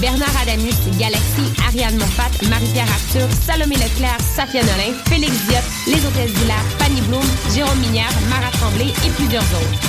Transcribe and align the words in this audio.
Bernard 0.00 0.34
Adamus, 0.42 0.78
Galaxy, 0.98 1.52
Ariane 1.66 1.96
Moffat, 1.96 2.30
Marie-Pierre 2.48 2.88
Arthur, 2.88 3.28
Salomé 3.44 3.76
Leclerc, 3.76 4.18
Safia 4.20 4.62
Nolin, 4.62 4.94
Félix 5.08 5.32
Diop, 5.46 5.64
Les 5.86 6.06
Hôtesses 6.06 6.32
d'Hilaire, 6.34 6.64
Fanny 6.78 7.00
Bloom, 7.02 7.24
Jérôme 7.54 7.78
Minière, 7.80 8.12
Marat 8.30 8.50
Tremblay 8.52 8.92
et 9.04 9.10
plusieurs 9.10 9.42
autres. 9.42 9.80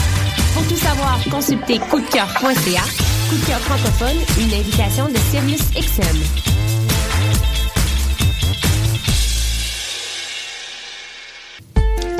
Pour 0.54 0.66
tout 0.68 0.78
savoir, 0.78 1.20
consultez 1.30 1.80
coupdecoeur.ca. 1.90 2.84
Coup 3.30 3.38
de 3.38 3.46
cœur 3.46 3.60
francophone, 3.60 4.18
une 4.40 4.54
invitation 4.54 5.08
de 5.08 5.18
Sirius 5.32 5.62
XM. 5.72 6.69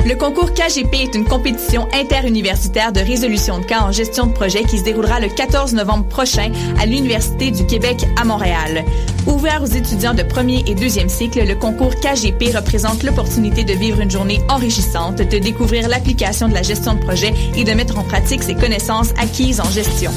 Le 0.06 0.14
concours 0.14 0.54
KGP 0.54 0.94
est 0.94 1.14
une 1.14 1.26
compétition 1.26 1.86
interuniversitaire 1.92 2.90
de 2.90 3.00
résolution 3.00 3.58
de 3.58 3.64
cas 3.64 3.82
en 3.82 3.92
gestion 3.92 4.26
de 4.26 4.32
projet 4.32 4.62
qui 4.64 4.78
se 4.78 4.84
déroulera 4.84 5.20
le 5.20 5.28
14 5.28 5.74
novembre 5.74 6.06
prochain 6.06 6.50
à 6.80 6.86
l'Université 6.86 7.50
du 7.50 7.66
Québec 7.66 8.06
à 8.20 8.24
Montréal. 8.24 8.84
Ouvert 9.26 9.62
aux 9.62 9.66
étudiants 9.66 10.14
de 10.14 10.22
premier 10.22 10.64
et 10.66 10.74
deuxième 10.74 11.10
cycle, 11.10 11.46
le 11.46 11.54
concours 11.54 11.94
KGP 11.96 12.56
représente 12.56 13.02
l'opportunité 13.02 13.62
de 13.62 13.74
vivre 13.74 14.00
une 14.00 14.10
journée 14.10 14.40
enrichissante, 14.48 15.16
de 15.16 15.38
découvrir 15.38 15.86
l'application 15.88 16.48
de 16.48 16.54
la 16.54 16.62
gestion 16.62 16.94
de 16.94 17.00
projet 17.00 17.34
et 17.54 17.64
de 17.64 17.72
mettre 17.72 17.98
en 17.98 18.02
pratique 18.02 18.42
ses 18.42 18.54
connaissances 18.54 19.10
acquises 19.18 19.60
en 19.60 19.70
gestion. 19.70 20.12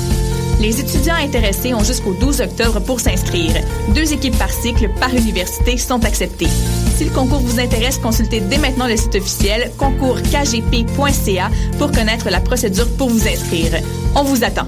Les 0.62 0.80
étudiants 0.80 1.16
intéressés 1.16 1.74
ont 1.74 1.84
jusqu'au 1.84 2.14
12 2.14 2.40
octobre 2.40 2.80
pour 2.80 3.02
s'inscrire. 3.02 3.54
Deux 3.94 4.14
équipes 4.14 4.38
par 4.38 4.50
cycle 4.50 4.90
par 4.98 5.14
université 5.14 5.78
sont 5.78 6.06
acceptées. 6.06 6.48
Si 6.96 7.06
le 7.06 7.12
concours 7.12 7.40
vous 7.40 7.60
intéresse, 7.60 7.98
consultez 7.98 8.40
dès 8.40 8.58
maintenant 8.58 8.88
le 8.88 8.96
site 8.96 9.16
officiel 9.16 9.72
concourskgp.ca 9.78 11.50
pour 11.80 11.92
connaître 11.92 12.30
la 12.30 12.40
procédure 12.40 12.88
pour 12.98 13.10
vous 13.10 13.28
inscrire. 13.28 13.82
On 14.16 14.24
vous 14.24 14.44
attend. 14.44 14.68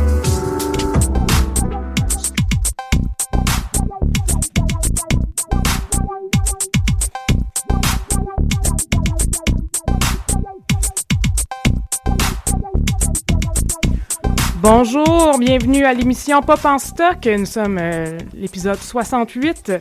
Bonjour, 14.61 15.39
bienvenue 15.39 15.85
à 15.85 15.93
l'émission 15.95 16.43
Pop 16.43 16.63
en 16.65 16.77
stock. 16.77 17.25
Nous 17.25 17.47
sommes 17.47 17.79
euh, 17.81 18.19
l'épisode 18.35 18.77
68. 18.77 19.73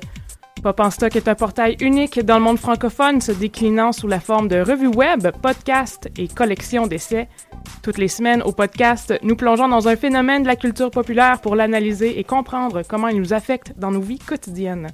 Pop 0.63 0.81
en 0.81 0.91
stock 0.91 1.15
est 1.17 1.29
un 1.29 1.35
portail 1.35 1.77
unique 1.81 2.19
dans 2.21 2.39
le 2.39 2.45
monde 2.45 2.59
francophone 2.59 3.21
se 3.21 3.31
déclinant 3.31 3.93
sous 3.93 4.09
la 4.09 4.21
forme 4.21 4.49
de 4.49 4.59
revues 4.59 4.87
web, 4.87 5.33
podcasts 5.43 6.09
et 6.17 6.29
collections 6.29 6.87
d'essais. 6.87 7.29
Toutes 7.83 7.99
les 7.99 8.09
semaines 8.09 8.41
au 8.41 8.53
podcast, 8.53 9.13
nous 9.23 9.37
plongeons 9.37 9.69
dans 9.69 9.87
un 9.87 9.97
phénomène 9.97 10.45
de 10.45 10.49
la 10.49 10.57
culture 10.57 10.91
populaire 10.91 11.43
pour 11.43 11.57
l'analyser 11.57 12.19
et 12.19 12.25
comprendre 12.25 12.81
comment 12.89 13.09
il 13.09 13.21
nous 13.21 13.35
affecte 13.35 13.75
dans 13.77 13.91
nos 13.91 14.01
vies 14.01 14.19
quotidiennes. 14.19 14.87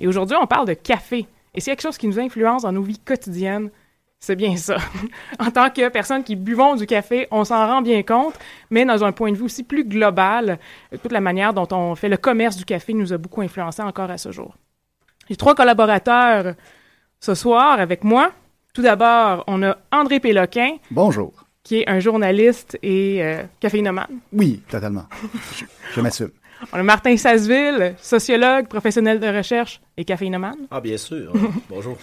Et 0.00 0.08
aujourd'hui, 0.08 0.38
on 0.40 0.46
parle 0.46 0.66
de 0.66 0.72
café. 0.72 1.26
Et 1.54 1.60
c'est 1.60 1.72
quelque 1.72 1.82
chose 1.82 1.98
qui 1.98 2.08
nous 2.08 2.18
influence 2.18 2.62
dans 2.62 2.72
nos 2.72 2.82
vies 2.82 3.00
quotidiennes. 3.00 3.70
C'est 4.18 4.36
bien 4.36 4.56
ça. 4.56 4.76
en 5.38 5.50
tant 5.50 5.70
que 5.70 5.88
personne 5.88 6.24
qui 6.24 6.36
buvons 6.36 6.74
du 6.74 6.86
café, 6.86 7.28
on 7.30 7.44
s'en 7.44 7.66
rend 7.66 7.82
bien 7.82 8.02
compte, 8.02 8.34
mais 8.70 8.84
dans 8.84 9.04
un 9.04 9.12
point 9.12 9.30
de 9.30 9.36
vue 9.36 9.44
aussi 9.44 9.62
plus 9.62 9.84
global, 9.84 10.58
toute 11.02 11.12
la 11.12 11.20
manière 11.20 11.52
dont 11.54 11.68
on 11.70 11.94
fait 11.94 12.08
le 12.08 12.16
commerce 12.16 12.56
du 12.56 12.64
café 12.64 12.92
nous 12.94 13.12
a 13.12 13.18
beaucoup 13.18 13.42
influencé 13.42 13.82
encore 13.82 14.10
à 14.10 14.18
ce 14.18 14.32
jour. 14.32 14.56
J'ai 15.28 15.36
trois 15.36 15.54
collaborateurs 15.54 16.54
ce 17.20 17.34
soir 17.34 17.78
avec 17.80 18.04
moi. 18.04 18.32
Tout 18.72 18.82
d'abord, 18.82 19.44
on 19.46 19.62
a 19.62 19.76
André 19.92 20.20
Péloquin, 20.20 20.76
Bonjour. 20.90 21.32
qui 21.62 21.80
est 21.80 21.88
un 21.88 21.98
journaliste 22.00 22.78
et 22.82 23.22
euh, 23.22 23.42
caféinomane. 23.60 24.20
Oui, 24.32 24.62
totalement. 24.68 25.06
je 25.56 25.64
je 25.94 26.00
m'assume. 26.00 26.30
On 26.72 26.78
a 26.78 26.82
Martin 26.82 27.14
Sasseville, 27.18 27.94
sociologue, 27.98 28.66
professionnel 28.68 29.20
de 29.20 29.26
recherche 29.26 29.78
et 29.96 30.06
caféinomane. 30.06 30.66
Ah, 30.70 30.80
bien 30.80 30.96
sûr. 30.96 31.30
Bonjour. 31.68 31.98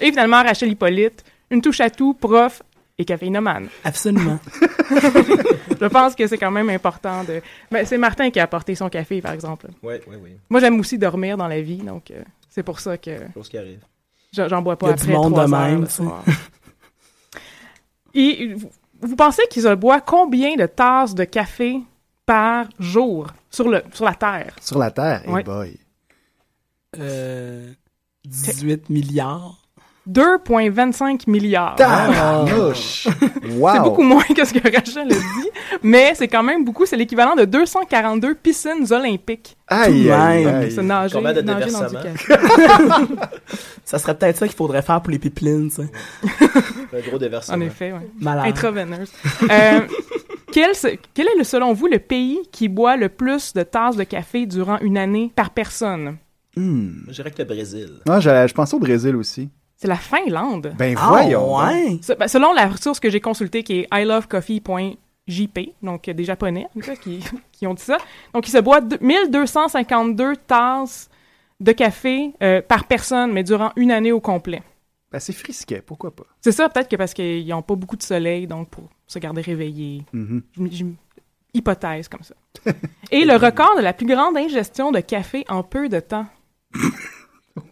Et 0.00 0.10
finalement, 0.10 0.40
Rachel 0.42 0.70
Hippolyte, 0.70 1.24
une 1.50 1.60
touche 1.62 1.80
à 1.80 1.90
tout, 1.90 2.14
prof 2.14 2.62
et 2.98 3.04
caféinomane. 3.04 3.68
Absolument. 3.84 4.38
Je 4.90 5.86
pense 5.86 6.14
que 6.14 6.26
c'est 6.26 6.38
quand 6.38 6.50
même 6.50 6.68
important 6.70 7.22
de... 7.24 7.40
Ben, 7.70 7.86
c'est 7.86 7.98
Martin 7.98 8.30
qui 8.30 8.40
a 8.40 8.44
apporté 8.44 8.74
son 8.74 8.88
café, 8.88 9.20
par 9.22 9.32
exemple. 9.32 9.68
Oui, 9.82 9.94
oui, 10.08 10.16
oui. 10.20 10.30
Moi, 10.50 10.60
j'aime 10.60 10.78
aussi 10.80 10.98
dormir 10.98 11.36
dans 11.36 11.46
la 11.46 11.60
vie, 11.60 11.76
donc 11.78 12.10
euh, 12.10 12.22
c'est 12.48 12.62
pour 12.64 12.80
ça 12.80 12.98
que 12.98 13.10
Chose 13.34 13.48
qui 13.48 13.58
arrive. 13.58 13.80
j'en 14.32 14.60
bois 14.62 14.76
pas 14.76 14.86
Il 14.86 14.90
y 14.90 14.92
a 14.92 14.96
du 14.96 15.02
après 15.02 15.12
monde 15.14 15.32
trois 15.32 15.44
de 15.46 15.50
même, 15.50 15.86
soir. 15.86 16.24
Et 18.14 18.54
vous, 18.54 18.70
vous 19.00 19.16
pensez 19.16 19.42
qu'ils 19.48 19.72
boivent 19.76 20.02
combien 20.06 20.56
de 20.56 20.66
tasses 20.66 21.14
de 21.14 21.24
café 21.24 21.80
par 22.26 22.66
jour 22.80 23.28
sur, 23.50 23.68
le, 23.68 23.82
sur 23.92 24.04
la 24.04 24.14
Terre? 24.14 24.56
Sur 24.60 24.78
la 24.78 24.90
Terre, 24.90 25.22
hey 25.24 25.30
Ouais. 25.32 25.42
boy. 25.44 25.78
Euh, 26.98 27.72
18 28.24 28.90
milliards. 28.90 29.67
2,25 30.08 31.28
milliards. 31.28 31.76
Tabarnouche! 31.76 33.08
Wow! 33.50 33.70
C'est 33.72 33.80
beaucoup 33.82 34.02
moins 34.02 34.22
que 34.22 34.44
ce 34.44 34.52
que 34.52 34.62
Rachel 34.62 35.10
a 35.10 35.14
dit, 35.14 35.50
mais 35.82 36.12
c'est 36.14 36.28
quand 36.28 36.42
même 36.42 36.64
beaucoup. 36.64 36.84
C'est 36.84 36.96
l'équivalent 36.96 37.34
de 37.34 37.44
242 37.44 38.34
piscines 38.34 38.92
olympiques. 38.92 39.56
Aïe, 39.66 40.10
aïe, 40.10 40.46
aïe. 40.46 40.70
Se 40.70 40.80
nager, 40.80 41.14
Combien 41.16 41.32
de 41.32 41.40
nager 41.40 41.70
dans 41.70 41.88
du. 41.88 41.96
Ça 43.84 43.98
serait 43.98 44.16
peut-être 44.16 44.36
ça 44.36 44.46
qu'il 44.46 44.56
faudrait 44.56 44.82
faire 44.82 45.00
pour 45.00 45.10
les 45.10 45.18
pipelines, 45.18 45.70
sais. 45.70 45.88
Un 46.92 47.08
gros 47.08 47.18
déversement. 47.18 47.56
En 47.56 47.60
effet, 47.62 47.92
oui. 47.92 48.06
Malade. 48.20 48.46
Intraveineuse. 48.48 49.10
Euh, 49.50 49.80
quel, 50.52 50.72
quel 51.14 51.26
est, 51.26 51.38
le, 51.38 51.44
selon 51.44 51.72
vous, 51.72 51.86
le 51.86 51.98
pays 51.98 52.40
qui 52.52 52.68
boit 52.68 52.96
le 52.96 53.08
plus 53.08 53.54
de 53.54 53.62
tasses 53.62 53.96
de 53.96 54.04
café 54.04 54.44
durant 54.46 54.78
une 54.80 54.98
année 54.98 55.32
par 55.34 55.50
personne? 55.50 56.18
Hmm. 56.54 56.90
Je 57.08 57.14
dirais 57.14 57.30
que 57.30 57.38
le 57.38 57.44
Brésil. 57.44 57.90
Ah, 58.08 58.20
je, 58.20 58.28
je 58.46 58.54
pensais 58.54 58.74
au 58.74 58.80
Brésil 58.80 59.16
aussi. 59.16 59.48
C'est 59.80 59.88
la 59.88 59.96
Finlande. 59.96 60.74
Ben 60.76 60.94
Ah, 60.98 61.06
voyons. 61.08 61.56
ouais. 61.56 61.98
Se- 62.02 62.12
ben, 62.12 62.26
selon 62.28 62.52
la 62.52 62.76
source 62.76 62.98
que 63.00 63.08
j'ai 63.10 63.20
consultée, 63.20 63.62
qui 63.62 63.78
est 63.80 63.88
ilovecoffee.jp, 63.92 65.72
donc 65.82 66.08
euh, 66.08 66.12
des 66.14 66.24
Japonais 66.24 66.66
en 66.76 66.94
qui, 66.96 67.20
qui 67.52 67.66
ont 67.66 67.74
dit 67.74 67.82
ça. 67.82 67.98
Donc, 68.34 68.48
ils 68.48 68.50
se 68.50 68.58
boivent 68.58 68.88
deux- 68.88 68.98
1252 69.00 70.36
tasses 70.36 71.08
de 71.60 71.72
café 71.72 72.32
euh, 72.42 72.60
par 72.60 72.84
personne, 72.86 73.32
mais 73.32 73.44
durant 73.44 73.72
une 73.76 73.90
année 73.92 74.12
au 74.12 74.20
complet. 74.20 74.62
Ben, 75.12 75.20
c'est 75.20 75.32
frisquet, 75.32 75.80
pourquoi 75.80 76.10
pas? 76.14 76.24
C'est 76.40 76.52
ça, 76.52 76.68
peut-être 76.68 76.88
que 76.88 76.96
parce 76.96 77.14
qu'ils 77.14 77.46
n'ont 77.46 77.62
pas 77.62 77.74
beaucoup 77.76 77.96
de 77.96 78.02
soleil, 78.02 78.46
donc 78.46 78.68
pour 78.70 78.88
se 79.06 79.18
garder 79.18 79.40
réveillés. 79.42 80.04
Mhm. 80.12 80.42
Je 80.56 80.60
m- 80.60 80.68
je 80.72 80.82
m- 80.82 80.94
hypothèse 81.54 82.08
comme 82.08 82.22
ça. 82.22 82.34
Et 83.12 83.24
le 83.24 83.36
record 83.36 83.76
de 83.76 83.80
la 83.82 83.92
plus 83.92 84.06
grande 84.06 84.36
ingestion 84.36 84.90
de 84.92 85.00
café 85.00 85.44
en 85.48 85.62
peu 85.62 85.88
de 85.88 86.00
temps. 86.00 86.26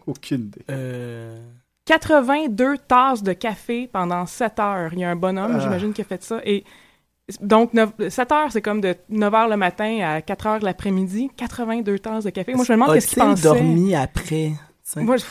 Aucune 0.07 0.45
idée. 0.47 0.61
Euh, 0.71 1.39
82 1.87 2.77
tasses 2.87 3.23
de 3.23 3.33
café 3.33 3.89
pendant 3.91 4.25
7 4.25 4.59
heures. 4.59 4.89
Il 4.93 4.99
y 4.99 5.03
a 5.03 5.09
un 5.09 5.15
bonhomme, 5.15 5.53
Ah. 5.55 5.59
j'imagine, 5.59 5.93
qui 5.93 6.01
a 6.01 6.03
fait 6.03 6.21
ça. 6.21 6.39
Et 6.45 6.63
donc, 7.41 7.71
7 8.09 8.31
heures, 8.31 8.51
c'est 8.51 8.61
comme 8.61 8.81
de 8.81 8.93
9 9.09 9.33
heures 9.33 9.47
le 9.49 9.57
matin 9.57 9.99
à 10.03 10.21
4 10.21 10.47
heures 10.47 10.59
l'après-midi. 10.61 11.29
82 11.37 11.97
tasses 11.99 12.25
de 12.25 12.29
café. 12.29 12.53
Moi, 12.53 12.65
je 12.65 12.73
me 12.73 12.77
demande 12.77 12.93
qu'est-ce 12.93 13.07
qu'il 13.07 13.21
a-t-il 13.21 13.31
pensait? 13.35 13.43
dormi 13.43 13.95
après? 13.95 14.51
Moi, 14.97 15.15
je, 15.17 15.25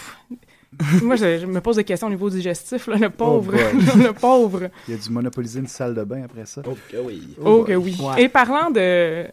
moi, 1.05 1.17
je, 1.17 1.39
je 1.39 1.47
me 1.47 1.61
pose 1.61 1.77
des 1.77 1.85
questions 1.85 2.07
au 2.09 2.11
niveau 2.11 2.29
digestif, 2.31 2.87
là, 2.87 2.97
le 2.97 3.11
pauvre. 3.11 3.53
boy. 3.53 3.63
le 4.05 4.13
pauvre. 4.13 4.69
Il 4.89 4.95
a 4.95 4.97
dû 4.97 5.11
monopoliser 5.11 5.61
une 5.61 5.67
salle 5.69 5.95
de 5.95 6.05
bain 6.05 6.23
après 6.25 6.47
ça. 6.47 6.63
Oh, 6.67 6.75
que 6.91 6.97
oui. 6.99 7.37
Oh, 7.45 7.65
que 7.65 7.73
oui. 7.75 7.97
Ouais. 8.01 8.23
Et 8.25 8.29
parlant 8.31 8.71
de, 8.71 9.27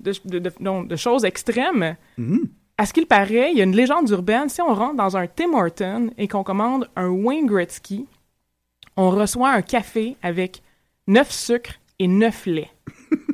de, 0.00 0.12
de, 0.24 0.38
de- 0.40 0.52
non, 0.60 0.82
de 0.82 0.96
choses 0.96 1.24
extrêmes, 1.24 1.96
Mhm. 2.18 2.40
À 2.78 2.86
ce 2.86 2.92
qu'il 2.92 3.06
paraît, 3.06 3.50
il 3.52 3.58
y 3.58 3.60
a 3.60 3.64
une 3.64 3.74
légende 3.76 4.08
urbaine. 4.10 4.48
Si 4.48 4.60
on 4.60 4.74
rentre 4.74 4.96
dans 4.96 5.16
un 5.16 5.26
Tim 5.26 5.52
Horton 5.54 6.10
et 6.18 6.28
qu'on 6.28 6.42
commande 6.44 6.88
un 6.96 7.08
Wayne 7.08 7.46
Gretzky, 7.46 8.06
on 8.96 9.10
reçoit 9.10 9.50
un 9.50 9.62
café 9.62 10.16
avec 10.22 10.62
9 11.06 11.30
sucres 11.30 11.74
et 11.98 12.08
9 12.08 12.46
laits. 12.46 12.68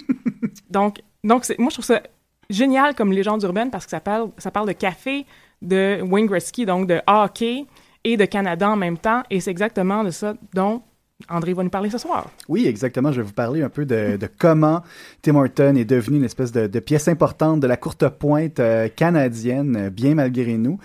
donc, 0.71 1.01
donc 1.25 1.45
c'est- 1.45 1.59
moi, 1.59 1.71
je 1.71 1.75
trouve 1.77 1.85
ça 1.85 2.03
génial 2.51 2.95
comme 2.95 3.13
légende 3.13 3.43
urbaine 3.43 3.71
parce 3.71 3.85
que 3.85 3.91
ça 3.91 4.01
parle, 4.01 4.31
ça 4.39 4.51
parle 4.51 4.69
de 4.69 4.73
café, 4.73 5.27
de 5.61 6.01
Wayne 6.03 6.27
Gretzky, 6.27 6.67
donc 6.67 6.87
de 6.87 7.01
hockey 7.07 7.67
et 8.05 8.17
de 8.17 8.25
Canada 8.25 8.71
en 8.71 8.77
même 8.77 8.99
temps. 8.99 9.23
Et 9.31 9.41
c'est 9.41 9.51
exactement 9.51 10.05
de 10.05 10.11
ça 10.11 10.35
dont 10.55 10.83
André 11.29 11.53
va 11.55 11.63
nous 11.63 11.71
parler 11.71 11.91
ce 11.91 11.99
soir. 11.99 12.31
Oui, 12.49 12.67
exactement. 12.67 13.13
Je 13.13 13.21
vais 13.21 13.27
vous 13.27 13.33
parler 13.33 13.63
un 13.63 13.69
peu 13.69 13.85
de, 13.85 14.19
comment 14.39 14.83
Tim 15.23 15.37
Horton 15.37 15.75
est 15.77 15.85
devenu 15.85 16.19
une 16.19 16.25
espèce 16.25 16.53
de, 16.53 16.67
pièce 16.81 17.09
importante 17.09 17.61
de 17.61 17.67
la 17.67 17.77
courte 17.77 18.09
pointe 18.09 18.59
euh, 18.61 18.89
canadienne, 18.89 19.77
euh, 19.77 19.91
bien 19.91 20.15
malgré 20.15 20.57
nous. 20.57 20.79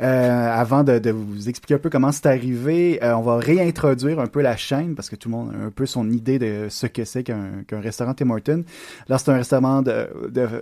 Euh, 0.00 0.52
avant 0.52 0.84
de, 0.84 1.10
vous 1.10 1.48
expliquer 1.48 1.74
un 1.74 1.78
peu 1.78 1.90
comment 1.90 2.12
c'est 2.12 2.26
arrivé, 2.26 2.98
on 3.02 3.22
va 3.22 3.36
réintroduire 3.36 4.18
un 4.20 4.26
peu 4.26 4.42
la 4.42 4.56
chaîne 4.56 4.94
parce 4.94 5.08
que 5.08 5.16
tout 5.16 5.28
le 5.28 5.36
monde 5.36 5.52
a 5.54 5.64
un 5.66 5.70
peu 5.70 5.86
son 5.86 6.10
idée 6.10 6.38
de 6.38 6.66
ce 6.68 6.86
que 6.86 7.04
c'est 7.04 7.22
qu'un 7.22 7.64
restaurant 7.72 8.14
Tim 8.14 8.30
Horton. 8.30 8.64
Là, 9.08 9.18
c'est 9.18 9.30
un 9.30 9.36
restaurant 9.36 9.82
de 9.82 10.08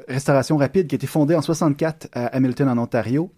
restauration 0.09 0.57
rapide 0.57 0.87
qui 0.87 0.95
a 0.95 0.97
été 0.97 1.07
fondé 1.07 1.35
en 1.35 1.43
64 1.43 2.09
à 2.13 2.27
Hamilton, 2.27 2.69
en 2.69 2.79
Ontario. 2.79 3.31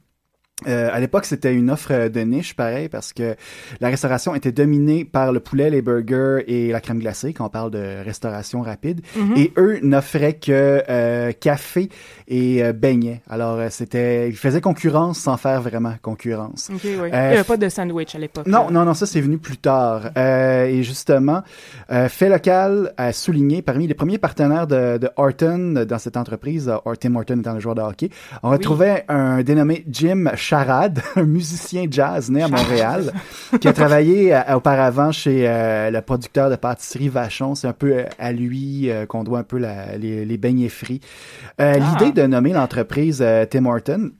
Euh, 0.68 0.88
à 0.92 1.00
l'époque, 1.00 1.24
c'était 1.24 1.52
une 1.52 1.68
offre 1.68 2.06
de 2.08 2.20
niche, 2.20 2.54
pareil, 2.54 2.88
parce 2.88 3.12
que 3.12 3.34
la 3.80 3.88
restauration 3.88 4.36
était 4.36 4.52
dominée 4.52 5.04
par 5.04 5.32
le 5.32 5.40
poulet, 5.40 5.68
les 5.68 5.82
burgers 5.82 6.44
et 6.46 6.70
la 6.70 6.80
crème 6.80 7.00
glacée, 7.00 7.32
quand 7.34 7.44
on 7.46 7.48
parle 7.48 7.72
de 7.72 8.04
restauration 8.04 8.62
rapide. 8.62 9.00
Mhm. 9.16 9.34
Et 9.36 9.52
eux 9.58 9.80
n'offraient 9.82 10.34
que 10.38 10.80
euh, 10.88 11.32
café 11.32 11.88
et 12.28 12.62
euh, 12.64 12.72
beignets. 12.72 13.20
Alors, 13.28 13.58
euh, 13.58 13.66
c'était, 13.68 14.28
ils 14.28 14.36
faisaient 14.36 14.60
concurrence 14.60 15.18
sans 15.18 15.36
faire 15.36 15.60
vraiment 15.60 15.94
concurrence. 16.00 16.70
Ok, 16.72 16.80
oui. 16.84 16.90
Il 16.92 16.98
n'y 17.06 17.10
Euh, 17.12 17.32
avait 17.32 17.44
pas 17.44 17.56
de 17.56 17.68
sandwich 17.68 18.14
à 18.14 18.18
l'époque. 18.20 18.46
Non, 18.46 18.70
non, 18.70 18.84
non, 18.84 18.94
ça 18.94 19.06
c'est 19.06 19.20
venu 19.20 19.38
plus 19.38 19.56
tard. 19.58 20.10
Euh, 20.16 20.66
et 20.66 20.84
justement, 20.84 21.42
euh, 21.90 22.08
Fait 22.08 22.28
Local 22.28 22.94
a 22.96 23.12
souligné 23.12 23.60
parmi 23.60 23.88
les 23.88 23.94
premiers 23.94 24.18
partenaires 24.18 24.68
de, 24.68 24.98
de 24.98 25.10
Horton 25.16 25.84
dans 25.86 25.98
cette 25.98 26.16
entreprise, 26.16 26.68
euh, 26.86 26.94
Tim 26.94 27.16
Horton 27.16 27.40
étant 27.40 27.54
le 27.54 27.60
joueur 27.60 27.74
de 27.74 27.80
hockey, 27.82 28.08
on 28.44 28.50
retrouvait 28.50 29.04
un 29.08 29.42
dénommé 29.42 29.84
Jim 29.90 30.26
Charade, 30.44 31.00
un 31.16 31.22
musicien 31.24 31.86
jazz 31.90 32.30
né 32.30 32.42
à 32.42 32.48
Montréal, 32.48 33.12
qui 33.60 33.66
a 33.68 33.72
travaillé 33.72 34.34
euh, 34.34 34.56
auparavant 34.56 35.10
chez 35.12 35.48
euh, 35.48 35.90
le 35.90 36.00
producteur 36.02 36.50
de 36.50 36.56
pâtisserie 36.56 37.08
Vachon. 37.08 37.54
C'est 37.54 37.66
un 37.68 37.72
peu 37.72 37.92
euh, 37.92 38.04
à 38.18 38.32
lui 38.32 38.90
euh, 38.90 39.06
qu'on 39.06 39.24
doit 39.24 39.38
un 39.40 39.42
peu 39.44 39.58
la- 39.58 39.96
les, 39.96 40.24
les 40.24 40.36
beignets 40.38 40.68
frits. 40.68 41.00
Ah. 41.58 41.74
L'idée 41.78 42.12
de 42.12 42.26
nommer 42.26 42.52
l'entreprise 42.52 43.24
Tim 43.50 43.66
Horton 43.66 44.10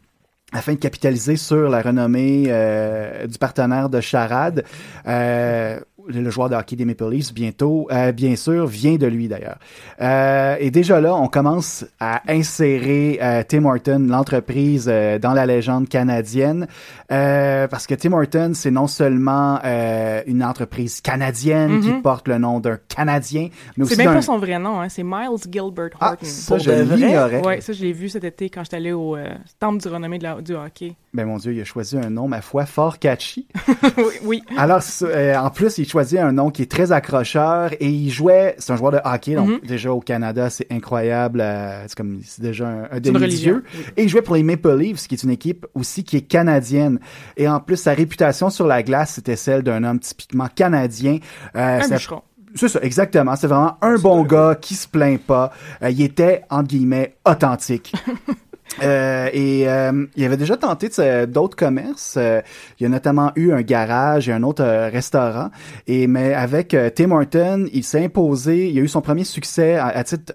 afin 0.53 0.75
de 0.75 0.79
capitaliser 0.79 1.37
sur 1.37 1.69
la 1.69 1.82
renommée 1.82 2.44
euh, 2.49 3.27
du 3.27 3.38
partenaire 3.38 3.88
de 3.88 4.00
Charade. 4.00 4.65
Euh, 5.06 5.81
le 6.09 6.31
joueur 6.31 6.49
de 6.51 6.55
hockey 6.55 6.77
des 6.77 6.85
Maple 6.85 7.09
Leafs, 7.11 7.33
bientôt, 7.33 7.89
euh, 7.91 8.12
bien 8.12 8.37
sûr, 8.37 8.67
vient 8.67 8.97
de 8.97 9.06
lui 9.06 9.29
d'ailleurs. 9.29 9.59
Euh, 10.01 10.56
et 10.61 10.71
déjà 10.71 11.01
là, 11.01 11.15
on 11.15 11.29
commence 11.29 11.85
à 12.01 12.23
insérer 12.31 13.19
euh, 13.23 13.43
Tim 13.47 13.65
Horton, 13.65 14.06
l'entreprise, 14.09 14.87
euh, 14.89 15.19
dans 15.19 15.33
la 15.33 15.47
légende 15.47 15.89
canadienne, 15.89 16.67
euh, 17.12 17.67
parce 17.69 17.87
que 17.87 17.95
Tim 17.95 18.12
Horton, 18.12 18.53
c'est 18.55 18.71
non 18.71 18.87
seulement 18.87 19.59
euh, 19.65 20.23
une 20.27 20.43
entreprise 20.45 21.01
canadienne 21.01 21.81
qui 21.81 21.89
Mhm. 21.91 22.03
porte 22.03 22.29
le 22.29 22.39
nom 22.39 22.61
d'un 22.61 22.79
Canadien, 22.89 23.49
mais 23.77 23.85
C'est 23.85 23.93
aussi 23.93 23.97
même 23.99 24.06
d'un... 24.09 24.15
pas 24.15 24.23
son 24.23 24.39
vrai 24.39 24.59
nom, 24.59 24.81
hein. 24.81 24.89
c'est 24.89 25.03
Miles 25.03 25.39
Gilbert 25.51 25.91
Ah, 26.01 26.11
Horton. 26.11 26.27
ça, 26.27 26.55
Pour 26.56 26.65
je 26.65 26.71
l'ignorais. 26.95 27.45
Ouais, 27.47 27.61
ça, 27.61 27.73
je 27.73 27.83
l'ai 27.83 27.93
vu 27.93 28.09
cet 28.09 28.25
été 28.25 28.49
quand 28.51 28.62
j'étais 28.65 28.77
allé 28.77 28.93
au 28.93 29.17
euh, 29.17 29.29
temple 29.59 29.83
du 29.83 29.89
renommé 29.89 30.19
de 30.19 30.25
la- 30.25 30.41
du 30.41 30.55
hockey. 30.55 30.95
Ben 31.15 31.27
mon 31.27 31.37
Dieu, 31.37 31.53
il 31.55 31.61
a 31.61 31.65
choisi 31.65 31.97
un 31.97 32.11
nom, 32.11 32.27
ma 32.27 32.41
foi, 32.41 32.67
fort 32.67 32.99
catchy. 32.99 33.47
oui, 33.97 34.05
oui. 34.25 34.43
Alors, 34.59 34.81
euh, 35.03 35.37
en 35.37 35.49
plus, 35.51 35.79
il 35.79 35.89
choisit 35.89 36.19
un 36.19 36.33
nom 36.33 36.51
qui 36.51 36.63
est 36.63 36.71
très 36.71 36.91
accrocheur 36.91 37.71
et 37.79 37.89
il 37.89 38.11
jouait, 38.11 38.57
c'est 38.59 38.73
un 38.73 38.77
joueur 38.77 38.91
de 38.91 38.99
hockey, 39.05 39.35
donc 39.37 39.49
Mhm. 39.49 39.61
déjà 39.65 39.93
au 39.93 40.01
Canada, 40.01 40.51
c'est 40.51 40.67
incroyable, 40.73 41.41
euh, 41.41 41.85
c'est 41.87 41.97
comme, 41.97 42.19
c'est 42.25 42.43
déjà 42.43 42.67
un, 42.69 42.89
un 42.91 42.99
demi-dieu. 43.01 43.63
Et 43.97 44.03
il 44.03 44.09
jouait 44.09 44.23
pour 44.23 44.35
les 44.35 44.43
Maple 44.43 44.77
Leafs, 44.77 45.07
qui 45.07 45.15
est 45.15 45.23
une 45.23 45.31
équipe 45.31 45.67
aussi 45.75 46.03
qui 46.03 46.17
est 46.17 46.23
canadienne. 46.23 46.99
Et 47.37 47.47
en 47.49 47.61
plus, 47.61 47.77
sa 47.77 47.93
réputation 47.95 48.51
sur 48.51 48.67
la 48.67 48.83
glace, 48.83 49.13
c'était 49.15 49.37
celle 49.37 49.63
d'un 49.63 49.85
homme 49.85 50.01
typiquement 50.01 50.49
canadien. 50.53 51.19
Euh, 51.55 51.81
Un 51.81 51.89
bûcheron. 51.89 52.23
c'est 52.57 52.69
ça, 52.69 52.81
exactement. 52.83 53.37
C'est 53.37 53.47
vraiment 53.47 53.77
un 53.83 53.99
bon 53.99 54.23
gars 54.25 54.57
qui 54.61 54.75
se 54.75 54.89
plaint 54.89 55.21
pas. 55.21 55.53
Euh, 55.83 55.91
il 55.91 56.03
était, 56.03 56.43
entre 56.51 56.69
guillemets, 56.71 57.15
authentique. 57.25 57.93
Euh, 58.82 59.29
et 59.32 59.69
euh, 59.69 60.06
il 60.17 60.25
avait 60.25 60.37
déjà 60.37 60.56
tenté 60.56 60.88
d'autres 61.26 61.56
commerces. 61.56 62.17
Euh, 62.17 62.41
il 62.79 62.85
y 62.85 62.87
a 62.87 62.88
notamment 62.88 63.32
eu 63.37 63.53
un 63.53 63.62
garage 63.62 64.29
et 64.29 64.32
un 64.32 64.43
autre 64.43 64.62
euh, 64.65 64.88
restaurant. 64.88 65.50
Et 65.87 66.06
mais 66.06 66.35
avec 66.35 66.75
euh, 66.75 66.91
Tim 66.94 67.11
Horton, 67.11 67.67
il 67.73 67.85
s'est 67.85 68.05
imposé. 68.05 68.71
Il 68.71 68.79
a 68.79 68.82
eu 68.82 68.88
son 68.88 69.00
premier 69.00 69.25
succès 69.25 69.76
à, 69.76 69.87
à 69.87 70.05
titre 70.05 70.32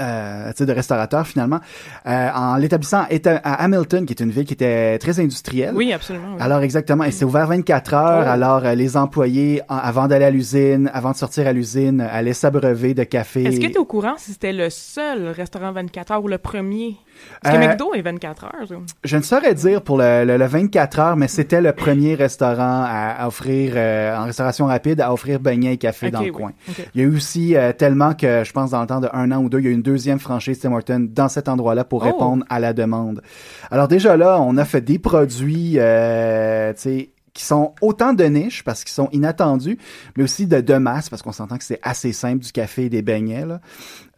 euh, 0.00 0.52
de 0.58 0.72
restaurateur 0.72 1.26
finalement 1.26 1.60
euh, 2.06 2.28
en 2.34 2.56
l'établissant 2.56 3.04
éta- 3.10 3.40
à 3.42 3.62
Hamilton, 3.64 4.06
qui 4.06 4.12
est 4.12 4.20
une 4.20 4.30
ville 4.30 4.44
qui 4.44 4.54
était 4.54 4.98
très 4.98 5.18
industrielle. 5.20 5.72
Oui, 5.74 5.92
absolument. 5.92 6.34
oui. 6.36 6.40
Alors 6.42 6.60
exactement, 6.62 7.04
et 7.04 7.10
c'est 7.10 7.24
ouvert 7.24 7.46
24 7.46 7.94
heures. 7.94 8.24
Oh. 8.26 8.30
Alors 8.30 8.64
euh, 8.64 8.74
les 8.74 8.96
employés, 8.96 9.62
en- 9.68 9.76
avant 9.76 10.06
d'aller 10.08 10.24
à 10.26 10.30
l'usine, 10.30 10.90
avant 10.92 11.12
de 11.12 11.16
sortir 11.16 11.46
à 11.46 11.52
l'usine, 11.52 12.00
euh, 12.00 12.08
allaient 12.10 12.32
s'abreuver 12.34 12.94
de 12.94 13.04
café. 13.04 13.44
Est-ce 13.44 13.60
que 13.60 13.66
tu 13.66 13.72
es 13.72 13.78
au 13.78 13.84
courant 13.84 14.14
si 14.18 14.32
c'était 14.32 14.52
le 14.52 14.70
seul 14.70 15.28
restaurant 15.28 15.72
24 15.72 16.12
heures 16.12 16.24
ou 16.24 16.28
le 16.28 16.38
premier? 16.38 16.96
Parce 17.42 17.56
que 17.56 17.62
Euh, 17.62 17.68
McDo 17.68 17.94
est 17.94 18.02
24 18.02 18.44
heures. 18.44 18.68
ça. 18.68 18.74
Je 19.04 19.16
ne 19.16 19.22
saurais 19.22 19.54
dire 19.54 19.82
pour 19.82 19.98
le, 19.98 20.24
le- 20.24 20.36
le 20.36 20.46
24 20.46 20.98
heures, 20.98 21.16
mais 21.16 21.28
c'était 21.28 21.60
le 21.60 21.72
premier 21.72 22.14
restaurant 22.14 22.84
à, 22.86 23.14
à 23.18 23.26
offrir, 23.28 23.72
euh, 23.76 24.16
en 24.16 24.24
restauration 24.24 24.66
rapide, 24.66 25.00
à 25.00 25.12
offrir 25.12 25.38
beignets 25.40 25.74
et 25.74 25.78
café 25.78 26.10
dans 26.10 26.20
le 26.20 26.26
oui. 26.26 26.32
coin. 26.32 26.52
Il 26.94 27.00
y 27.00 27.04
a 27.04 27.06
eu 27.06 27.14
aussi 27.16 27.56
euh, 27.56 27.72
tellement 27.72 28.14
que 28.14 28.42
je 28.44 28.52
pense 28.52 28.70
dans 28.70 28.80
le 28.80 28.86
temps 28.86 29.00
de 29.00 29.08
un 29.12 29.30
an 29.32 29.42
ou 29.42 29.48
deux, 29.48 29.58
il 29.60 29.64
y 29.64 29.68
a 29.68 29.70
eu 29.70 29.74
une 29.74 29.82
deuxième 29.82 30.18
franchise 30.18 30.58
Tim 30.60 30.72
Hortons 30.72 31.06
dans 31.10 31.28
cet 31.28 31.48
endroit-là 31.48 31.84
pour 31.84 32.02
Oh. 32.02 32.06
répondre 32.06 32.44
à 32.48 32.58
la 32.60 32.72
demande. 32.72 33.22
Alors 33.70 33.88
déjà 33.88 34.16
là, 34.16 34.40
on 34.40 34.56
a 34.56 34.64
fait 34.64 34.80
des 34.80 34.98
produits, 34.98 35.74
euh, 35.78 36.72
tu 36.74 36.80
sais 36.80 37.10
qui 37.34 37.44
sont 37.44 37.72
autant 37.82 38.14
de 38.14 38.24
niche 38.24 38.64
parce 38.64 38.82
qu'ils 38.82 38.92
sont 38.94 39.08
inattendus, 39.12 39.78
mais 40.16 40.24
aussi 40.24 40.48
de, 40.48 40.60
de 40.60 40.74
masse 40.74 41.08
parce 41.08 41.22
qu'on 41.22 41.30
s'entend 41.30 41.56
que 41.56 41.62
c'est 41.62 41.78
assez 41.84 42.12
simple 42.12 42.42
du 42.44 42.50
café 42.50 42.86
et 42.86 42.88
des 42.88 43.00
beignets. 43.02 43.46
Là. 43.46 43.60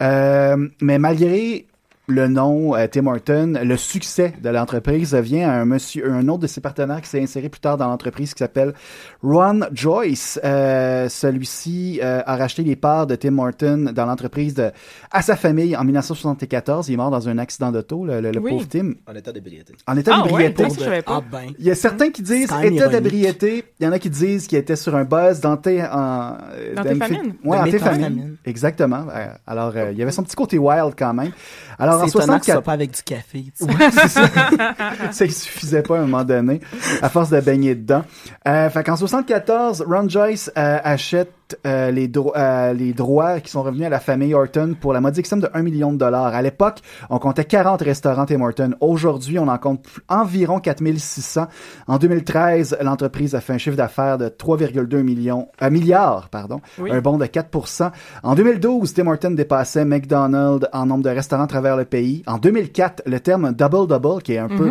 Euh, 0.02 0.68
mais 0.80 0.98
malgré 0.98 1.66
le 2.10 2.28
nom 2.28 2.74
euh, 2.76 2.86
Tim 2.90 3.06
Horton, 3.06 3.54
le 3.62 3.76
succès 3.76 4.34
de 4.42 4.48
l'entreprise 4.50 5.14
vient 5.14 5.48
à 5.48 5.52
un 5.54 5.64
monsieur, 5.64 6.10
un 6.12 6.26
autre 6.28 6.40
de 6.40 6.46
ses 6.46 6.60
partenaires 6.60 7.00
qui 7.00 7.08
s'est 7.08 7.22
inséré 7.22 7.48
plus 7.48 7.60
tard 7.60 7.76
dans 7.76 7.88
l'entreprise 7.88 8.34
qui 8.34 8.38
s'appelle 8.38 8.74
Ron 9.22 9.60
Joyce. 9.72 10.40
Euh, 10.44 11.08
Celui-ci 11.08 12.00
euh, 12.02 12.22
a 12.26 12.36
racheté 12.36 12.62
les 12.62 12.76
parts 12.76 13.06
de 13.06 13.14
Tim 13.16 13.38
Horton 13.38 13.92
dans 13.94 14.06
l'entreprise 14.06 14.54
de- 14.54 14.70
à 15.10 15.22
sa 15.22 15.36
famille 15.36 15.76
en 15.76 15.84
1974. 15.84 16.88
Il 16.88 16.94
est 16.94 16.96
mort 16.96 17.10
dans 17.10 17.28
un 17.28 17.38
accident 17.38 17.70
d'auto, 17.72 18.04
le, 18.04 18.20
le- 18.20 18.32
le 18.32 18.40
Oui. 18.40 18.50
pauvre 18.50 18.66
Tim, 18.68 18.92
En 19.06 19.14
état 19.14 19.32
d'ébriété. 19.32 19.72
en 19.86 19.96
état 19.96 20.12
Ah 20.14 20.32
ouais, 20.32 20.48
d'ébriété. 20.50 20.64
Ah 21.06 21.20
ben. 21.30 21.38
Il 21.58 21.64
y 21.64 21.70
a 21.70 21.74
certains 21.74 22.10
qui 22.10 22.22
disent 22.22 22.50
état 22.62 22.88
d'ébriété, 22.88 23.64
il 23.78 23.86
y 23.86 23.88
en 23.88 23.92
a 23.92 23.98
qui 23.98 24.10
disent 24.10 24.46
qu'il 24.46 24.58
était 24.58 24.76
sur 24.76 24.94
un 24.96 25.04
buzz 25.04 25.40
danté 25.40 25.82
en 25.82 26.34
euh, 26.52 26.74
D'antéphamine. 26.74 27.34
Ouais, 27.44 27.56
De 27.58 27.62
antéphamine. 27.62 27.98
méthamphétamine. 28.00 28.36
Exactement. 28.44 29.04
Alors 29.46 29.72
euh, 29.76 29.90
il 29.92 29.98
y 29.98 30.02
avait 30.02 30.10
son 30.12 30.22
petit 30.22 30.36
côté 30.36 30.58
wild 30.58 30.94
quand 30.98 31.14
même. 31.14 31.30
Alors 31.78 31.99
en 32.00 32.06
C'est 32.06 32.18
étonnant 32.18 32.38
que 32.38 32.46
ce 32.46 32.52
64 32.52 32.54
soit 32.54 32.62
pas 32.62 32.72
avec 32.72 32.90
du 32.94 33.02
café. 33.02 33.44
Ouais, 33.60 33.90
c'est 33.92 34.08
ça. 34.08 34.28
ça 35.10 35.24
ne 35.24 35.30
suffisait 35.30 35.82
pas 35.82 35.96
à 35.96 35.98
un 35.98 36.06
moment 36.06 36.24
donné, 36.24 36.60
à 37.02 37.08
force 37.08 37.30
de 37.30 37.40
baigner 37.40 37.74
dedans. 37.74 38.04
Euh, 38.46 38.70
fait 38.70 38.84
qu'en 38.84 38.96
74, 38.96 39.84
Ron 39.86 40.08
Joyce 40.08 40.50
euh, 40.56 40.78
achète 40.82 41.32
euh, 41.66 41.90
les, 41.90 42.08
dro- 42.08 42.32
euh, 42.36 42.72
les 42.72 42.92
droits 42.92 43.40
qui 43.40 43.50
sont 43.50 43.62
revenus 43.62 43.86
à 43.86 43.88
la 43.88 44.00
famille 44.00 44.34
Horton 44.34 44.74
pour 44.80 44.92
la 44.92 45.00
modique 45.00 45.26
somme 45.26 45.40
de 45.40 45.48
1 45.54 45.62
million 45.62 45.92
de 45.92 45.98
dollars. 45.98 46.34
À 46.34 46.42
l'époque, 46.42 46.78
on 47.10 47.18
comptait 47.18 47.44
40 47.44 47.80
restaurants 47.82 48.26
Tim 48.26 48.40
Hortons. 48.42 48.74
Aujourd'hui, 48.80 49.38
on 49.38 49.48
en 49.48 49.58
compte 49.58 49.84
environ 50.08 50.58
4600. 50.60 51.46
En 51.86 51.98
2013, 51.98 52.78
l'entreprise 52.82 53.34
a 53.34 53.40
fait 53.40 53.52
un 53.52 53.58
chiffre 53.58 53.76
d'affaires 53.76 54.18
de 54.18 54.28
3,2 54.28 55.02
millions, 55.02 55.48
euh, 55.62 55.70
milliards, 55.70 56.28
pardon, 56.28 56.60
Oui. 56.78 56.90
un 56.92 57.00
bond 57.00 57.18
de 57.18 57.26
4% 57.26 57.90
En 58.22 58.34
2012, 58.34 58.94
Tim 58.94 59.06
Hortons 59.06 59.30
dépassait 59.32 59.84
McDonald's 59.84 60.66
en 60.72 60.86
nombre 60.86 61.04
de 61.04 61.10
restaurants 61.10 61.44
à 61.44 61.46
travers 61.46 61.76
le 61.76 61.84
pays. 61.84 62.22
En 62.26 62.38
2004, 62.38 63.02
le 63.06 63.20
terme 63.20 63.52
double-double, 63.52 64.22
qui 64.22 64.34
est 64.34 64.38
un 64.38 64.48
peu 64.48 64.70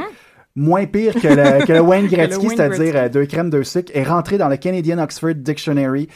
moins 0.60 0.86
pire 0.86 1.14
que 1.14 1.28
le, 1.28 1.66
que 1.66 1.74
le 1.74 1.80
Wayne 1.82 2.08
Gretzky, 2.12 2.50
c'est-à-dire 2.50 2.94
euh, 2.96 3.10
deux 3.10 3.26
crèmes, 3.26 3.50
deux 3.50 3.64
sucres, 3.64 3.92
est 3.96 4.04
rentré 4.04 4.38
dans 4.38 4.50
le 4.50 4.58
Canadian 4.58 5.00
Oxford 5.00 5.34
Dictionary. 5.36 6.08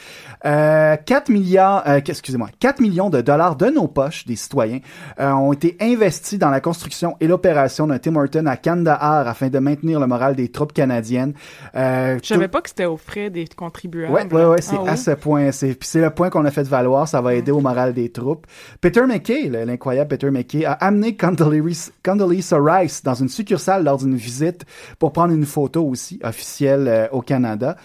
Euh, 0.44 0.96
4 0.96 1.30
milliards, 1.30 1.82
euh, 1.88 2.00
excusez-moi, 2.06 2.48
4 2.60 2.80
millions 2.80 3.08
de 3.08 3.22
dollars 3.22 3.56
de 3.56 3.66
nos 3.70 3.88
poches, 3.88 4.26
des 4.26 4.36
citoyens, 4.36 4.80
euh, 5.18 5.32
ont 5.32 5.52
été 5.54 5.76
investis 5.80 6.38
dans 6.38 6.50
la 6.50 6.60
construction 6.60 7.16
et 7.20 7.26
l'opération 7.26 7.86
d'un 7.86 7.98
Tim 7.98 8.16
Hortons 8.16 8.44
à 8.46 8.56
Kandahar 8.58 9.26
afin 9.26 9.48
de 9.48 9.58
maintenir 9.58 9.98
le 10.00 10.06
moral 10.06 10.36
des 10.36 10.48
troupes 10.50 10.74
canadiennes. 10.74 11.32
Je 11.74 12.18
savais 12.22 12.48
pas 12.48 12.60
que 12.60 12.68
c'était 12.68 12.84
aux 12.84 12.98
frais 12.98 13.30
des 13.30 13.46
contribuables. 13.46 14.12
Ouais, 14.12 14.26
ouais, 14.30 14.44
ouais, 14.44 14.60
c'est 14.60 14.76
Ah 14.86 14.92
à 14.92 14.96
ce 14.96 15.12
point. 15.12 15.50
C'est, 15.52 15.82
c'est 15.82 16.00
le 16.02 16.10
point 16.10 16.28
qu'on 16.28 16.44
a 16.44 16.50
fait 16.50 16.68
valoir. 16.68 17.08
Ça 17.08 17.22
va 17.22 17.34
aider 17.34 17.50
au 17.50 17.60
moral 17.60 17.94
des 17.94 18.10
troupes. 18.10 18.46
Peter 18.82 19.02
McKay, 19.06 19.48
le- 19.48 19.64
l'incroyable 19.64 20.08
Peter 20.08 20.30
McKay, 20.30 20.66
a 20.66 20.72
amené 20.72 21.16
Condoleezza 21.16 22.58
Rice 22.60 23.02
dans 23.02 23.14
une 23.14 23.28
succursale 23.30 23.84
lors 23.84 23.96
d'une 23.98 24.14
visite 24.16 24.33
visite 24.34 24.64
pour 24.98 25.12
prendre 25.12 25.32
une 25.32 25.46
photo 25.46 25.84
aussi 25.86 26.18
officielle 26.22 26.86
euh, 26.88 27.08
au 27.12 27.22
Canada. 27.22 27.76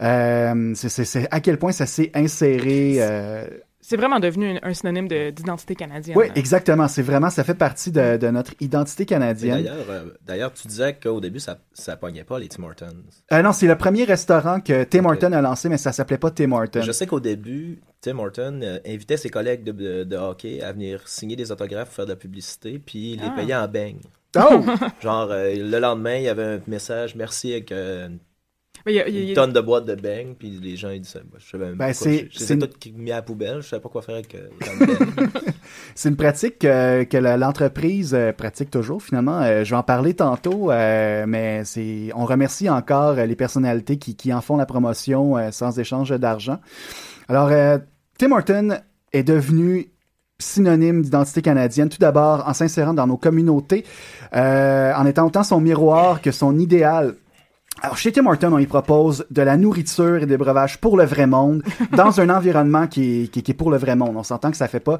Euh, 0.00 0.72
c'est- 0.74 1.28
à 1.30 1.40
quel 1.40 1.58
point 1.58 1.72
ça 1.72 1.86
s'est 1.86 2.10
inséré. 2.14 2.96
euh, 2.98 3.46
C'est 3.80 3.96
vraiment 3.96 4.20
devenu 4.20 4.56
un, 4.56 4.58
un 4.62 4.74
synonyme 4.74 5.08
de- 5.08 5.30
d'identité 5.30 5.74
canadienne. 5.74 6.16
oui, 6.18 6.26
exactement. 6.34 6.88
C'est 6.88 7.02
vraiment, 7.02 7.30
ça 7.30 7.42
fait 7.42 7.54
partie 7.54 7.90
de, 7.90 8.16
de 8.18 8.28
notre 8.28 8.52
identité 8.60 9.06
canadienne. 9.06 9.62
D'ailleurs, 9.64 9.86
euh, 9.90 10.04
d'ailleurs, 10.26 10.52
tu 10.52 10.68
disais 10.68 10.94
qu'au 11.02 11.20
début, 11.20 11.40
ça, 11.40 11.58
ça 11.72 11.96
pognait 11.96 12.24
pas 12.24 12.38
les 12.38 12.48
Tim 12.48 12.64
Hortons. 12.64 12.86
Euh, 13.32 13.42
non, 13.42 13.52
c'est 13.52 13.66
le 13.66 13.76
premier 13.78 14.04
restaurant 14.04 14.60
que 14.60 14.84
Tim 14.84 15.04
Ok. 15.06 15.12
Horton 15.12 15.32
a 15.32 15.40
lancé, 15.40 15.68
mais 15.70 15.78
ça 15.78 15.92
s'appelait 15.92 16.18
pas 16.18 16.30
Tim 16.30 16.52
Horton. 16.52 16.82
Je 16.82 16.92
sais 16.92 17.06
qu'au 17.06 17.20
début, 17.20 17.80
Tim 18.02 18.18
Horton 18.18 18.60
euh, 18.62 18.78
invitait 18.86 19.16
ses 19.16 19.30
collègues 19.30 19.64
de, 19.64 19.72
de- 19.72 20.04
de 20.04 20.16
hockey 20.16 20.60
à 20.62 20.72
venir 20.72 21.08
signer 21.08 21.36
des 21.36 21.50
autographes, 21.50 21.90
faire 21.94 22.04
de 22.04 22.10
la 22.10 22.16
publicité, 22.16 22.78
puis 22.78 23.16
les 23.16 23.22
Ah. 23.26 23.34
payait 23.36 23.54
en 23.56 23.68
beigne. 23.68 24.00
Oh! 24.36 24.62
Genre, 25.00 25.28
euh, 25.30 25.54
le 25.54 25.78
lendemain, 25.78 26.16
il 26.16 26.24
y 26.24 26.28
avait 26.28 26.44
un 26.44 26.60
message, 26.66 27.14
merci, 27.14 27.52
avec 27.52 27.72
euh, 27.72 28.08
Mais 28.84 28.92
il 28.92 28.96
y 28.96 29.00
a- 29.00 29.08
il 29.08 29.14
y 29.14 29.18
a- 29.26 29.28
une 29.30 29.34
tonne 29.34 29.52
de 29.52 29.60
boîtes 29.60 29.86
de 29.86 29.94
beignes, 29.94 30.34
puis 30.38 30.50
les 30.50 30.76
gens, 30.76 30.90
ils 30.90 31.00
disaient, 31.00 31.20
bah, 31.30 31.38
je 31.38 31.48
savais 31.48 31.66
même 31.66 31.76
Ben, 31.76 31.86
pas 31.88 31.94
quoi- 31.94 31.94
c'est- 31.94 32.28
je, 32.30 32.38
je 32.38 32.44
c'est 32.44 32.54
les 32.54 32.60
toutes 32.68 32.86
mis 32.94 33.10
à 33.10 33.16
la 33.16 33.22
poubelle, 33.22 33.62
je 33.62 33.68
savais 33.68 33.80
pas 33.82 33.88
quoi 33.88 34.02
faire 34.02 34.16
avec 34.16 34.34
euh. 34.34 34.48
C'est 35.94 36.08
une 36.10 36.16
pratique 36.16 36.64
euh, 36.64 37.04
que 37.04 37.16
l'entreprise 37.16 38.14
euh, 38.14 38.32
pratique 38.32 38.70
toujours. 38.70 39.02
Finalement, 39.02 39.40
Euh, 39.42 39.64
je 39.64 39.70
vais 39.70 39.76
en 39.76 39.82
parler 39.82 40.14
tantôt, 40.14 40.70
euh, 40.70 41.24
mais 41.26 41.64
c'est 41.64 42.10
on 42.14 42.24
remercie 42.24 42.68
encore 42.70 43.18
euh, 43.18 43.26
les 43.26 43.36
personnalités 43.36 43.98
qui, 43.98 44.14
qui 44.16 44.32
en 44.32 44.40
font 44.40 44.56
la 44.56 44.66
promotion 44.66 45.36
euh, 45.36 45.50
sans 45.50 45.78
échange 45.78 46.10
d'argent. 46.10 46.58
Alors, 47.28 47.48
euh, 47.48 47.78
Tim 48.18 48.32
Horton 48.32 48.78
est 49.12 49.22
devenu 49.24 49.90
synonyme 50.40 51.02
d'identité 51.02 51.42
canadienne, 51.42 51.88
tout 51.88 51.98
d'abord 51.98 52.44
en 52.46 52.54
s'insérant 52.54 52.94
dans 52.94 53.06
nos 53.06 53.16
communautés, 53.16 53.84
euh, 54.34 54.92
en 54.94 55.04
étant 55.06 55.26
autant 55.26 55.42
son 55.42 55.60
miroir 55.60 56.20
que 56.22 56.30
son 56.30 56.58
idéal. 56.58 57.14
Alors, 57.82 57.96
chez 57.96 58.10
Tim 58.10 58.26
Horton, 58.26 58.52
on 58.52 58.58
y 58.58 58.66
propose 58.66 59.24
de 59.30 59.42
la 59.42 59.56
nourriture 59.56 60.16
et 60.22 60.26
des 60.26 60.36
breuvages 60.36 60.78
pour 60.78 60.96
le 60.96 61.04
vrai 61.04 61.26
monde, 61.28 61.62
dans 61.92 62.20
un 62.20 62.28
environnement 62.28 62.88
qui 62.88 63.22
est, 63.24 63.28
qui, 63.28 63.38
est- 63.38 63.42
qui 63.42 63.50
est 63.52 63.54
pour 63.54 63.70
le 63.70 63.76
vrai 63.76 63.94
monde. 63.94 64.16
On 64.16 64.24
s'entend 64.24 64.50
que 64.50 64.56
ça 64.56 64.66
fait 64.66 64.80
pas 64.80 64.98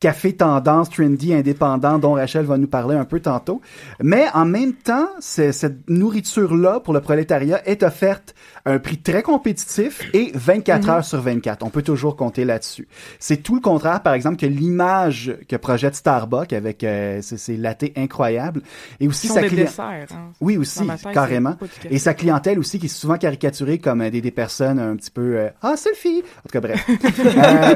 café 0.00 0.34
tendance, 0.34 0.90
trendy, 0.90 1.32
indépendant, 1.34 1.98
dont 1.98 2.12
Rachel 2.12 2.44
va 2.44 2.58
nous 2.58 2.66
parler 2.66 2.94
un 2.96 3.04
peu 3.04 3.20
tantôt. 3.20 3.60
Mais 4.02 4.26
en 4.34 4.44
même 4.44 4.74
temps, 4.74 5.08
cette 5.20 5.88
nourriture-là, 5.88 6.80
pour 6.80 6.92
le 6.94 7.00
prolétariat, 7.00 7.66
est 7.66 7.82
offerte 7.82 8.34
à 8.66 8.72
un 8.72 8.78
prix 8.78 8.98
très 8.98 9.22
compétitif 9.22 10.02
et 10.14 10.30
24 10.34 10.88
heures 10.90 11.04
sur 11.04 11.20
24. 11.20 11.62
On 11.64 11.70
peut 11.70 11.82
toujours 11.82 12.16
compter 12.16 12.44
là-dessus. 12.44 12.88
C'est 13.18 13.38
tout 13.42 13.54
le 13.54 13.60
contraire, 13.60 14.02
par 14.02 14.14
exemple, 14.14 14.36
que 14.36 14.46
l'image 14.46 15.36
que 15.48 15.56
projette 15.56 15.94
Starbucks 15.94 16.52
avec 16.52 16.82
euh, 16.84 17.20
ses, 17.22 17.36
ses 17.36 17.56
latés 17.56 17.92
incroyables 17.96 18.62
et 19.00 19.08
aussi 19.08 19.28
sa 19.34 19.40
clientèle. 19.48 19.74
hein. 20.12 20.32
Oui, 20.40 20.56
aussi, 20.56 20.80
tête, 20.96 21.12
carrément. 21.14 21.56
Et 21.90 21.98
sa 21.98 22.14
clientèle 22.14 22.58
aussi, 22.58 22.78
qui 22.78 22.86
est 22.86 22.88
souvent 22.88 23.16
caricaturée 23.18 23.78
comme 23.78 24.00
euh, 24.02 24.10
des, 24.10 24.20
des 24.20 24.30
personnes 24.30 24.78
un 24.78 24.96
petit 24.96 25.10
peu 25.10 25.36
euh, 25.36 25.48
ah 25.62 25.76
selfie. 25.76 26.22
En 26.38 26.42
tout 26.48 26.52
cas, 26.52 26.60
bref. 26.60 26.86
Euh, 27.34 27.74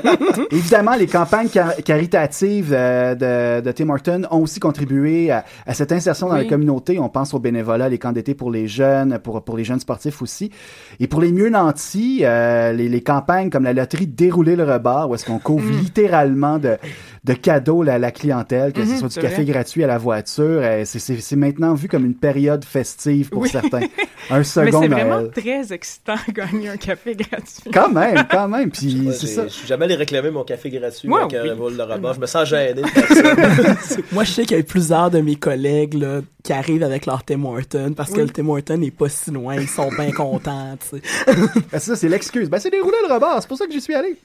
évidemment, 0.51 0.95
les 0.95 1.07
campagnes 1.07 1.49
car- 1.49 1.73
caritatives 2.09 2.73
euh, 2.73 3.15
de, 3.15 3.65
de 3.65 3.73
Tim 3.73 3.89
Horton 3.91 4.23
ont 4.31 4.39
aussi 4.43 4.61
contribué 4.61 5.31
à, 5.31 5.45
à 5.67 5.75
cette 5.75 5.93
insertion 5.93 6.29
dans 6.29 6.35
Oui. 6.35 6.45
la 6.45 6.49
communauté. 6.49 6.99
On 6.99 7.09
pense 7.09 7.35
au 7.35 7.39
bénévolat, 7.39 7.89
les 7.89 7.99
camps 7.99 8.13
d'été 8.13 8.35
pour 8.35 8.51
les 8.51 8.67
jeunes, 8.69 9.19
pour 9.19 9.43
pour 9.45 9.57
les 9.57 9.65
jeunes 9.65 9.81
sportifs 9.81 10.23
aussi. 10.23 10.51
Et 11.01 11.07
pour 11.07 11.21
les 11.21 11.33
mieux 11.33 11.51
nantis, 11.51 12.21
euh, 12.23 12.73
les, 12.73 12.89
les 12.89 13.01
campagnes 13.03 13.51
comme 13.51 13.65
la 13.65 13.73
loterie 13.73 14.07
dérouler 14.07 14.57
le 14.57 14.65
rebord, 14.65 15.11
où 15.11 15.15
est-ce 15.15 15.25
qu'on 15.27 15.39
couvre 15.39 15.71
littéralement 15.71 16.59
de 16.59 16.77
de 17.25 17.33
cadeaux 17.35 17.83
à 17.87 17.99
la 17.99 18.11
clientèle, 18.11 18.73
que 18.73 18.85
ce 18.85 18.91
Mhm, 18.93 18.97
soit 18.99 19.09
du 19.09 19.19
café 19.19 19.43
vrai. 19.43 19.45
gratuit 19.53 19.85
à 19.85 19.87
la 19.87 19.99
voiture. 19.99 20.45
euh, 20.63 20.83
c'est- 20.87 21.37
maintenant 21.37 21.75
vu 21.75 21.87
comme 21.89 22.05
une 22.07 22.15
période 22.15 22.65
festive 22.65 23.29
pour 23.29 23.43
Oui. 23.43 23.49
certains. 23.51 23.81
Un 24.31 24.39
Mais 24.39 24.45
second 24.45 24.83
c'est 24.83 24.89
vraiment 24.89 25.21
Noël. 25.21 25.31
très 25.31 25.73
excitant 25.73 26.15
de 26.27 26.33
gagner 26.33 26.69
un 26.69 26.77
café 26.77 27.15
gratuit. 27.15 27.71
Quand 27.73 27.91
même, 27.91 28.25
quand 28.31 28.49
même. 28.49 28.71
Puis 28.71 29.07
Ouais, 29.07 29.13
c'est 29.13 29.27
j'ai- 29.27 29.33
ça. 29.35 29.43
Je 29.45 29.53
suis 29.53 29.67
jamais 29.67 29.85
allé 29.87 29.95
réclamer 29.95 30.31
mon 30.31 30.45
café 30.45 30.69
gratuit 30.71 31.09
Moi, 31.09 31.23
avec 31.23 31.35
un 31.35 31.43
oui. 31.45 31.51
vol 31.57 31.77
de 31.77 31.83
rabat. 32.03 32.15
Je 32.15 32.21
me 32.21 32.27
sens 32.27 32.49
gêné. 32.49 32.83
Moi, 34.13 34.25
je 34.25 34.31
sais 34.33 34.45
qu'il 34.45 34.57
y 34.57 34.61
a 34.61 34.63
plusieurs 34.63 35.11
de 35.11 35.21
mes 35.21 35.37
collègues 35.37 35.95
là, 35.95 36.21
qui 36.43 36.53
arrivent 36.53 36.83
avec 36.83 37.07
leur 37.07 37.25
Tim 37.25 37.45
Horton 37.45 37.93
parce 37.97 38.11
que 38.11 38.17
Oui. 38.21 38.27
le 38.27 38.31
Tim 38.31 38.49
Horton 38.49 38.79
n'est 38.79 38.91
pas 38.91 39.09
si 39.09 39.31
loin. 39.31 39.57
Ils 39.57 39.69
sont 39.69 39.91
bien 39.91 40.11
contents. 40.13 40.77
Ben, 41.71 41.79
ça, 41.79 41.97
c'est 41.97 42.09
l'excuse. 42.09 42.49
Ben, 42.49 42.59
c'est 42.59 42.71
déroulé 42.71 42.97
le 43.07 43.13
rebord. 43.13 43.39
C'est 43.41 43.49
pour 43.49 43.59
ça 43.59 43.67
que 43.67 43.73
j'y 43.73 43.81
suis 43.81 43.95
allé. 43.95 44.17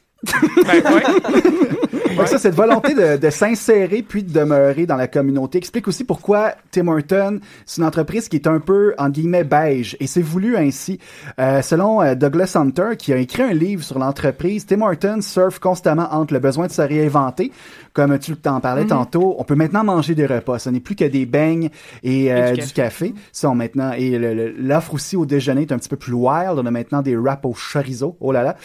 Ben, 0.66 0.84
ouais. 0.94 1.04
Donc 2.16 2.28
ça, 2.28 2.38
cette 2.38 2.56
volonté 2.56 2.94
de, 2.94 3.18
de 3.18 3.30
s'insérer 3.30 4.04
puis 4.04 4.24
de 4.24 4.32
demeurer 4.32 4.86
dans 4.86 4.96
la 4.96 5.08
communauté 5.08 5.58
explique 5.58 5.88
aussi 5.88 6.04
pourquoi 6.04 6.54
Tim 6.72 6.88
Horton, 6.88 7.40
c'est 7.66 7.82
une 7.82 7.88
entreprise 7.88 8.30
qui 8.30 8.36
est 8.36 8.48
un 8.48 8.60
peu, 8.60 8.94
en 8.98 9.10
guillemets, 9.10 9.44
beige. 9.44 9.98
Et 10.00 10.08
c'est 10.08 10.22
voulu 10.22 10.56
ainsi. 10.56 11.00
Euh, 11.40 11.62
selon 11.62 12.02
euh, 12.02 12.16
Douglas 12.16 12.54
Hunter, 12.56 12.92
qui 12.98 13.14
a 13.14 13.18
écrit 13.18 13.44
un 13.44 13.54
livre 13.54 13.84
sur 13.84 13.98
l'entreprise, 14.00 14.66
Tim 14.66 14.82
Horton 14.82 15.22
surfe 15.22 15.60
constamment 15.60 16.14
entre 16.14 16.34
le 16.34 16.40
besoin 16.40 16.68
de 16.68 16.72
se 16.72 16.82
réinventer. 16.82 17.52
Comme 17.94 18.18
tu 18.18 18.36
t'en 18.36 18.60
parlais 18.60 18.86
tantôt, 18.88 19.36
on 19.38 19.44
peut 19.44 19.54
maintenant 19.54 19.84
manger 19.84 20.16
des 20.16 20.26
repas. 20.26 20.58
Ce 20.58 20.68
n'est 20.70 20.80
plus 20.80 20.96
que 20.96 21.06
des 21.06 21.28
beignes 21.28 21.70
et, 22.02 22.34
euh, 22.34 22.54
du 22.54 22.62
du 22.62 22.74
café. 22.74 23.10
café. 23.12 23.14
Ça, 23.32 23.50
on 23.52 23.56
maintenant, 23.56 23.92
et 23.92 24.18
le- 24.18 24.34
le- 24.34 24.50
l'offre 24.58 24.96
aussi 24.96 25.16
au 25.16 25.28
déjeuner 25.28 25.62
est 25.62 25.72
un 25.72 25.78
petit 25.78 25.90
peu 25.90 25.96
plus 25.96 26.14
wild. 26.14 26.58
On 26.58 26.66
a 26.66 26.72
maintenant 26.72 27.04
des 27.04 27.16
wraps 27.16 27.46
au 27.46 27.54
chorizo. 27.54 28.18
Oh 28.20 28.32
là 28.32 28.42
là. 28.42 28.56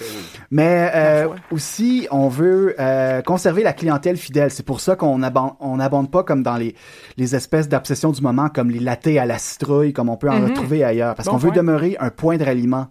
Mais 0.51 0.91
euh, 0.95 1.29
aussi, 1.51 2.09
on 2.11 2.29
veut 2.29 2.75
euh, 2.81 3.21
conserver 3.23 3.63
la 3.63 3.75
clientèle 3.75 4.17
fidèle. 4.17 4.51
C'est 4.51 4.65
pour 4.65 4.81
ça 4.81 4.97
qu'on 4.97 5.19
n'abonde 5.19 5.53
on 5.61 5.79
abonde 5.79 6.11
pas 6.11 6.23
comme 6.23 6.43
dans 6.43 6.57
les, 6.57 6.75
les 7.19 7.37
espèces 7.37 7.69
d'obsessions 7.69 8.13
du 8.13 8.23
moment, 8.23 8.49
comme 8.49 8.71
les 8.71 8.81
lattés 8.81 9.19
à 9.19 9.27
la 9.27 9.37
citrouille, 9.39 9.93
comme 9.93 10.09
on 10.09 10.17
peut 10.17 10.31
en 10.31 10.39
Mhm. 10.41 10.47
retrouver 10.51 10.85
ailleurs. 10.85 11.15
Parce 11.15 11.27
Bon 11.27 11.33
qu'on 11.33 11.39
veut 11.39 11.51
demeurer 11.51 11.97
un 12.01 12.09
point 12.11 12.37
de 12.39 12.45
ralliement. 12.45 12.87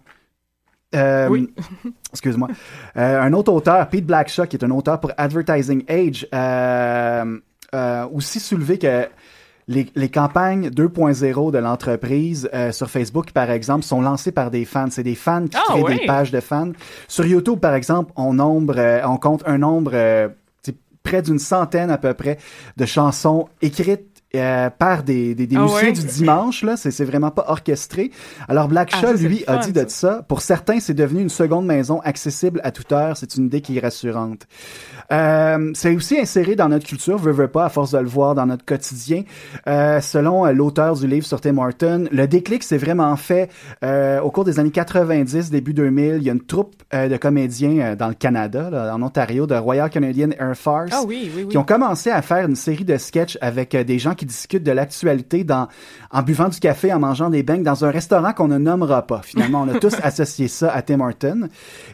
Euh, 0.94 1.28
Oui. 1.28 1.52
Excuse-moi. 2.12 2.48
Euh, 2.96 3.20
un 3.20 3.32
autre 3.32 3.52
auteur, 3.52 3.88
Pete 3.88 4.06
Blackshaw, 4.06 4.46
qui 4.46 4.56
est 4.56 4.64
un 4.64 4.70
auteur 4.70 5.00
pour 5.00 5.12
Advertising 5.16 5.84
Age, 5.88 6.26
euh, 6.34 7.38
euh, 7.74 8.06
aussi 8.12 8.40
soulevé 8.40 8.78
que 8.78 9.06
les, 9.66 9.86
les 9.94 10.08
campagnes 10.08 10.68
2.0 10.70 11.52
de 11.52 11.58
l'entreprise 11.58 12.48
sur 12.72 12.88
Facebook, 12.88 13.32
par 13.32 13.50
exemple, 13.50 13.84
sont 13.84 14.00
lancées 14.00 14.32
par 14.32 14.50
des 14.50 14.64
fans. 14.64 14.88
C'est 14.90 15.02
des 15.02 15.14
fans 15.14 15.46
qui 15.46 15.58
Ah, 15.58 15.74
créent 15.74 15.98
des 15.98 16.06
pages 16.06 16.30
de 16.30 16.40
fans. 16.40 16.72
Sur 17.06 17.26
YouTube, 17.26 17.60
par 17.60 17.74
exemple, 17.74 18.10
on, 18.16 18.32
nombre, 18.32 18.76
on 19.04 19.18
compte 19.18 19.42
un 19.46 19.58
nombre 19.58 19.92
près 21.02 21.22
d'une 21.22 21.38
centaine 21.38 21.90
à 21.90 21.96
peu 21.98 22.12
près 22.14 22.38
de 22.76 22.84
chansons 22.84 23.48
écrites 23.62 24.07
euh, 24.36 24.68
par 24.70 25.04
des, 25.04 25.34
des, 25.34 25.46
des 25.46 25.56
Ah 25.56 25.62
musiciens 25.62 25.88
ouais? 25.88 25.92
du 25.92 26.04
dimanche, 26.04 26.62
là, 26.62 26.76
c'est 26.76 26.90
c'est 26.90 27.04
vraiment 27.06 27.30
pas 27.30 27.46
orchestré. 27.48 28.10
Alors 28.48 28.68
Black 28.68 28.90
Ah, 28.92 29.00
Shaw, 29.00 29.16
ça, 29.16 29.22
lui, 29.28 29.42
a 29.46 29.56
dit 29.58 29.72
de 29.72 29.84
ça. 29.88 30.22
Pour 30.28 30.42
certains, 30.42 30.80
c'est 30.80 30.92
devenu 30.94 31.22
une 31.22 31.28
seconde 31.30 31.64
maison 31.66 32.00
accessible 32.00 32.60
à 32.62 32.70
toute 32.70 32.92
heure. 32.92 33.16
C'est 33.16 33.36
une 33.36 33.46
idée 33.46 33.60
qui 33.62 33.76
est 33.78 33.80
rassurante. 33.80 34.46
Euh, 35.12 35.70
c'est 35.74 35.94
aussi 35.96 36.18
inséré 36.18 36.56
dans 36.56 36.68
notre 36.68 36.86
culture, 36.86 37.16
veut, 37.16 37.32
veut 37.32 37.48
pas, 37.48 37.64
à 37.64 37.68
force 37.70 37.92
de 37.92 37.98
le 37.98 38.06
voir 38.08 38.34
dans 38.34 38.44
notre 38.46 38.64
quotidien. 38.64 39.22
Euh, 39.66 40.00
selon 40.02 40.44
l'auteur 40.46 40.94
du 40.94 41.06
livre 41.06 41.26
sur 41.26 41.40
Tim 41.40 41.56
Horton, 41.56 42.04
le 42.12 42.26
déclic 42.28 42.62
s'est 42.62 42.76
vraiment 42.78 43.16
fait 43.16 43.48
au 44.22 44.30
cours 44.30 44.44
des 44.44 44.58
années 44.58 44.70
90, 44.70 45.50
début 45.50 45.72
2000. 45.72 46.16
Il 46.18 46.22
y 46.24 46.30
a 46.30 46.32
une 46.34 46.44
troupe 46.44 46.74
de 46.92 47.16
comédiens 47.16 47.94
dans 47.96 48.08
le 48.08 48.14
Canada, 48.14 48.68
là, 48.70 48.94
en 48.94 49.02
Ontario, 49.02 49.46
de 49.46 49.54
Royal 49.54 49.88
Canadian 49.88 50.30
Air 50.38 50.54
Force 50.56 50.90
Ah 50.92 51.02
oui, 51.06 51.30
oui, 51.34 51.42
oui. 51.44 51.48
qui 51.48 51.56
ont 51.58 51.64
commencé 51.64 52.10
à 52.10 52.20
faire 52.22 52.46
une 52.46 52.56
série 52.56 52.84
de 52.84 52.96
sketchs 52.98 53.38
avec 53.40 53.74
des 53.74 53.98
gens 53.98 54.14
qui 54.18 54.26
discutent 54.26 54.64
de 54.64 54.72
l'actualité 54.72 55.44
dans 55.44 55.68
en 56.10 56.22
buvant 56.22 56.48
du 56.48 56.58
café, 56.60 56.92
en 56.92 56.98
mangeant 56.98 57.30
des 57.30 57.42
beignes 57.42 57.62
dans 57.62 57.84
un 57.84 57.90
restaurant 57.90 58.32
qu'on 58.32 58.48
ne 58.48 58.58
nommera 58.58 59.06
pas. 59.06 59.22
Finalement, 59.22 59.62
on 59.62 59.68
a 59.68 59.78
tous 59.80 59.94
associé 60.02 60.48
ça 60.48 60.70
à 60.72 60.82
Tim 60.82 61.00
Horton 61.00 61.48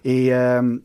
et 0.04 0.34
euh, 0.34 0.78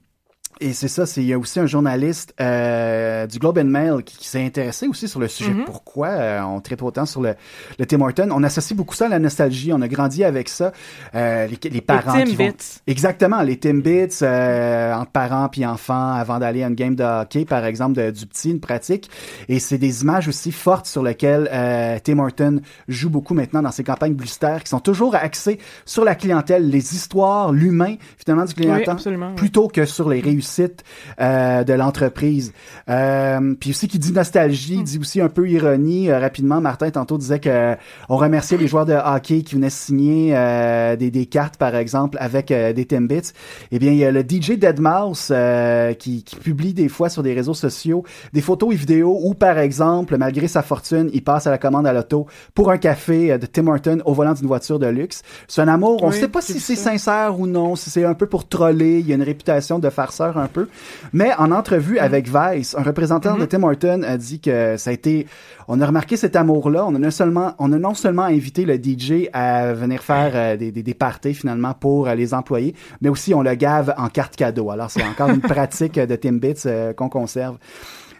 et 0.61 0.73
c'est 0.73 0.87
ça, 0.87 1.05
c'est 1.05 1.21
il 1.21 1.27
y 1.27 1.33
a 1.33 1.39
aussi 1.39 1.59
un 1.59 1.65
journaliste 1.65 2.33
euh, 2.41 3.25
du 3.27 3.39
Globe 3.39 3.59
and 3.59 3.65
Mail 3.65 4.03
qui, 4.03 4.17
qui 4.17 4.27
s'est 4.27 4.43
intéressé 4.45 4.87
aussi 4.87 5.07
sur 5.07 5.19
le 5.19 5.27
sujet. 5.29 5.51
Mhm. 5.53 5.63
Pourquoi 5.65 6.07
euh, 6.09 6.41
on 6.41 6.59
traite 6.59 6.81
autant 6.81 7.05
sur 7.05 7.21
le, 7.21 7.35
le 7.77 7.85
Tim 7.85 8.01
Horton 8.01 8.27
On 8.31 8.43
associe 8.43 8.75
beaucoup 8.75 8.95
ça 8.95 9.05
à 9.05 9.09
la 9.09 9.19
nostalgie. 9.19 9.71
On 9.71 9.81
a 9.81 9.87
grandi 9.87 10.23
avec 10.23 10.49
ça. 10.49 10.73
Euh, 11.15 11.47
les, 11.47 11.69
les 11.69 11.81
parents 11.81 12.15
Les 12.17 12.25
qui 12.25 12.35
vont. 12.35 12.51
Exactement, 12.87 13.41
les 13.41 13.57
Timbits 13.57 14.19
euh, 14.21 14.93
entre 14.93 15.11
parents 15.11 15.47
puis 15.47 15.65
enfants 15.65 16.13
avant 16.13 16.39
d'aller 16.39 16.63
à 16.63 16.67
une 16.67 16.75
game 16.75 16.95
de 16.95 17.03
hockey, 17.03 17.45
par 17.45 17.63
exemple, 17.65 17.93
de- 17.97 18.11
du 18.11 18.25
petit, 18.25 18.51
une 18.51 18.59
pratique. 18.59 19.09
Et 19.47 19.59
c'est 19.59 19.77
des 19.77 20.01
images 20.01 20.27
aussi 20.27 20.51
fortes 20.51 20.87
sur 20.87 21.03
lesquelles 21.03 21.49
euh, 21.53 21.97
Tim 22.03 22.19
Horton 22.19 22.59
joue 22.89 23.09
beaucoup 23.09 23.33
maintenant 23.33 23.61
dans 23.61 23.71
ses 23.71 23.85
campagnes 23.85 24.13
publicitaires 24.15 24.61
qui 24.63 24.69
sont 24.69 24.79
toujours 24.81 25.15
axées 25.15 25.57
sur 25.85 26.03
la 26.03 26.15
clientèle, 26.15 26.69
les 26.69 26.95
histoires, 26.95 27.53
l'humain 27.53 27.95
finalement 28.17 28.43
du 28.45 28.53
absolument. 28.89 29.29
oui. 29.29 29.35
plutôt 29.35 29.67
que 29.69 29.85
sur 29.85 30.09
les 30.09 30.19
réussites 30.19 30.48
réussite 30.49 30.83
euh, 31.19 31.63
de 31.63 31.73
l'entreprise. 31.73 32.53
Euh, 32.89 33.55
puis 33.59 33.71
aussi 33.71 33.87
qui 33.87 33.99
dit 33.99 34.11
nostalgie, 34.11 34.83
dit 34.83 34.97
aussi 34.99 35.21
un 35.21 35.29
peu 35.29 35.49
ironie. 35.49 36.09
Euh, 36.09 36.19
rapidement, 36.19 36.61
Martin 36.61 36.89
tantôt 36.89 37.17
disait 37.17 37.39
que 37.39 37.75
on 38.09 38.17
remerciait 38.17 38.57
les 38.57 38.67
joueurs 38.67 38.85
de 38.85 38.93
hockey 38.93 39.41
qui 39.43 39.55
venaient 39.55 39.69
signer 39.69 40.35
euh, 40.35 40.95
des, 40.95 41.11
des 41.11 41.25
cartes, 41.25 41.57
par 41.57 41.75
exemple, 41.75 42.17
avec 42.19 42.51
euh, 42.51 42.73
des 42.73 42.85
Timbits. 42.85 43.31
Eh 43.71 43.79
bien, 43.79 43.91
il 43.91 43.97
y 43.97 44.05
a 44.05 44.11
le 44.11 44.21
DJ 44.21 44.51
Deadmau5 44.51 45.31
euh, 45.31 45.93
qui, 45.93 46.23
qui 46.23 46.35
publie 46.35 46.73
des 46.73 46.89
fois 46.89 47.09
sur 47.09 47.23
des 47.23 47.33
réseaux 47.33 47.53
sociaux 47.53 48.03
des 48.33 48.41
photos 48.41 48.73
et 48.73 48.75
vidéos 48.75 49.19
où, 49.23 49.33
par 49.33 49.57
exemple, 49.59 50.17
malgré 50.17 50.47
sa 50.47 50.61
fortune, 50.61 51.09
il 51.13 51.23
passe 51.23 51.47
à 51.47 51.51
la 51.51 51.57
commande 51.57 51.87
à 51.87 51.93
l'auto 51.93 52.27
pour 52.53 52.71
un 52.71 52.77
café 52.77 53.31
euh, 53.31 53.37
de 53.37 53.45
Tim 53.45 53.67
Horton 53.67 53.99
au 54.05 54.13
volant 54.13 54.33
d'une 54.33 54.47
voiture 54.47 54.79
de 54.79 54.87
luxe. 54.87 55.21
C'est 55.47 55.61
un 55.61 55.67
amour. 55.67 56.03
On 56.03 56.07
ne 56.07 56.13
Oui, 56.13 56.19
sait 56.19 56.27
pas 56.27 56.41
si 56.41 56.59
c'est 56.59 56.75
sincère 56.75 57.39
ou 57.39 57.47
non, 57.47 57.75
si 57.75 57.89
c'est 57.89 58.05
un 58.05 58.13
peu 58.13 58.25
pour 58.27 58.47
troller. 58.47 58.99
Il 58.99 59.07
y 59.07 59.11
a 59.11 59.15
une 59.15 59.23
réputation 59.23 59.79
de 59.79 59.89
farceur 59.89 60.37
un 60.39 60.47
peu. 60.47 60.67
Mais 61.13 61.31
en 61.37 61.51
entrevue 61.51 61.99
Mm-hmm. 61.99 61.99
avec 61.99 62.27
Vice, 62.27 62.75
un 62.77 62.83
représentant 62.83 63.37
de 63.37 63.45
Tim 63.45 63.63
Horton 63.63 64.03
a 64.03 64.17
dit 64.17 64.39
que 64.39 64.77
ça 64.77 64.89
a 64.89 64.93
été, 64.93 65.27
on 65.67 65.81
a 65.81 65.85
remarqué 65.85 66.17
cet 66.17 66.35
amour-là. 66.35 66.85
On 66.85 66.95
a 66.95 66.99
non 66.99 67.11
seulement, 67.11 67.53
on 67.59 67.71
a 67.73 67.77
non 67.77 67.93
seulement 67.93 68.23
invité 68.23 68.65
le 68.65 68.75
DJ 68.75 69.29
à 69.33 69.73
venir 69.73 70.01
faire 70.01 70.31
euh, 70.35 70.57
des, 70.57 70.71
des, 70.71 70.83
des 70.83 70.93
parties 70.93 71.33
finalement 71.33 71.73
pour 71.73 72.07
euh, 72.07 72.15
les 72.15 72.33
employés, 72.33 72.75
mais 73.01 73.09
aussi 73.09 73.33
on 73.33 73.41
le 73.41 73.53
gave 73.55 73.93
en 73.97 74.09
carte 74.09 74.35
cadeau. 74.35 74.71
Alors 74.71 74.91
c'est 74.91 75.03
encore 75.03 75.29
une 75.29 75.41
pratique 75.41 75.99
de 75.99 76.15
Timbits 76.15 76.63
euh, 76.65 76.93
qu'on 76.93 77.09
conserve. 77.09 77.57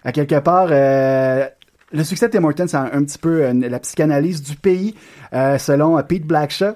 À 0.04 0.12
quelque 0.12 0.40
part, 0.40 0.68
euh, 0.72 1.46
le 1.92 2.04
succès 2.04 2.28
de 2.28 2.34
Tim 2.34 2.44
Hortons, 2.44 2.68
c'est 2.68 2.78
un, 2.78 2.90
un 2.94 3.04
petit 3.04 3.18
peu 3.18 3.52
la 3.52 3.80
psychanalyse 3.80 4.42
du 4.42 4.56
pays, 4.56 4.96
selon 5.34 6.02
Pete 6.04 6.26
Blackshaw. 6.26 6.76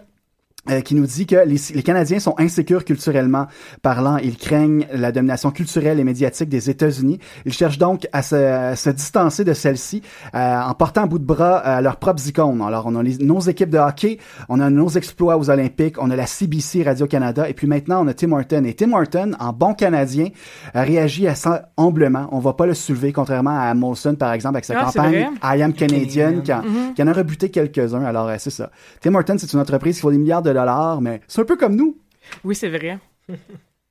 Euh, 0.69 0.81
qui 0.81 0.95
nous 0.95 1.05
dit 1.05 1.25
que 1.25 1.35
les, 1.45 1.57
les 1.73 1.83
Canadiens 1.83 2.19
sont 2.19 2.35
insécures 2.37 2.85
culturellement 2.85 3.47
parlant. 3.81 4.17
Ils 4.17 4.37
craignent 4.37 4.85
la 4.93 5.11
domination 5.11 5.51
culturelle 5.51 5.99
et 5.99 6.03
médiatique 6.03 6.47
des 6.49 6.69
États-Unis. 6.69 7.19
Ils 7.45 7.53
cherchent 7.53 7.77
donc 7.77 8.07
à 8.13 8.21
se, 8.21 8.35
à 8.35 8.75
se 8.75 8.89
distancer 8.89 9.43
de 9.43 9.53
celle-ci 9.53 10.01
euh, 10.35 10.59
en 10.61 10.73
portant 10.73 11.03
à 11.03 11.05
bout 11.05 11.19
de 11.19 11.25
bras 11.25 11.61
euh, 11.65 11.81
leurs 11.81 11.97
propres 11.97 12.25
icônes. 12.27 12.61
Alors, 12.61 12.85
on 12.87 12.95
a 12.95 13.03
les- 13.03 13.17
nos 13.17 13.39
équipes 13.41 13.69
de 13.69 13.77
hockey, 13.77 14.19
on 14.49 14.59
a 14.59 14.69
nos 14.69 14.89
exploits 14.89 15.37
aux 15.37 15.49
Olympiques, 15.49 16.01
on 16.01 16.09
a 16.11 16.15
la 16.15 16.25
CBC 16.25 16.83
Radio-Canada, 16.83 17.49
et 17.49 17.53
puis 17.53 17.67
maintenant, 17.67 18.03
on 18.05 18.07
a 18.07 18.13
Tim 18.13 18.31
Horton. 18.31 18.63
Et 18.65 18.73
Tim 18.73 18.93
Horton, 18.93 19.31
en 19.39 19.51
bon 19.53 19.73
Canadien, 19.73 20.29
réagit 20.73 21.27
à 21.27 21.35
ça 21.35 21.69
humblement. 21.77 22.27
On 22.31 22.39
va 22.39 22.53
pas 22.53 22.65
le 22.65 22.73
soulever, 22.73 23.11
contrairement 23.11 23.57
à 23.59 23.73
Molson, 23.73 24.15
par 24.15 24.31
exemple, 24.33 24.55
avec 24.55 24.65
sa 24.65 24.75
Ah, 24.79 24.85
campagne. 24.85 25.29
I 25.43 25.61
Am 25.61 25.73
Canadian, 25.73 26.41
qui, 26.41 26.53
en, 26.53 26.61
Mhm. 26.63 26.93
qui 26.95 27.03
en 27.03 27.07
a 27.07 27.13
rebuté 27.13 27.49
quelques-uns. 27.49 28.03
Alors, 28.05 28.27
euh, 28.29 28.35
c'est 28.39 28.49
ça. 28.49 28.69
Tim 29.01 29.13
Horton, 29.15 29.35
c'est 29.37 29.51
une 29.53 29.59
entreprise 29.59 29.97
qui 29.97 30.01
vaut 30.03 30.11
des 30.11 30.17
milliards 30.17 30.41
de 30.41 30.52
dollars, 30.53 31.01
mais 31.01 31.21
c'est 31.27 31.41
un 31.41 31.45
peu 31.45 31.55
comme 31.55 31.75
nous. 31.75 31.97
Oui, 32.43 32.55
c'est 32.55 32.69
vrai. 32.69 32.99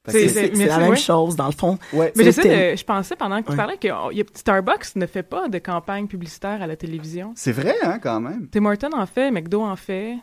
C'est- 0.09 0.53
la 0.67 0.79
même 0.79 0.91
ouais. 0.91 0.97
chose, 0.97 1.37
dans 1.37 1.47
le 1.47 1.53
fond. 1.53 1.79
Ouais. 1.93 2.13
Mais 2.17 2.25
j'essaie 2.25 2.73
de, 2.73 2.77
je 2.77 2.85
pensais 2.85 3.15
pendant 3.15 3.41
que 3.41 3.51
tu 3.51 3.57
parlais 3.57 3.77
que 3.77 3.89
oh, 3.89 4.11
Starbucks 4.35 4.97
ne 4.97 5.07
fait 5.07 5.23
pas 5.23 5.49
de 5.49 5.59
campagne 5.59 6.09
publicitaire 6.09 6.61
à 6.61 6.67
la 6.67 6.75
télévision. 6.75 7.33
C'est 7.37 7.53
vrai, 7.53 7.77
hein, 7.85 7.99
quand 8.03 8.21
même. 8.21 8.49
Tim 8.51 8.65
Horton 8.65 8.91
en 8.95 9.07
fait, 9.07 9.31
McDo 9.31 9.63
en 9.63 9.77
fait. 9.77 10.17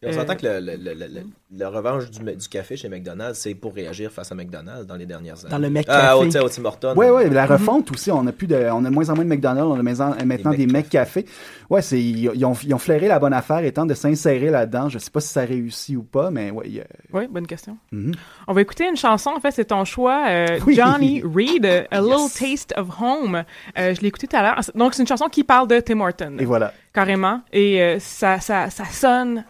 Puis 0.00 0.08
on 0.08 0.14
Euh, 0.14 0.20
s'entend 0.20 0.36
que 0.36 0.46
le, 0.46 0.60
le, 0.60 0.76
le, 0.76 0.94
le, 0.94 1.06
le- 1.06 1.26
le 1.50 1.66
revanche 1.66 2.10
du, 2.10 2.20
du 2.22 2.48
café 2.48 2.76
chez 2.76 2.88
McDonald's, 2.88 3.38
c'est 3.38 3.54
pour 3.54 3.74
réagir 3.74 4.12
face 4.12 4.30
à 4.30 4.34
McDonald's 4.34 4.86
dans 4.86 4.94
les 4.96 5.06
dernières 5.06 5.40
années. 5.40 5.50
Dans 5.50 5.58
le 5.58 5.70
mec 5.70 5.86
Ah, 5.88 6.16
au, 6.16 6.26
Tim 6.26 6.64
Hortons. 6.66 6.94
Ouais, 6.94 7.10
ouais, 7.10 7.28
la 7.30 7.46
refonte 7.46 7.90
aussi, 7.90 8.10
on 8.12 8.24
a 8.26 8.32
plus 8.32 8.46
de, 8.46 8.54
on 8.70 8.84
a 8.84 8.90
de 8.90 8.94
moins 8.94 9.08
en 9.10 9.14
moins 9.16 9.24
de 9.24 9.30
McDonald's, 9.30 9.66
on 9.68 9.78
a 9.80 10.24
maintenant 10.24 10.52
des 10.52 10.66
café. 10.84 11.24
Ouais, 11.70 11.82
c'est, 11.82 11.98
ils, 12.00 12.30
ils 12.34 12.44
ont, 12.44 12.52
ils 12.62 12.74
ont 12.74 12.78
flairé 12.78 13.08
la 13.08 13.18
bonne 13.18 13.32
affaire 13.32 13.64
étant 13.64 13.86
de 13.86 13.94
s'insérer 13.94 14.50
là-dedans. 14.50 14.88
Je 14.88 14.98
sais 14.98 15.10
pas 15.10 15.20
si 15.20 15.28
ça 15.28 15.40
réussit 15.40 15.96
ou 15.96 16.02
pas, 16.04 16.30
mais 16.30 16.50
ouais. 16.52 16.80
a- 16.80 17.16
Oui, 17.16 17.26
bonne 17.28 17.46
question. 17.46 17.76
Mhm. 17.90 18.12
On 18.46 18.52
va 18.52 18.60
écouter 18.60 18.86
une 18.88 18.96
chanson, 18.96 19.30
en 19.34 19.40
fait, 19.40 19.50
c'est 19.50 19.64
ton 19.64 19.84
choix, 19.84 20.26
euh, 20.28 20.60
Oui. 20.66 20.74
Johnny 20.76 21.22
Reed, 21.24 21.64
euh, 21.66 21.82
A 21.90 22.00
Little 22.00 22.30
Taste 22.32 22.72
of 22.76 22.88
Home. 23.00 23.42
Euh, 23.78 23.94
je 23.94 24.00
l'ai 24.02 24.08
écouté 24.08 24.28
tout 24.28 24.36
à 24.36 24.42
l'heure. 24.42 24.60
Donc, 24.74 24.94
c'est 24.94 25.02
une 25.02 25.08
chanson 25.08 25.26
qui 25.28 25.42
parle 25.44 25.66
de 25.66 25.80
Tim 25.80 25.98
Horton, 26.00 26.36
Et 26.38 26.44
voilà. 26.44 26.72
carrément. 26.94 27.40
Et 27.52 27.82
euh, 27.82 27.96
ça, 27.98 28.38
ça, 28.38 28.70
ça 28.70 28.84
sonne 28.84 29.44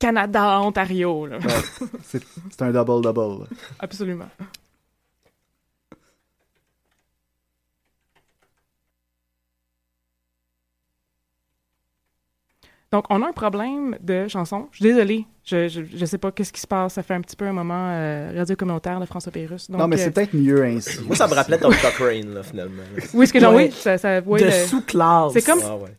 Canada, 0.00 0.60
Ontario. 0.62 1.26
là. 1.26 1.38
C'est, 2.02 2.22
c'est 2.50 2.62
un 2.62 2.72
double-double. 2.72 3.46
Absolument. 3.78 4.26
Donc, 12.92 13.04
on 13.08 13.22
a 13.22 13.28
un 13.28 13.32
problème 13.32 13.96
de 14.00 14.26
chanson. 14.26 14.66
Je 14.72 14.78
suis 14.78 14.84
désolée. 14.84 15.24
Je, 15.44 15.68
je, 15.68 15.82
je 15.84 16.04
sais 16.04 16.18
pas 16.18 16.32
qu'est-ce 16.32 16.52
qui 16.52 16.60
se 16.60 16.66
passe. 16.66 16.94
Ça 16.94 17.04
fait 17.04 17.14
un 17.14 17.20
petit 17.20 17.36
peu 17.36 17.44
un 17.46 17.52
moment 17.52 17.90
euh, 17.92 18.32
radio 18.36 18.56
communautaire 18.56 18.98
de 18.98 19.06
François. 19.06 19.30
Donc, 19.30 19.68
non, 19.68 19.86
mais 19.86 19.94
euh, 19.94 20.04
c'est 20.04 20.10
peut-être 20.10 20.34
mieux 20.34 20.64
ainsi. 20.64 21.00
Moi, 21.06 21.14
ça 21.14 21.28
me 21.28 21.34
rappelait 21.34 21.58
Tom 21.58 21.72
Cochrane, 21.72 22.34
là, 22.34 22.42
finalement. 22.42 22.82
Oui, 23.14 23.28
ce 23.28 23.32
que 23.32 23.38
j'en 23.38 23.54
Ouais. 23.54 23.66
oui, 23.66 23.70
ça, 23.70 23.96
ça, 23.96 24.20
ouais, 24.20 24.40
de 24.40 24.46
le- 24.46 24.50
sous-classe. 24.50 25.32
c'est 25.34 25.46
comme- 25.46 25.60
Ah 25.64 25.76
ouais. 25.76 25.90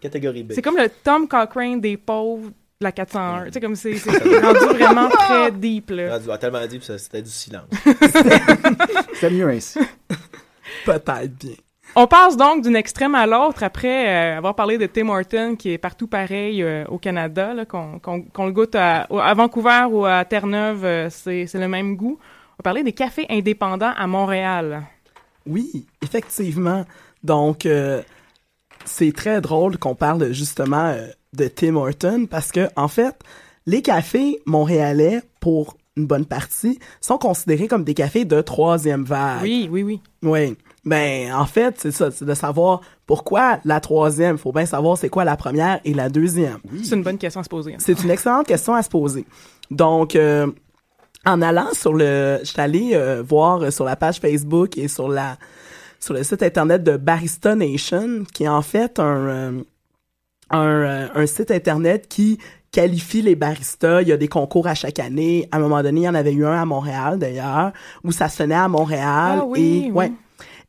Catégorie 0.00 0.42
B. 0.42 0.52
c'est 0.54 0.62
comme 0.62 0.78
le 0.78 0.88
Tom 1.04 1.28
Cochrane 1.28 1.82
des 1.82 1.98
pauvres 1.98 2.50
la 2.80 2.92
401. 2.92 3.46
Tu 3.46 3.52
sais, 3.52 3.60
comme 3.60 3.74
c'est 3.74 3.92
rendu 4.40 4.78
vraiment 4.78 5.08
très 5.08 5.50
deep, 5.50 5.90
là. 5.90 6.18
Ah, 6.28 6.32
as 6.32 6.38
tellement 6.38 6.60
ça- 6.80 6.98
c'était 6.98 7.22
du 7.22 7.30
silence. 7.30 7.64
C'est 9.14 9.30
mieux 9.30 9.48
ainsi. 9.48 9.80
Peut-être 10.84 11.34
bien. 11.38 11.54
On 11.96 12.06
passe 12.06 12.36
donc 12.36 12.62
d'une 12.62 12.76
extrême 12.76 13.14
à 13.16 13.26
l'autre 13.26 13.64
après 13.64 14.08
euh, 14.34 14.38
avoir 14.38 14.54
parlé 14.54 14.78
de 14.78 14.86
Tim 14.86 15.08
Horton 15.08 15.56
qui 15.56 15.72
est 15.72 15.78
partout 15.78 16.06
pareil 16.06 16.62
euh, 16.62 16.84
au 16.88 16.98
Canada, 16.98 17.52
là, 17.54 17.64
qu'on 17.64 17.98
qu'on- 17.98 18.22
qu'on 18.22 18.46
le 18.46 18.52
goûte 18.52 18.74
à, 18.76 19.08
Vancouver 19.34 19.86
ou 19.90 20.04
à 20.04 20.24
Terre-Neuve, 20.24 20.84
euh, 20.84 21.10
c'est 21.10 21.46
c'est 21.46 21.58
le 21.58 21.66
même 21.66 21.96
goût. 21.96 22.18
On 22.20 22.56
va 22.58 22.62
parler 22.62 22.84
des 22.84 22.92
cafés 22.92 23.26
indépendants 23.28 23.92
à 23.96 24.06
Montréal. 24.06 24.82
Oui, 25.46 25.86
effectivement. 26.02 26.84
Donc, 27.24 27.66
euh, 27.66 28.02
c'est 28.84 29.12
très 29.12 29.40
drôle 29.40 29.78
qu'on 29.78 29.94
parle 29.96 30.30
justement 30.32 30.90
euh, 30.90 31.08
de 31.34 31.48
Tim 31.48 31.76
Horton 31.76 32.26
parce 32.30 32.50
que, 32.52 32.68
en 32.76 32.88
fait, 32.88 33.14
les 33.66 33.82
cafés 33.82 34.40
montréalais, 34.46 35.22
pour 35.40 35.76
une 35.96 36.06
bonne 36.06 36.26
partie, 36.26 36.78
sont 37.00 37.18
considérés 37.18 37.66
comme 37.68 37.84
des 37.84 37.94
cafés 37.94 38.24
de 38.24 38.40
troisième 38.40 39.04
vague. 39.04 39.42
Oui, 39.42 39.68
oui, 39.70 39.82
oui. 39.82 40.00
Oui. 40.22 40.56
Ben, 40.84 41.32
en 41.34 41.44
fait, 41.44 41.74
c'est 41.78 41.90
ça, 41.90 42.10
c'est 42.10 42.24
de 42.24 42.34
savoir 42.34 42.80
pourquoi 43.06 43.58
la 43.64 43.80
troisième. 43.80 44.38
Faut 44.38 44.52
bien 44.52 44.64
savoir 44.64 44.96
c'est 44.96 45.08
quoi 45.10 45.24
la 45.24 45.36
première 45.36 45.80
et 45.84 45.92
la 45.92 46.08
deuxième. 46.08 46.58
C'est 46.82 46.94
une 46.94 47.02
bonne 47.02 47.18
question 47.18 47.40
à 47.40 47.44
se 47.44 47.48
poser. 47.48 47.74
hein. 47.74 47.78
C'est 47.78 48.00
une 48.02 48.10
excellente 48.10 48.46
question 48.46 48.74
à 48.74 48.82
se 48.82 48.88
poser. 48.88 49.26
Donc, 49.70 50.14
euh, 50.16 50.46
en 51.26 51.42
allant 51.42 51.68
sur 51.72 51.92
le, 51.92 52.38
je 52.40 52.46
suis 52.46 52.60
allé 52.60 52.90
euh, 52.94 53.22
voir 53.22 53.70
sur 53.72 53.84
la 53.84 53.96
page 53.96 54.18
Facebook 54.20 54.78
et 54.78 54.88
sur 54.88 55.08
la, 55.08 55.36
sur 56.00 56.14
le 56.14 56.22
site 56.22 56.42
internet 56.42 56.82
de 56.84 56.96
Barista 56.96 57.54
Nation, 57.54 58.22
qui 58.32 58.44
est 58.44 58.48
en 58.48 58.62
fait 58.62 58.98
un, 58.98 59.26
euh, 59.26 59.52
un, 60.50 60.66
euh, 60.66 61.08
un 61.14 61.26
site 61.26 61.50
internet 61.50 62.06
qui 62.08 62.38
qualifie 62.70 63.22
les 63.22 63.34
baristas. 63.34 64.02
Il 64.02 64.08
y 64.08 64.12
a 64.12 64.16
des 64.16 64.28
concours 64.28 64.66
à 64.66 64.74
chaque 64.74 64.98
année. 64.98 65.48
À 65.50 65.56
un 65.56 65.60
moment 65.60 65.82
donné, 65.82 66.02
il 66.02 66.04
y 66.04 66.08
en 66.08 66.14
avait 66.14 66.32
eu 66.32 66.44
un 66.46 66.60
à 66.60 66.64
Montréal 66.64 67.18
d'ailleurs, 67.18 67.72
où 68.04 68.12
ça 68.12 68.28
sonnait 68.28 68.54
à 68.54 68.68
Montréal. 68.68 69.38
Ah 69.40 69.44
oui, 69.44 69.84
et, 69.86 69.90
oui. 69.90 69.90
ouais. 69.92 70.12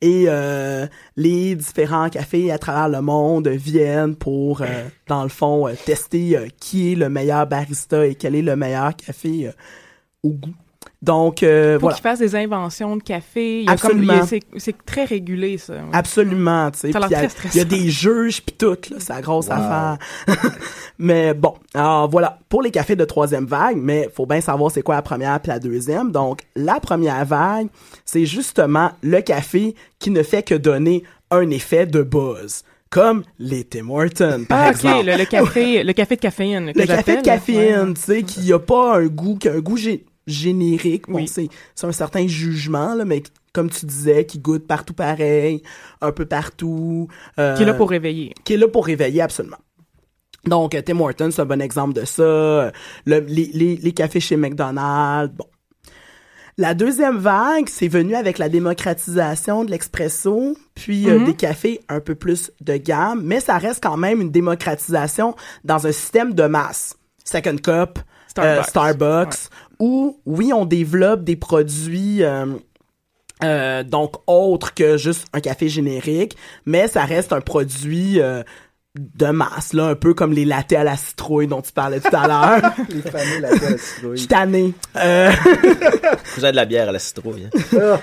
Et 0.02 0.26
euh, 0.28 0.88
les 1.18 1.56
différents 1.56 2.10
cafés 2.10 2.52
à 2.52 2.58
travers 2.58 2.88
le 2.88 3.02
monde 3.02 3.50
viennent 3.50 4.15
pour, 4.15 4.62
euh, 4.62 4.65
dans 5.08 5.24
le 5.24 5.30
fond, 5.30 5.68
euh, 5.68 5.74
tester 5.86 6.38
euh, 6.38 6.48
qui 6.58 6.94
est 6.94 6.96
le 6.96 7.10
meilleur 7.10 7.46
barista 7.48 8.08
et 8.08 8.15
quel 8.15 8.36
est 8.36 8.42
le 8.42 8.56
meilleur 8.56 8.96
café 8.96 9.52
au 10.24 10.30
goût. 10.30 10.54
Donc, 11.01 11.43
euh, 11.43 11.75
Pour 11.75 11.83
voilà. 11.83 11.95
qu'ils 11.95 12.03
fassent 12.03 12.19
des 12.19 12.35
inventions 12.35 12.97
de 12.97 13.03
café. 13.03 13.62
Il 13.62 13.65
y 13.65 13.69
a 13.69 13.77
comme- 13.77 13.91
Absolument. 14.01 14.21
il 14.53 14.59
C'est 14.62 14.85
très 14.85 15.05
régulé, 15.05 15.57
ça. 15.57 15.73
ouais. 15.75 15.79
Absolument, 15.93 16.69
tu 16.71 16.79
sais. 16.79 16.89
Il 16.89 16.93
y, 16.93 17.15
a- 17.15 17.27
il 17.53 17.62
y 17.62 17.65
des 17.65 17.89
juges 17.89 18.41
puis 18.41 18.53
tout, 18.57 18.75
là, 18.91 18.97
c'est 18.99 19.13
la 19.13 19.21
grosse 19.21 19.47
Wow. 19.47 19.53
affaire. 19.53 19.97
mais 20.99 21.33
bon, 21.33 21.53
alors 21.73 22.09
voilà, 22.09 22.39
pour 22.49 22.62
les 22.62 22.71
cafés 22.71 22.95
de 22.97 23.05
troisième 23.05 23.45
vague, 23.45 23.77
mais 23.77 24.09
faut 24.13 24.25
bien 24.25 24.41
savoir 24.41 24.71
c'est 24.71 24.81
quoi 24.81 24.95
la 24.95 25.01
première 25.01 25.39
puis 25.39 25.49
la 25.51 25.59
deuxième. 25.59 26.12
Donc, 26.12 26.41
la 26.55 26.79
première 26.79 27.23
vague, 27.25 27.67
c'est 28.03 28.25
justement 28.25 28.91
le 29.01 29.21
café 29.21 29.75
qui 29.99 30.09
ne 30.12 30.21
fait 30.23 30.43
que 30.43 30.55
donner 30.55 31.03
un 31.31 31.49
effet 31.49 31.85
de 31.85 32.01
buzz. 32.03 32.63
Comme 32.89 33.23
les 33.38 33.63
Tim 33.65 33.88
Hortons, 33.89 34.45
par 34.49 34.63
Ah, 34.63 34.69
exemple. 34.71 34.97
ok, 35.01 35.05
le, 35.05 35.17
le 35.17 35.25
café, 35.25 35.83
le 35.83 35.93
café 35.93 36.15
de 36.15 36.21
caféine. 36.21 36.73
que 36.73 36.79
Le 36.79 36.88
café 36.88 37.17
de 37.17 37.21
caféine, 37.21 37.89
Ouais. 37.89 37.93
tu 37.93 38.01
sais, 38.01 38.23
qui 38.23 38.51
a 38.51 38.57
pas 38.57 38.97
un 38.97 39.05
goût, 39.05 39.35
qui 39.38 39.47
a 39.47 39.53
un 39.53 39.59
goût 39.59 39.77
gé- 39.77 40.03
générique. 40.30 41.08
Bon, 41.08 41.15
Oui. 41.18 41.28
c'est, 41.28 41.50
un 41.86 41.92
certain 41.92 42.28
jugement, 42.28 42.96
là, 42.96 43.06
mais 43.06 43.24
comme 43.54 43.70
tu 43.70 43.86
disais, 43.86 44.26
qui 44.26 44.39
goûte 44.39 44.68
partout 44.68 44.94
pareil, 44.94 45.63
un 46.02 46.12
peu 46.12 46.26
partout. 46.26 47.08
euh, 47.39 47.56
Qui 47.56 47.63
est 47.63 47.65
là 47.65 47.74
pour 47.74 47.89
réveiller. 47.89 48.34
qui 48.44 48.54
est 48.54 48.58
là 48.58 48.68
pour 48.68 48.86
réveiller 48.86 49.22
absolument. 49.22 49.58
Donc, 50.46 50.74
euh, 50.76 50.82
Tim 50.82 51.00
Hortons, 51.02 51.32
c'est 51.32 51.42
un 51.42 51.46
bon 51.46 51.62
exemple 51.62 51.94
de 51.94 52.06
ça. 52.06 52.72
Le- 53.06 53.20
les, 53.20 53.50
les, 53.54 53.76
les 53.76 53.92
cafés 53.92 54.20
chez 54.22 54.38
McDonald's, 54.38 55.36
bon. 55.36 55.46
La 56.58 56.74
deuxième 56.74 57.18
vague, 57.18 57.70
c'est 57.70 57.88
venu 57.88 58.15
avec 58.15 58.38
la 58.38 58.50
démocratisation 58.50 59.63
de 59.63 59.72
l'expresso, 59.72 60.58
puis 60.76 61.10
euh, 61.10 61.20
Mhm. 61.20 61.26
des 61.26 61.34
cafés 61.36 61.80
un 61.88 62.02
peu 62.02 62.15
plus 62.15 62.52
de 62.60 62.76
gamme, 62.76 63.22
mais 63.24 63.39
ça 63.39 63.58
reste 63.58 63.82
quand 63.82 63.96
même 63.96 64.20
une 64.22 64.32
démocratisation 64.32 65.36
dans 65.63 65.88
un 65.88 65.92
système 65.94 66.34
de 66.34 66.44
masse. 66.44 66.98
Second 67.24 67.56
Cup, 67.58 68.00
Starbucks. 68.28 68.58
euh, 68.60 68.63
Starbucks, 68.63 69.36
où, 69.80 70.20
oui, 70.26 70.52
on 70.54 70.65
développe 70.65 71.24
des 71.24 71.36
produits... 71.36 72.24
euh, 72.24 72.46
Euh, 73.42 73.84
donc 73.84 74.15
autre 74.28 74.74
que 74.74 74.98
juste 74.98 75.26
un 75.32 75.39
café 75.39 75.70
générique, 75.70 76.36
mais 76.65 76.89
ça 76.89 77.06
reste 77.06 77.32
un 77.32 77.39
produit 77.39 78.20
euh, 78.20 78.44
de 78.96 79.28
masse, 79.28 79.72
là, 79.72 79.86
un 79.86 79.96
peu 79.96 80.13
comme 80.13 80.34
les 80.34 80.44
lattés 80.44 80.76
à 80.76 80.84
la 80.84 80.98
citrouille 80.98 81.48
dont 81.48 81.62
tu 81.62 81.72
parlais 81.72 82.02
tout 82.02 82.13
à 82.13 82.28
l'heure. 82.28 82.74
Les 82.89 83.02
fameux 83.02 83.39
latés 83.39 83.65
à 83.65 83.70
la 83.70 83.78
citrouille. 83.78 84.12
Je 84.18 84.20
suis 84.20 84.28
tanné. 84.28 84.74
Euh, 84.98 85.32
Vous 86.36 86.44
avez 86.44 86.52
de 86.52 86.58
la 86.58 86.65
bière 86.65 86.89
à 86.89 86.92
la 86.92 87.00
citrouille. 87.00 87.48
hein? 87.80 88.00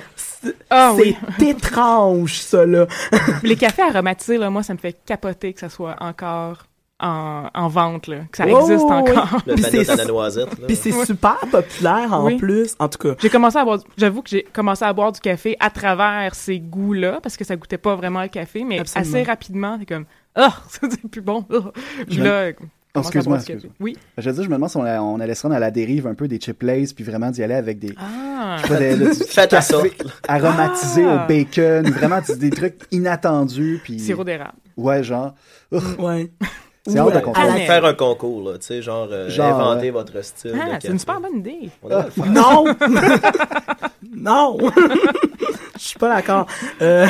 Ah 0.71 0.95
oui. 0.97 1.15
c'est 1.39 1.49
étrange, 1.49 2.39
ça, 2.39 2.65
là. 2.65 2.87
Les 3.43 3.57
cafés 3.57 3.83
aromatisés, 3.83 4.39
là, 4.39 4.49
moi, 4.49 4.63
ça 4.63 4.73
me 4.73 4.79
fait 4.79 4.97
capoter 5.05 5.53
que 5.53 5.61
ça 5.61 5.69
soit 5.69 5.97
encore 6.01 6.65
en, 6.99 7.49
en 7.55 7.69
vente, 7.69 8.07
là, 8.07 8.21
que 8.31 8.37
ça 8.39 8.45
Oh, 8.49 8.61
existe 8.61 8.85
oui. 8.89 8.93
encore. 8.95 9.39
Le 9.47 9.57
c'est- 9.59 9.91
à 9.91 9.97
la 9.97 10.05
noisette. 10.07 10.59
là. 10.59 10.67
Puis 10.67 10.77
c'est 10.77 10.93
super 11.05 11.39
populaire, 11.51 12.13
en 12.13 12.25
Oui. 12.25 12.37
plus. 12.37 12.75
En 12.79 12.89
tout 12.89 12.99
cas, 12.99 13.15
J'ai 13.21 13.29
commencé 13.29 13.59
à 13.59 13.65
boire, 13.65 13.81
j'avoue 13.99 14.23
que 14.23 14.31
j'ai 14.31 14.43
commencé 14.45 14.85
à 14.85 14.93
boire 14.93 15.13
du 15.13 15.21
café 15.21 15.57
à 15.61 15.69
travers 15.71 16.35
ces 16.35 16.59
goûts-là, 16.59 17.21
parce 17.23 17.37
que 17.37 17.45
ça 17.45 17.55
goûtait 17.57 17.77
pas 17.79 17.95
vraiment 17.97 18.23
le 18.23 18.29
café, 18.29 18.65
mais 18.65 18.79
Absolument. 18.81 19.11
assez 19.11 19.23
rapidement, 19.25 19.77
c'est 19.79 19.87
comme, 19.87 20.07
ah, 20.35 20.55
c'est 20.69 21.07
plus 21.11 21.21
bon. 21.21 21.43
Puis 21.43 22.17
Je 22.17 22.23
là, 22.23 22.51
Oh, 22.99 23.01
excuse-moi. 23.01 23.37
Oui. 23.79 23.95
Je 24.17 24.31
veux 24.31 24.35
dire, 24.37 24.45
je 24.45 24.49
me 24.49 24.55
demande 24.55 24.71
si 24.71 24.79
on, 24.79 24.85
a- 24.85 25.03
on 25.03 25.21
allait 25.21 25.35
se 25.35 25.43
rendre 25.43 25.55
à 25.55 25.59
la 25.59 25.71
dérive 25.71 26.07
un 26.07 26.15
peu 26.15 26.29
des 26.29 26.41
chip 26.41 26.63
lays, 26.63 26.87
puis 26.95 27.05
vraiment 27.05 27.31
d'y 27.31 27.43
aller 27.43 27.53
avec 27.53 27.79
des, 27.79 27.95
Ah. 27.99 28.57
je 28.57 28.63
sais 28.63 28.69
pas, 28.69 28.79
des, 28.79 28.97
des- 28.97 29.05
du 29.11 29.15
Faites 29.29 29.53
à 29.53 29.61
ça. 29.61 29.77
café 29.83 29.93
aromatisé 30.27 31.05
Ah. 31.07 31.25
au 31.25 31.29
bacon, 31.29 31.91
vraiment 31.91 32.21
des, 32.27 32.37
des 32.37 32.49
trucs 32.51 32.79
inattendus, 32.91 33.81
puis 33.85 33.99
Sirop 34.01 34.25
d'érable. 34.25 34.55
ouais, 34.79 35.03
genre, 35.05 35.35
ouais. 35.99 36.31
C'est 36.93 36.99
hâte 36.99 37.07
de 37.11 37.15
Ouais. 37.17 37.23
comprendre. 37.23 37.51
À 37.53 37.59
la- 37.59 37.65
Faire 37.67 37.85
un 37.85 37.95
concours, 37.95 38.51
là, 38.51 38.59
tu 38.59 38.67
sais, 38.67 38.83
genre, 38.83 39.09
euh, 39.11 39.29
Genre, 39.29 39.47
inventer 39.61 39.83
ouais. 39.87 39.91
votre 39.91 40.23
style. 40.25 40.53
de 40.53 40.59
Ah, 40.61 40.79
c'est 40.81 40.89
une 40.89 40.99
super 40.99 41.21
bonne 41.21 41.37
idée. 41.39 41.69
On 41.83 41.89
devrait 41.89 42.05
le 42.05 42.11
faire. 42.11 42.27
Non! 42.33 42.65
non! 44.17 44.59
Je 45.79 45.83
suis 45.89 45.99
pas 45.99 46.09
d'accord. 46.15 46.47
Euh, 46.83 47.07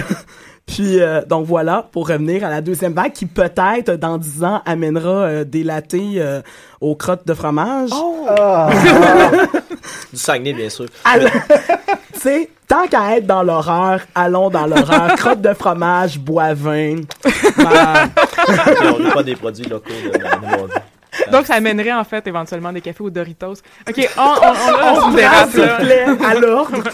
puis, 0.67 1.01
euh, 1.01 1.23
donc 1.25 1.47
voilà, 1.47 1.87
pour 1.93 2.09
revenir 2.09 2.45
à 2.45 2.51
la 2.51 2.61
deuxième 2.61 2.93
vague 2.93 3.13
qui 3.13 3.25
peut-être, 3.27 3.93
dans 3.93 4.19
dix 4.19 4.43
ans, 4.43 4.63
amènera 4.67 5.09
euh, 5.11 5.45
des 5.45 5.63
latés 5.63 6.15
euh, 6.17 6.43
aux 6.81 6.97
crottes 6.97 7.27
de 7.27 7.35
fromage. 7.35 7.91
Ah, 8.37 8.69
Du 10.13 10.19
Saguenay, 10.19 10.53
bien 10.53 10.69
sûr. 10.69 10.87
Alors, 11.05 11.31
tu 12.13 12.21
sais, 12.21 12.51
tant 12.67 12.89
qu'à 12.89 13.17
être 13.17 13.27
dans 13.27 13.45
l'horreur, 13.45 14.01
allons 14.17 14.51
dans 14.51 14.67
l'horreur. 14.67 15.15
Crotte 15.17 15.41
de 15.41 15.55
fromage, 15.55 16.19
bois 16.19 16.55
vin. 16.55 16.97
Ben, 17.57 18.11
on 18.95 18.99
n'est 18.99 19.11
pas 19.13 19.23
des 19.23 19.37
produits 19.37 19.67
locaux 19.67 19.93
de, 20.05 20.19
de. 20.19 21.31
Donc, 21.31 21.47
ça 21.47 21.55
amènerait, 21.55 21.93
en 21.93 22.05
fait, 22.05 22.27
éventuellement 22.27 22.73
des 22.73 22.81
cafés 22.81 23.05
aux 23.05 23.11
Doritos. 23.11 23.55
OK, 23.89 24.09
on, 24.19 24.21
on, 24.21 24.25
on, 24.25 25.05
on 25.05 25.07
on 25.07 25.11
se 25.13 25.17
dérape, 25.17 25.51
s'il 25.51 25.61
vous 25.61 25.67
là. 25.67 25.77
plaît, 25.77 26.05
à 26.27 26.35
l'ordre. 26.35 26.83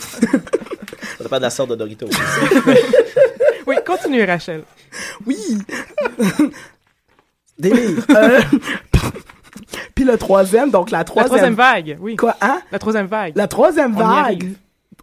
Ça 1.18 1.24
dépend 1.24 1.36
de 1.38 1.42
la 1.42 1.50
sorte 1.50 1.70
de 1.70 1.74
Doritos. 1.76 2.06
Oui, 3.66 3.76
continue, 3.86 4.24
Rachel. 4.24 4.64
Oui. 5.26 5.58
Délire. 7.58 8.04
Euh, 8.10 8.40
Puis 9.94 10.04
le 10.04 10.16
troisième, 10.16 10.70
donc 10.70 10.90
la 10.90 10.98
La 10.98 11.04
troisième... 11.04 11.54
vague, 11.54 11.98
oui. 12.00 12.16
Quoi, 12.16 12.36
hein? 12.40 12.60
La 12.70 12.78
troisième 12.78 13.06
vague. 13.06 13.36
La 13.36 13.48
troisième 13.48 13.94
vague, 13.94 14.52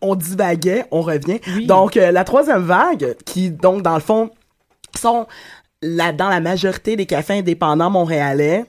on 0.01 0.15
divaguait, 0.15 0.85
on 0.91 1.01
revient. 1.01 1.39
Oui. 1.55 1.67
Donc, 1.67 1.97
euh, 1.97 2.11
la 2.11 2.23
troisième 2.23 2.63
vague, 2.63 3.15
qui, 3.25 3.51
donc, 3.51 3.81
dans 3.83 3.95
le 3.95 4.01
fond, 4.01 4.31
sont 4.97 5.27
là, 5.81 6.11
dans 6.11 6.29
la 6.29 6.39
majorité 6.39 6.95
des 6.95 7.05
cafés 7.05 7.39
indépendants 7.39 7.89
montréalais, 7.89 8.65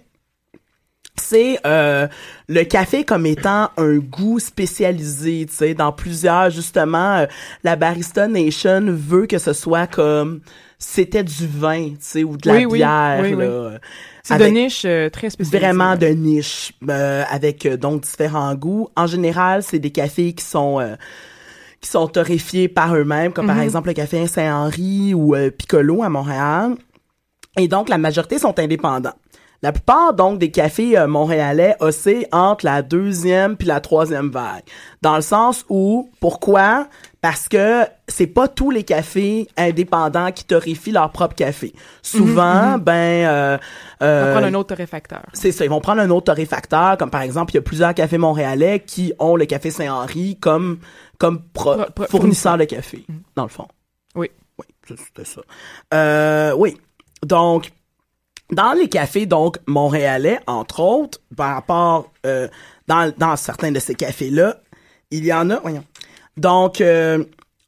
c'est 1.17 1.59
euh, 1.67 2.09
le 2.49 2.65
café 2.65 3.05
comme 3.05 3.27
étant 3.27 3.71
un 3.77 3.99
goût 3.99 4.39
spécialisé, 4.39 5.47
tu 5.49 5.55
sais, 5.55 5.75
dans 5.75 5.93
plusieurs, 5.93 6.51
justement, 6.51 7.19
euh, 7.19 7.27
la 7.65 7.77
Barista 7.77 8.27
Nation 8.29 8.83
veut 8.87 9.27
que 9.27 9.39
ce 9.39 9.53
soit 9.53 9.87
comme, 9.87 10.41
c'était 10.79 11.23
du 11.23 11.47
vin, 11.47 11.91
tu 11.91 11.97
sais, 12.01 12.25
ou 12.25 12.37
de 12.37 12.49
la 12.49 12.55
Oui, 12.55 12.65
oui, 12.65 12.79
bière, 12.79 13.19
oui, 13.23 13.35
oui. 13.35 13.45
là. 13.45 13.79
C'est 14.23 14.39
de 14.39 14.45
niche 14.47 14.83
euh, 14.85 15.09
très 15.11 15.31
spécifique. 15.31 15.61
vraiment 15.61 15.97
de 15.97 16.07
niche 16.07 16.73
euh, 16.89 17.25
avec 17.31 17.67
donc 17.67 18.03
différents 18.03 18.55
goûts. 18.55 18.89
En 18.97 19.07
général, 19.07 19.63
c'est 19.63 19.79
des 19.79 19.91
cafés 19.91 20.33
qui 20.35 20.45
sont 20.45 20.79
euh, 20.79 20.95
qui 21.81 21.89
sont 21.89 22.07
torréfiés 22.07 22.69
par 22.69 22.95
eux-mêmes, 22.95 23.33
comme 23.33 23.47
par 23.47 23.61
exemple 23.61 23.89
le 23.89 23.95
café 23.95 24.27
Saint-Henri 24.27 25.15
ou 25.15 25.35
Piccolo 25.57 26.03
à 26.03 26.11
Montréal. 26.11 26.75
Et 27.59 27.69
donc 27.69 27.89
la 27.89 27.97
majorité 27.97 28.39
sont 28.39 28.59
indépendants. 28.59 29.15
La 29.63 29.73
plupart 29.73 30.15
donc 30.15 30.39
des 30.39 30.51
cafés 30.51 30.97
euh, 30.99 31.07
montréalais 31.07 31.77
oscillent 31.81 32.27
entre 32.33 32.65
la 32.65 32.81
deuxième 32.81 33.57
puis 33.57 33.69
la 33.69 33.81
troisième 33.81 34.31
vague. 34.31 34.63
Dans 35.03 35.17
le 35.17 35.21
sens 35.23 35.67
où 35.69 36.11
pourquoi? 36.19 36.89
Parce 37.21 37.47
que 37.49 37.83
c'est 38.09 38.27
pas 38.27 38.49
tous 38.49 38.71
les 38.71 38.85
cafés 38.85 39.47
indépendants 39.59 40.33
qui 40.33 40.45
torréfient 40.45 40.93
leur 40.93 41.11
propre 41.13 41.35
café. 41.35 41.75
Souvent, 42.01 42.79
ben 42.79 42.93
euh, 43.27 43.59
On 44.01 44.05
va 44.07 44.11
euh, 44.11 44.33
prendre 44.33 44.47
un 44.47 44.55
autre 44.55 44.69
torréfacteur. 44.69 45.23
c'est 45.35 45.53
ça, 45.53 45.65
ils 45.67 45.71
vont 45.71 45.83
prendre 45.83 46.01
un 46.01 46.09
autre 46.09 46.25
torréfacteur, 46.33 46.97
comme 46.97 47.11
par 47.11 47.21
exemple, 47.21 47.53
il 47.53 47.57
y 47.57 47.59
a 47.59 47.63
plusieurs 47.63 47.93
cafés 47.93 48.17
montréalais 48.17 48.81
qui 48.81 49.13
ont 49.19 49.37
le 49.37 49.45
café 49.45 49.71
Saint-Henri 49.71 50.39
comme, 50.41 50.79
comme 51.19 51.43
pro- 51.53 51.75
Pro- 51.75 51.85
pro- 51.95 52.05
fournisseur 52.07 52.57
de 52.57 52.65
café, 52.65 53.05
dans 53.37 53.43
le 53.43 53.51
fond. 53.51 53.69
Oui. 54.15 54.31
Oui, 54.59 54.97
c'était 54.97 55.27
ça. 55.29 55.43
Euh, 55.93 56.55
oui. 56.57 56.79
Donc, 57.25 57.71
dans 58.53 58.73
les 58.73 58.89
cafés, 58.89 59.27
donc, 59.27 59.59
montréalais, 59.67 60.41
entre 60.47 60.81
autres, 60.81 61.21
par 61.37 61.55
rapport, 61.55 62.11
euh, 62.27 62.49
dans, 62.89 63.13
dans 63.17 63.37
certains 63.37 63.73
de 63.73 63.79
ces 63.79 63.95
cafés-là, 63.95 64.61
il 65.11 65.25
y 65.25 65.33
en 65.33 65.51
a, 65.51 65.57
voyons. 65.57 65.85
Donc, 66.37 66.81
euh, 66.81 67.25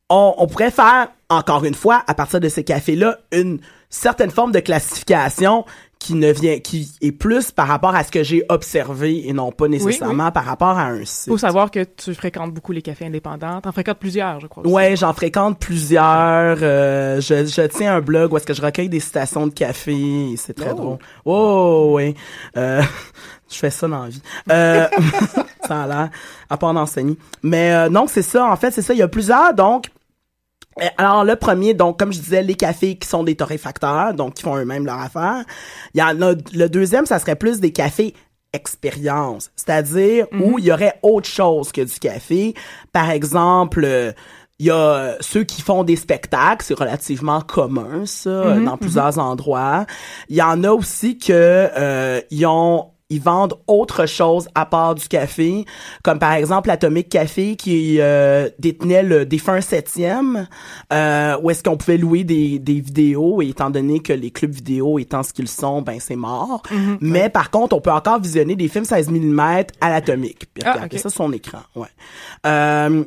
on, 0.08 0.34
on 0.38 0.46
pourrait 0.46 0.70
faire, 0.70 1.08
encore 1.28 1.64
une 1.64 1.74
fois, 1.74 2.02
à 2.06 2.14
partir 2.14 2.40
de 2.40 2.48
ces 2.48 2.64
cafés-là, 2.64 3.18
une 3.32 3.60
certaine 3.88 4.30
forme 4.30 4.52
de 4.52 4.60
classification 4.60 5.64
qui 6.02 6.14
ne 6.14 6.32
vient, 6.32 6.58
qui 6.58 6.90
est 7.00 7.12
plus 7.12 7.52
par 7.52 7.68
rapport 7.68 7.94
à 7.94 8.02
ce 8.02 8.10
que 8.10 8.24
j'ai 8.24 8.44
observé 8.48 9.28
et 9.28 9.32
non 9.32 9.52
pas 9.52 9.68
nécessairement 9.68 10.32
par 10.32 10.44
rapport 10.44 10.76
à 10.76 10.86
un 10.86 11.04
site. 11.04 11.28
Faut 11.28 11.38
savoir 11.38 11.70
que 11.70 11.84
tu 11.84 12.12
fréquentes 12.12 12.52
beaucoup 12.52 12.72
les 12.72 12.82
cafés 12.82 13.06
indépendants. 13.06 13.60
T'en 13.60 13.70
fréquentes 13.70 13.98
plusieurs, 14.00 14.40
je 14.40 14.48
crois. 14.48 14.64
aussi. 14.64 14.72
Ouais, 14.74 14.96
j'en 14.96 15.12
fréquente 15.12 15.60
plusieurs. 15.60 16.58
euh, 16.60 17.20
je, 17.20 17.44
je 17.46 17.62
tiens 17.68 17.94
un 17.96 18.00
blog 18.00 18.32
où 18.32 18.36
est-ce 18.36 18.46
que 18.46 18.52
je 18.52 18.62
recueille 18.62 18.88
des 18.88 18.98
citations 18.98 19.46
de 19.46 19.52
café. 19.52 19.92
et 20.32 20.36
C'est 20.36 20.54
très 20.54 20.74
drôle. 20.74 20.98
Oh, 21.24 21.92
ouais. 21.94 22.14
Euh, 22.56 22.82
je 23.48 23.56
fais 23.56 23.70
ça 23.70 23.86
dans 23.86 24.02
la 24.02 24.08
vie. 24.08 24.22
Euh, 24.50 24.88
ça 25.68 25.82
a 25.82 25.86
l'air, 25.86 26.10
à 26.50 26.56
part 26.56 26.74
d'enseigner. 26.74 27.16
Mais 27.44 27.72
euh, 27.72 27.88
non, 27.88 28.06
c'est 28.08 28.22
ça. 28.22 28.44
En 28.46 28.56
fait, 28.56 28.72
c'est 28.72 28.82
ça. 28.82 28.92
Il 28.92 28.98
y 28.98 29.02
a 29.02 29.08
plusieurs, 29.08 29.54
donc... 29.54 29.86
euh, 30.80 30.86
Alors, 30.96 31.24
le 31.24 31.36
premier, 31.36 31.74
donc, 31.74 31.98
comme 31.98 32.12
je 32.12 32.20
disais, 32.20 32.42
les 32.42 32.54
cafés 32.54 32.96
qui 32.96 33.08
sont 33.08 33.24
des 33.24 33.34
torréfacteurs, 33.34 34.14
donc 34.14 34.34
qui 34.34 34.42
font 34.42 34.56
eux-mêmes 34.56 34.86
leur 34.86 34.98
affaire. 34.98 35.44
Il 35.94 36.00
y 36.00 36.02
en 36.02 36.20
a, 36.22 36.34
le 36.52 36.68
deuxième, 36.68 37.06
ça 37.06 37.18
serait 37.18 37.36
plus 37.36 37.60
des 37.60 37.72
cafés 37.72 38.14
expérience, 38.54 39.50
c'est-à-dire 39.56 40.26
où 40.38 40.58
il 40.58 40.66
y 40.66 40.72
aurait 40.72 40.98
autre 41.02 41.28
chose 41.28 41.72
que 41.72 41.80
du 41.80 41.98
café. 41.98 42.54
Par 42.92 43.10
exemple, 43.10 44.14
il 44.62 44.66
y 44.66 44.70
a 44.70 45.16
ceux 45.18 45.42
qui 45.42 45.60
font 45.60 45.82
des 45.82 45.96
spectacles, 45.96 46.64
c'est 46.64 46.78
relativement 46.78 47.40
commun 47.40 48.06
ça 48.06 48.30
euh, 48.30 48.64
dans 48.64 48.76
plusieurs 48.76 49.18
endroits. 49.18 49.86
Il 50.28 50.36
y 50.36 50.42
en 50.42 50.62
a 50.62 50.70
aussi 50.70 51.18
que 51.18 51.32
euh, 51.32 52.20
ils 52.30 52.46
ont 52.46 52.91
ils 53.12 53.20
vendent 53.20 53.54
autre 53.66 54.06
chose 54.06 54.48
à 54.54 54.66
part 54.66 54.94
du 54.94 55.06
café, 55.08 55.64
comme 56.02 56.18
par 56.18 56.32
exemple 56.32 56.70
Atomic 56.70 57.08
Café 57.08 57.56
qui 57.56 57.98
euh, 58.00 58.48
détenait 58.58 59.02
le 59.02 59.26
défunt 59.26 59.60
septième, 59.60 60.48
euh, 60.92 61.36
où 61.42 61.50
est-ce 61.50 61.62
qu'on 61.62 61.76
pouvait 61.76 61.98
louer 61.98 62.24
des, 62.24 62.58
des 62.58 62.80
vidéos, 62.80 63.42
et 63.42 63.48
étant 63.48 63.70
donné 63.70 64.00
que 64.00 64.12
les 64.12 64.30
clubs 64.30 64.52
vidéo 64.52 64.98
étant 64.98 65.22
ce 65.22 65.32
qu'ils 65.32 65.48
sont, 65.48 65.82
ben 65.82 65.98
c'est 66.00 66.16
mort. 66.16 66.62
Mais 67.00 67.28
par 67.28 67.50
contre, 67.50 67.76
on 67.76 67.80
peut 67.80 67.90
encore 67.92 68.20
visionner 68.20 68.56
des 68.56 68.68
films 68.68 68.84
16 68.84 69.10
mm 69.10 69.40
à 69.80 69.90
l'Atomic, 69.90 70.46
puis 70.54 70.62
Ah, 70.64 70.72
regarder 70.74 70.96
ok. 70.96 71.02
ça 71.02 71.10
son 71.10 71.32
écran. 71.32 71.58
Ouais. 71.76 71.88
Euh, 72.46 73.04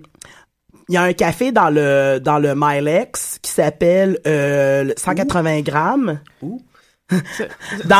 il 0.87 0.93
y 0.93 0.97
a 0.97 1.01
un 1.01 1.13
café 1.13 1.51
dans 1.51 1.69
le 1.71 2.19
dans 2.19 2.37
le 2.37 2.53
Milex 2.55 3.39
qui 3.41 3.49
s'appelle 3.49 4.19
euh, 4.27 4.83
le 4.83 4.93
180 4.95 5.61
grammes. 5.61 6.19
Dans 7.07 7.19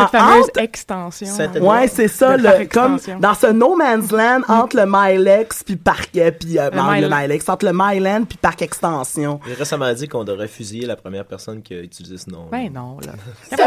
Cette 0.08 0.20
fameuse 0.20 0.44
entre- 0.46 0.60
extension. 0.62 1.28
Cette- 1.28 1.58
hein. 1.58 1.62
Ouais, 1.62 1.88
c'est 1.88 2.08
ça, 2.08 2.38
le, 2.38 2.66
comme 2.66 2.98
dans 3.20 3.36
ce 3.36 3.48
no 3.48 3.76
man's 3.76 4.12
land 4.12 4.42
entre 4.48 4.78
le 4.78 4.86
Milex 4.88 5.64
puis 5.64 5.76
Parc, 5.76 6.10
puis 6.12 6.58
euh, 6.58 6.72
Le 6.72 6.76
le 6.76 6.82
Mile- 7.08 7.10
Milex, 7.16 7.48
entre 7.48 7.66
le 7.68 7.72
Myland 7.74 8.24
puis 8.26 8.40
Parc 8.42 8.64
Extension. 8.64 9.40
J'ai 9.48 9.54
récemment 9.54 9.94
dit 9.94 10.08
qu'on 10.08 10.24
devrait 10.24 10.48
fusiller 10.48 10.88
la 10.88 10.96
première 10.96 11.26
personne 11.26 11.62
qui 11.62 11.76
a 11.76 11.82
utilisé 11.82 12.18
ce 12.18 12.32
nom. 12.32 12.48
Ben 12.52 12.72
non, 12.74 12.98
là. 13.06 13.14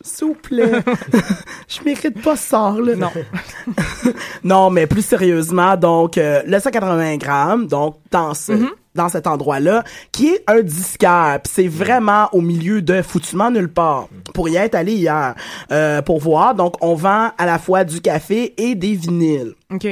S'il 0.00 0.28
vous 0.28 0.34
plaît. 0.34 0.72
Je 1.68 1.82
mérite 1.84 2.22
pas 2.22 2.36
ça, 2.36 2.74
là. 2.82 2.94
Non. 2.96 3.10
Non, 4.44 4.70
mais 4.70 4.86
plus 4.86 5.04
sérieusement, 5.04 5.76
donc, 5.76 6.16
euh, 6.16 6.42
le 6.46 6.58
180 6.58 7.16
grammes, 7.18 7.66
donc, 7.66 7.96
dans 8.10 8.32
ce. 8.34 8.52
Dans 8.98 9.08
cet 9.08 9.26
endroit-là, 9.26 9.84
qui 10.12 10.28
est 10.28 10.44
un 10.46 10.60
disquaire, 10.60 11.40
pis 11.42 11.50
c'est 11.50 11.68
vraiment 11.68 12.28
au 12.32 12.42
milieu 12.42 12.82
de 12.82 13.00
foutument 13.00 13.50
nulle 13.50 13.72
part. 13.72 14.08
Pour 14.34 14.48
y 14.50 14.56
être 14.56 14.74
allé 14.74 14.92
hier, 14.92 15.34
euh, 15.72 16.02
pour 16.02 16.18
voir, 16.20 16.54
donc, 16.54 16.74
on 16.84 16.94
vend 16.94 17.30
à 17.38 17.46
la 17.46 17.58
fois 17.58 17.84
du 17.84 18.00
café 18.02 18.52
et 18.58 18.74
des 18.74 18.94
vinyles. 18.94 19.54
OK. 19.72 19.86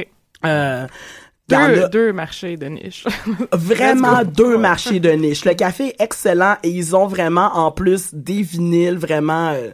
Euh, 0.45 0.85
Il 1.49 1.53
y 1.53 1.57
en 1.57 1.67
Deux, 1.69 1.83
a 1.83 1.87
deux 1.87 2.13
marchés 2.13 2.57
de 2.57 2.67
niche. 2.67 3.05
vraiment 3.53 4.23
deux 4.23 4.57
marchés 4.57 4.99
de 4.99 5.09
niche. 5.11 5.45
Le 5.45 5.53
café 5.53 5.87
est 5.87 6.01
excellent 6.03 6.57
et 6.61 6.69
ils 6.69 6.95
ont 6.95 7.07
vraiment 7.07 7.49
en 7.55 7.71
plus 7.71 8.13
des 8.13 8.41
vinyles 8.41 8.97
vraiment 8.97 9.51
euh, 9.51 9.71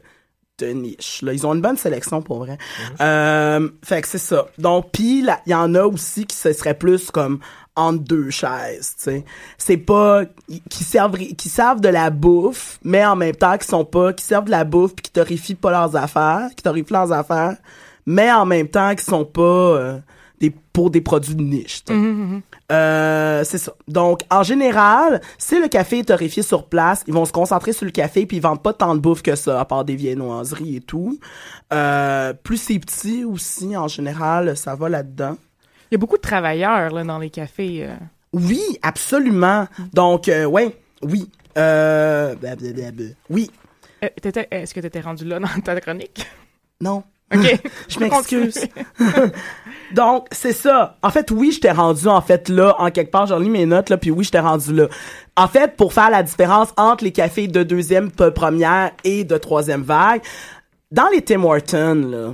de 0.59 0.67
niche. 0.67 1.23
Là. 1.23 1.33
Ils 1.33 1.47
ont 1.47 1.53
une 1.55 1.61
bonne 1.61 1.77
sélection 1.77 2.21
pour 2.21 2.37
vrai. 2.45 2.59
Euh, 3.01 3.67
fait 3.83 4.03
que 4.03 4.07
c'est 4.07 4.19
ça. 4.19 4.45
Donc 4.59 4.91
puis 4.93 5.23
là, 5.23 5.39
il 5.47 5.51
y 5.51 5.55
en 5.55 5.73
a 5.73 5.83
aussi 5.83 6.25
qui 6.27 6.35
ce 6.37 6.53
serait 6.53 6.75
plus 6.75 7.09
comme 7.09 7.39
entre 7.75 8.03
deux 8.03 8.29
chaises, 8.29 8.95
tu 8.97 9.03
sais. 9.03 9.25
C'est 9.57 9.77
pas 9.77 10.23
qui 10.69 10.83
servent 10.83 11.17
qui 11.17 11.49
servent 11.49 11.81
de 11.81 11.89
la 11.89 12.09
bouffe, 12.09 12.79
mais 12.83 13.05
en 13.05 13.15
même 13.15 13.36
temps 13.36 13.57
qui 13.57 13.67
sont 13.67 13.86
pas 13.86 14.13
qui 14.13 14.23
servent 14.23 14.45
de 14.45 14.51
la 14.51 14.63
bouffe 14.63 14.93
puis 14.95 15.03
qui 15.03 15.12
torrifient 15.12 15.55
pas 15.55 15.71
leurs 15.71 15.95
affaires, 15.95 16.49
qui 16.55 16.63
torrifient 16.63 16.93
leurs 16.93 17.12
affaires, 17.12 17.57
mais 18.05 18.31
en 18.31 18.45
même 18.45 18.67
temps 18.67 18.93
qui 18.95 19.03
sont 19.03 19.25
pas 19.25 19.41
euh, 19.41 19.99
des 20.39 20.53
pour 20.71 20.91
des 20.91 21.01
produits 21.01 21.36
de 21.36 21.41
niche. 21.41 21.83
tu 21.86 21.93
sais. 21.93 22.41
Euh, 22.71 23.43
c'est 23.43 23.57
ça. 23.57 23.73
Donc, 23.88 24.21
en 24.31 24.41
général, 24.43 25.21
si 25.38 25.59
le 25.59 25.67
café 25.67 25.99
est 25.99 26.07
torréfié 26.07 26.41
sur 26.41 26.65
place, 26.65 27.03
ils 27.07 27.13
vont 27.13 27.25
se 27.25 27.31
concentrer 27.31 27.73
sur 27.73 27.86
le 27.86 27.91
café 27.91 28.25
puis 28.25 28.38
ils 28.38 28.39
vendent 28.41 28.62
pas 28.62 28.73
tant 28.73 28.95
de 28.95 28.99
bouffe 28.99 29.21
que 29.21 29.36
ça, 29.36 29.59
à 29.59 29.65
part 29.65 29.86
des 29.86 29.95
viennoiseries 29.95 30.77
et 30.77 30.81
tout. 30.81 31.19
Euh, 31.71 32.33
plus 32.33 32.57
c'est 32.57 32.79
petit 32.79 33.23
aussi, 33.25 33.75
en 33.75 33.88
général, 33.88 34.55
ça 34.57 34.75
va 34.75 34.89
là-dedans. 34.89 35.38
Il 35.93 35.97
y 35.97 35.97
a 35.97 35.99
beaucoup 35.99 36.17
de 36.17 36.21
travailleurs 36.23 36.89
là, 36.89 37.03
dans 37.03 37.19
les 37.19 37.29
cafés. 37.29 37.86
euh. 37.86 37.93
Oui, 38.34 38.60
absolument. 38.82 39.67
Donc, 39.93 40.27
euh, 40.27 40.45
ouais, 40.45 40.75
oui. 41.03 41.29
Euh, 41.56 42.34
oui, 43.29 43.51
Euh, 44.03 44.08
Est-ce 44.49 44.73
que 44.73 44.79
tu 44.79 44.88
étais 44.88 45.01
rendu 45.01 45.23
là 45.23 45.38
dans 45.39 45.62
ta 45.63 45.79
chronique? 45.79 46.25
non. 46.82 47.03
OK. 47.32 47.62
Je 47.88 47.99
m'excuse. 47.99 48.67
Donc, 49.93 50.25
c'est 50.32 50.51
ça. 50.51 50.97
En 51.03 51.12
fait, 51.12 51.29
oui, 51.29 51.51
je 51.51 51.60
t'ai 51.60 51.69
rendu, 51.69 52.08
en 52.08 52.21
fait, 52.21 52.49
là, 52.49 52.75
en 52.79 52.89
quelque 52.89 53.12
part, 53.12 53.27
j'ai 53.27 53.38
lis 53.38 53.49
mes 53.51 53.67
notes, 53.67 53.91
là, 53.91 53.97
puis 53.97 54.10
oui, 54.10 54.23
je 54.23 54.32
t'ai 54.32 54.39
rendu 54.39 54.73
là. 54.73 54.88
En 55.38 55.47
fait, 55.47 55.75
pour 55.75 55.93
faire 55.93 56.10
la 56.10 56.23
différence 56.23 56.69
entre 56.75 57.03
les 57.03 57.12
cafés 57.12 57.47
de 57.47 57.62
deuxième, 57.62 58.10
première 58.10 58.93
et 59.03 59.23
de 59.25 59.38
troisième 59.38 59.84
vague, 59.84 60.21
dans 60.91 61.08
les 61.10 61.21
Tim 61.21 61.43
Hortons, 61.43 62.08
là, 62.10 62.34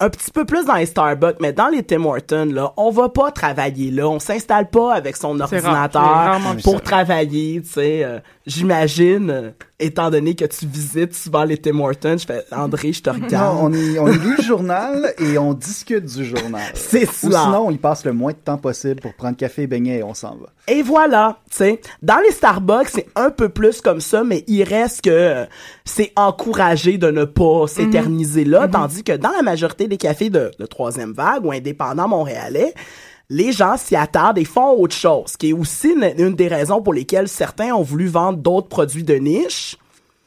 un 0.00 0.10
petit 0.10 0.30
peu 0.30 0.44
plus 0.44 0.64
dans 0.66 0.74
les 0.74 0.86
Starbucks, 0.86 1.36
mais 1.40 1.52
dans 1.52 1.68
les 1.68 1.82
Tim 1.82 2.04
Hortons, 2.04 2.50
là, 2.52 2.72
on 2.76 2.90
va 2.90 3.08
pas 3.08 3.30
travailler 3.30 3.90
là. 3.90 4.08
On 4.08 4.18
s'installe 4.18 4.68
pas 4.70 4.94
avec 4.94 5.16
son 5.16 5.38
rare. 5.38 5.90
Ordinateur 5.94 6.56
pour 6.62 6.80
travailler, 6.82 7.60
tu 7.62 7.68
sais. 7.70 8.04
euh, 8.04 8.18
J'imagine, 8.46 9.54
étant 9.80 10.10
donné 10.10 10.34
que 10.34 10.44
tu 10.44 10.66
visites 10.66 11.14
souvent 11.14 11.44
les 11.44 11.56
Tim 11.56 11.78
Hortons, 11.80 12.18
je 12.18 12.26
fais, 12.26 12.44
André, 12.52 12.92
je 12.92 13.02
te 13.02 13.08
regarde. 13.08 13.56
Non, 13.56 13.64
on 13.64 13.72
y, 13.72 13.98
on 13.98 14.06
y 14.08 14.18
lit 14.18 14.34
le 14.36 14.42
journal 14.42 15.14
et 15.18 15.38
on 15.38 15.54
discute 15.54 16.04
du 16.04 16.26
journal. 16.26 16.60
C'est 16.74 17.08
Ou 17.08 17.12
cela. 17.30 17.44
sinon, 17.44 17.66
on 17.68 17.70
y 17.70 17.78
passe 17.78 18.04
le 18.04 18.12
moins 18.12 18.32
de 18.32 18.36
temps 18.36 18.58
possible 18.58 19.00
pour 19.00 19.14
prendre 19.14 19.36
café 19.36 19.62
et 19.62 19.66
beignet 19.66 19.98
et 19.98 20.02
on 20.02 20.12
s'en 20.12 20.36
va. 20.36 20.48
Et 20.68 20.82
voilà, 20.82 21.38
tu 21.50 21.56
sais, 21.56 21.80
dans 22.02 22.18
les 22.18 22.32
Starbucks, 22.32 22.88
c'est 22.90 23.06
un 23.16 23.30
peu 23.30 23.48
plus 23.48 23.80
comme 23.80 24.00
ça, 24.02 24.24
mais 24.24 24.44
il 24.46 24.62
reste 24.62 25.02
que 25.02 25.10
euh, 25.10 25.44
c'est 25.86 26.12
encouragé 26.14 26.98
de 26.98 27.10
ne 27.10 27.24
pas 27.24 27.66
s'éterniser 27.66 28.44
là, 28.44 28.68
tandis 28.68 29.04
que 29.04 29.12
dans 29.16 29.30
la 29.32 29.42
majorité 29.42 29.88
des 29.88 29.96
cafés 29.96 30.28
de, 30.30 30.50
de 30.58 30.66
troisième 30.66 31.12
vague 31.12 31.44
ou 31.46 31.52
indépendants 31.52 32.08
montréalais, 32.08 32.74
les 33.30 33.52
gens 33.52 33.76
s'y 33.76 33.96
attardent 33.96 34.38
et 34.38 34.44
font 34.44 34.72
autre 34.72 34.94
chose, 34.94 35.32
ce 35.32 35.36
qui 35.36 35.50
est 35.50 35.52
aussi 35.52 35.90
une, 35.92 36.12
une 36.18 36.34
des 36.34 36.48
raisons 36.48 36.82
pour 36.82 36.92
lesquelles 36.94 37.28
certains 37.28 37.72
ont 37.74 37.82
voulu 37.82 38.06
vendre 38.06 38.38
d'autres 38.38 38.68
produits 38.68 39.04
de 39.04 39.14
niche, 39.14 39.76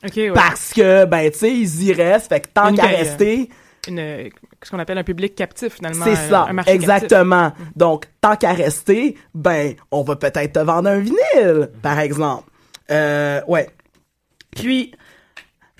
OK, 0.05 0.15
ouais. 0.15 0.31
parce 0.33 0.73
que, 0.73 1.05
ben, 1.05 1.31
tu 1.31 1.39
sais, 1.39 1.53
ils 1.53 1.83
y 1.83 1.93
restent, 1.93 2.29
fait 2.29 2.41
que 2.41 2.47
tant 2.53 2.73
qu'à 2.73 2.87
rester... 2.87 3.49
Une, 3.87 3.99
euh, 3.99 4.29
ce 4.63 4.71
qu'on 4.71 4.79
appelle 4.79 4.97
un 4.97 5.03
public 5.03 5.33
captif, 5.35 5.75
finalement. 5.75 6.03
C'est 6.03 6.15
ça, 6.15 6.47
un 6.49 6.53
marché 6.53 6.71
captif. 6.73 6.89
exactement. 6.89 7.53
Donc, 7.75 8.05
tant 8.19 8.35
qu'à 8.35 8.51
rester, 8.51 9.15
ben, 9.33 9.75
on 9.91 10.03
va 10.03 10.15
peut-être 10.17 10.53
te 10.53 10.59
vendre 10.59 10.89
un 10.89 10.99
vinyle, 10.99 11.69
par 11.81 11.99
exemple. 11.99 12.49
Euh, 12.91 13.41
ouais. 13.47 13.69
Puis, 14.51 14.93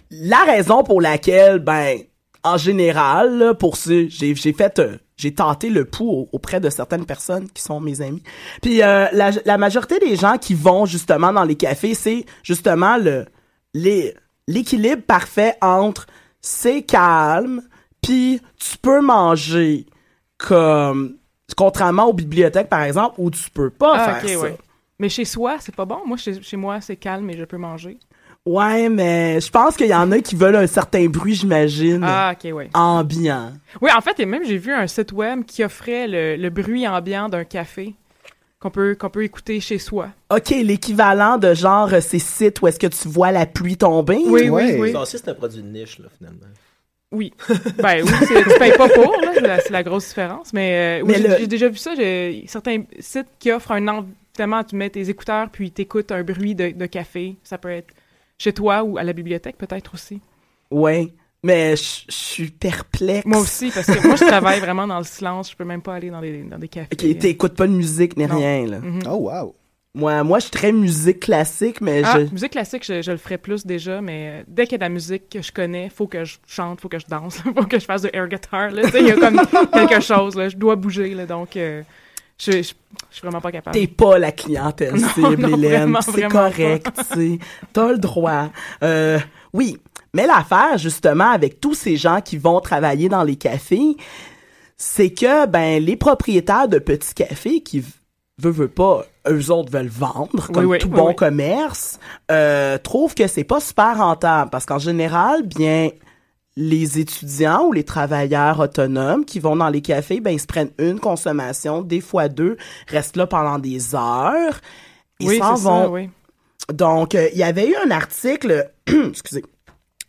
la 0.10 0.44
raison 0.46 0.84
pour 0.84 1.02
laquelle, 1.02 1.60
ben, 1.60 2.00
en 2.44 2.58
général, 2.58 3.38
là, 3.38 3.54
pour 3.54 3.76
ce, 3.76 4.08
j'ai, 4.08 4.36
j'ai 4.36 4.54
fait, 4.54 4.80
euh, 4.80 4.98
j'ai 5.18 5.34
tenté 5.34 5.70
le 5.70 5.84
pouls 5.86 6.10
au- 6.10 6.30
auprès 6.32 6.60
de 6.60 6.70
certaines 6.70 7.06
personnes 7.06 7.50
qui 7.50 7.62
sont 7.62 7.80
mes 7.80 8.02
amis. 8.02 8.24
Puis, 8.62 8.82
euh, 8.84 9.08
la, 9.12 9.32
la 9.46 9.58
majorité 9.58 10.00
des 10.00 10.16
gens 10.16 10.38
qui 10.38 10.54
vont 10.54 10.86
justement 10.86 11.34
dans 11.34 11.44
les 11.44 11.56
cafés, 11.56 11.94
c'est 11.96 12.26
justement 12.44 12.98
le, 12.98 13.26
l'équilibre 14.48 15.02
parfait 15.04 15.56
entre 15.62 16.06
c'est 16.42 16.84
calme, 16.84 17.62
puis 18.02 18.40
tu 18.58 18.78
peux 18.78 19.02
manger 19.02 19.86
comme 20.38 21.18
contrairement 21.56 22.06
aux 22.06 22.14
bibliothèques 22.14 22.70
par 22.70 22.84
exemple 22.84 23.16
où 23.18 23.32
tu 23.32 23.50
peux 23.50 23.70
pas 23.70 23.94
Ah, 23.96 24.20
faire 24.20 24.30
ça. 24.30 24.40
ouais. 24.44 24.58
Mais 25.00 25.10
chez 25.10 25.26
soi, 25.26 25.58
c'est 25.60 25.76
pas 25.76 25.86
bon. 25.86 26.00
Moi, 26.06 26.18
chez, 26.18 26.42
chez 26.42 26.58
moi, 26.58 26.82
c'est 26.82 26.96
calme 26.96 27.30
et 27.30 27.38
je 27.38 27.44
peux 27.46 27.58
manger. 27.58 27.98
Ouais, 28.48 28.88
mais 28.88 29.42
je 29.42 29.50
pense 29.52 29.76
qu'il 29.76 29.88
y 29.88 29.94
en 29.94 30.10
a 30.12 30.20
qui 30.20 30.36
veulent 30.36 30.56
un 30.56 30.68
certain 30.68 31.06
bruit, 31.08 31.36
j'imagine, 31.36 32.02
Ah, 32.04 32.34
OK, 32.34 32.54
ouais. 32.54 32.70
ambiant. 32.74 33.52
Oui, 33.82 33.90
en 33.96 34.00
fait, 34.00 34.20
et 34.22 34.26
même, 34.26 34.46
j'ai 34.46 34.58
vu 34.58 34.72
un 34.72 34.88
site 34.88 35.12
web 35.12 35.44
qui 35.44 35.66
offrait 35.66 36.08
le, 36.08 36.38
le 36.38 36.50
bruit 36.50 36.88
ambiant 36.88 37.28
d'un 37.28 37.44
café 37.44 37.94
qu'on 38.62 38.72
peut, 38.72 38.96
qu'on 38.96 39.10
peut 39.10 39.24
écouter 39.26 39.60
chez 39.60 39.80
soi. 39.80 40.08
OK, 40.34 40.50
l'équivalent 40.50 41.38
de 41.38 41.54
genre 41.54 41.94
euh, 41.94 42.00
ces 42.00 42.20
sites 42.20 42.62
où 42.62 42.68
est-ce 42.68 42.80
que 42.80 42.88
tu 42.88 43.10
vois 43.10 43.34
la 43.34 43.46
pluie 43.46 43.76
tomber? 43.76 44.22
Oui, 44.26 44.50
oui, 44.50 44.76
oui. 44.80 44.92
Ça 44.94 45.02
aussi, 45.02 45.18
c'est 45.18 45.30
un 45.30 45.34
produit 45.36 45.62
de 45.62 45.68
niche, 45.68 46.00
là, 46.00 46.08
finalement. 46.18 46.48
Oui. 47.12 47.34
ben 47.78 48.02
oui, 48.04 48.12
c'est- 48.28 48.44
tu 48.44 48.60
payes 48.60 48.78
pas 48.78 48.88
pour, 48.90 49.12
là, 49.22 49.60
c'est 49.62 49.72
la, 49.72 49.84
grosse 49.84 50.08
différence. 50.08 50.54
Mais, 50.54 51.02
euh, 51.02 51.06
oui, 51.06 51.16
j'ai 51.18 51.40
le- 51.40 51.48
déjà 51.48 51.68
vu 51.68 51.78
ça. 51.78 51.96
J'ai 51.96 52.46
certains 52.48 52.84
sites 53.00 53.28
qui 53.40 53.52
offrent 53.52 53.72
un 53.74 54.06
Finalement, 54.36 54.64
tu 54.64 54.76
mets 54.76 54.92
tes 54.92 55.10
écouteurs 55.10 55.50
puis 55.50 55.72
t'écoutes 55.72 56.12
un 56.12 56.24
bruit 56.24 56.54
de, 56.54 56.70
de 56.70 56.86
café. 56.86 57.36
Ça 57.44 57.58
peut 57.58 57.72
être 57.72 57.92
chez 58.38 58.54
toi 58.54 58.84
ou 58.84 58.98
à 58.98 59.04
la 59.04 59.14
bibliothèque, 59.14 59.58
peut-être 59.58 59.94
aussi? 59.94 60.22
Ouais. 60.72 61.14
Mais 61.44 61.76
je 61.76 62.04
suis 62.10 62.50
perplexe. 62.50 63.26
Moi 63.26 63.40
aussi, 63.40 63.72
parce 63.72 63.86
que 63.88 64.06
moi, 64.08 64.16
je 64.16 64.26
travaille 64.26 64.60
vraiment 64.60 64.88
dans 64.88 64.98
le 64.98 65.04
silence. 65.04 65.52
Je 65.52 65.56
peux 65.56 65.64
même 65.66 65.82
pas 65.84 65.94
aller 65.94 66.10
dans, 66.10 66.20
les, 66.20 66.42
dans 66.44 66.58
des 66.58 66.68
cafés. 66.68 66.90
OK, 66.92 67.20
t'écoutes 67.20 67.56
pas 67.56 67.68
de 67.68 67.72
musique 67.74 68.18
ni 68.18 68.26
Non. 68.26 68.36
rien, 68.38 68.66
là. 68.66 68.80
Mhm. 68.80 69.02
Oh, 69.10 69.30
wow. 69.32 69.56
Moi, 69.94 70.24
moi, 70.24 70.40
je 70.40 70.44
suis 70.44 70.52
très 70.52 70.72
musique 70.72 71.22
classique, 71.22 71.80
mais 71.82 72.02
Ah, 72.04 72.18
je... 72.20 72.32
musique 72.34 72.52
classique, 72.52 72.84
je, 72.86 73.02
je 73.02 73.12
le 73.12 73.18
ferais 73.18 73.38
plus 73.38 73.66
déjà, 73.66 74.02
mais 74.02 74.42
euh, 74.42 74.44
dès 74.48 74.64
qu'il 74.66 74.74
y 74.74 74.76
a 74.76 74.78
de 74.80 74.84
la 74.84 74.90
musique 74.90 75.30
que 75.30 75.42
je 75.42 75.52
connais, 75.52 75.90
faut 75.90 76.06
que 76.08 76.24
je 76.26 76.38
chante, 76.46 76.82
faut 76.82 76.90
que 76.90 77.00
je 77.00 77.06
danse, 77.08 77.38
faut 77.56 77.64
que 77.66 77.80
je 77.80 77.86
fasse 77.86 78.02
de 78.04 78.10
air 78.14 78.28
guitar. 78.28 78.70
là. 78.72 78.84
Tu 78.84 78.90
sais, 78.92 79.00
Il 79.02 79.08
y 79.08 79.12
a 79.12 79.16
comme 79.16 79.40
quelque 79.74 80.02
chose, 80.02 80.36
là. 80.36 80.50
je 80.50 80.58
dois 80.58 80.76
bouger, 80.76 81.14
là, 81.16 81.26
donc 81.26 81.56
euh, 81.58 81.82
je, 82.40 82.52
je, 82.52 82.58
je 82.58 82.64
suis 82.64 83.22
vraiment 83.22 83.42
pas 83.42 83.52
capable. 83.52 83.78
T'es 83.78 83.88
pas 83.88 84.18
la 84.18 84.32
clientèle 84.32 84.96
Non, 84.96 85.08
cible, 85.10 85.42
non, 85.42 85.58
Hélène. 85.58 85.72
vraiment, 85.92 86.02
C'est 86.02 86.28
correct, 86.28 86.88
tu. 87.14 87.40
T'as 87.74 87.92
le 87.92 87.98
droit. 87.98 88.50
Euh, 88.84 89.20
oui. 89.54 89.78
Mais 90.14 90.26
l'affaire, 90.26 90.78
justement, 90.78 91.30
avec 91.32 91.60
tous 91.60 91.74
ces 91.74 91.98
gens 91.98 92.22
qui 92.22 92.38
vont 92.38 92.60
travailler 92.60 93.10
dans 93.10 93.24
les 93.24 93.36
cafés, 93.36 93.98
c'est 94.78 95.12
que, 95.12 95.46
ben, 95.48 95.84
les 95.84 95.96
propriétaires 95.96 96.68
de 96.68 96.80
petits 96.80 97.14
cafés 97.14 97.62
qui 97.62 97.84
veut, 98.40 98.52
veut 98.52 98.68
pas, 98.68 99.06
eux 99.28 99.52
autres 99.52 99.72
veulent 99.72 99.88
vendre, 99.88 100.48
comme 100.52 100.66
oui, 100.66 100.78
tout 100.80 100.88
oui, 100.88 100.96
bon 100.96 101.14
commerce, 101.14 102.00
euh, 102.32 102.78
trouvent 102.78 103.16
que 103.16 103.28
c'est 103.28 103.44
pas 103.44 103.60
super 103.60 103.98
rentable. 103.98 104.50
Parce 104.50 104.66
qu'en 104.66 104.80
général, 104.80 105.44
bien, 105.44 105.90
les 106.58 106.98
étudiants 106.98 107.66
ou 107.68 107.72
les 107.72 107.84
travailleurs 107.84 108.60
autonomes 108.60 109.24
qui 109.24 109.40
vont 109.40 109.56
dans 109.56 109.70
les 109.70 109.82
cafés, 109.82 110.20
ben, 110.20 110.32
ils 110.32 110.40
se 110.40 110.48
prennent 110.48 110.72
une 110.80 111.00
consommation, 111.00 111.84
des 111.84 112.02
fois 112.02 112.30
deux, 112.30 112.58
restent 112.88 113.16
là 113.16 113.28
pendant 113.28 113.60
des 113.60 113.94
heures. 113.94 114.60
Ils 115.20 115.30
oui, 115.30 115.38
s'en 115.38 115.54
vont. 115.54 115.84
ça, 115.84 115.90
oui. 115.90 116.10
Donc, 116.74 117.14
euh, 117.14 117.30
il 117.32 117.38
y 117.38 117.44
avait 117.44 117.70
eu 117.70 117.76
un 117.76 117.92
article, 117.92 118.72
excusez, 118.88 119.44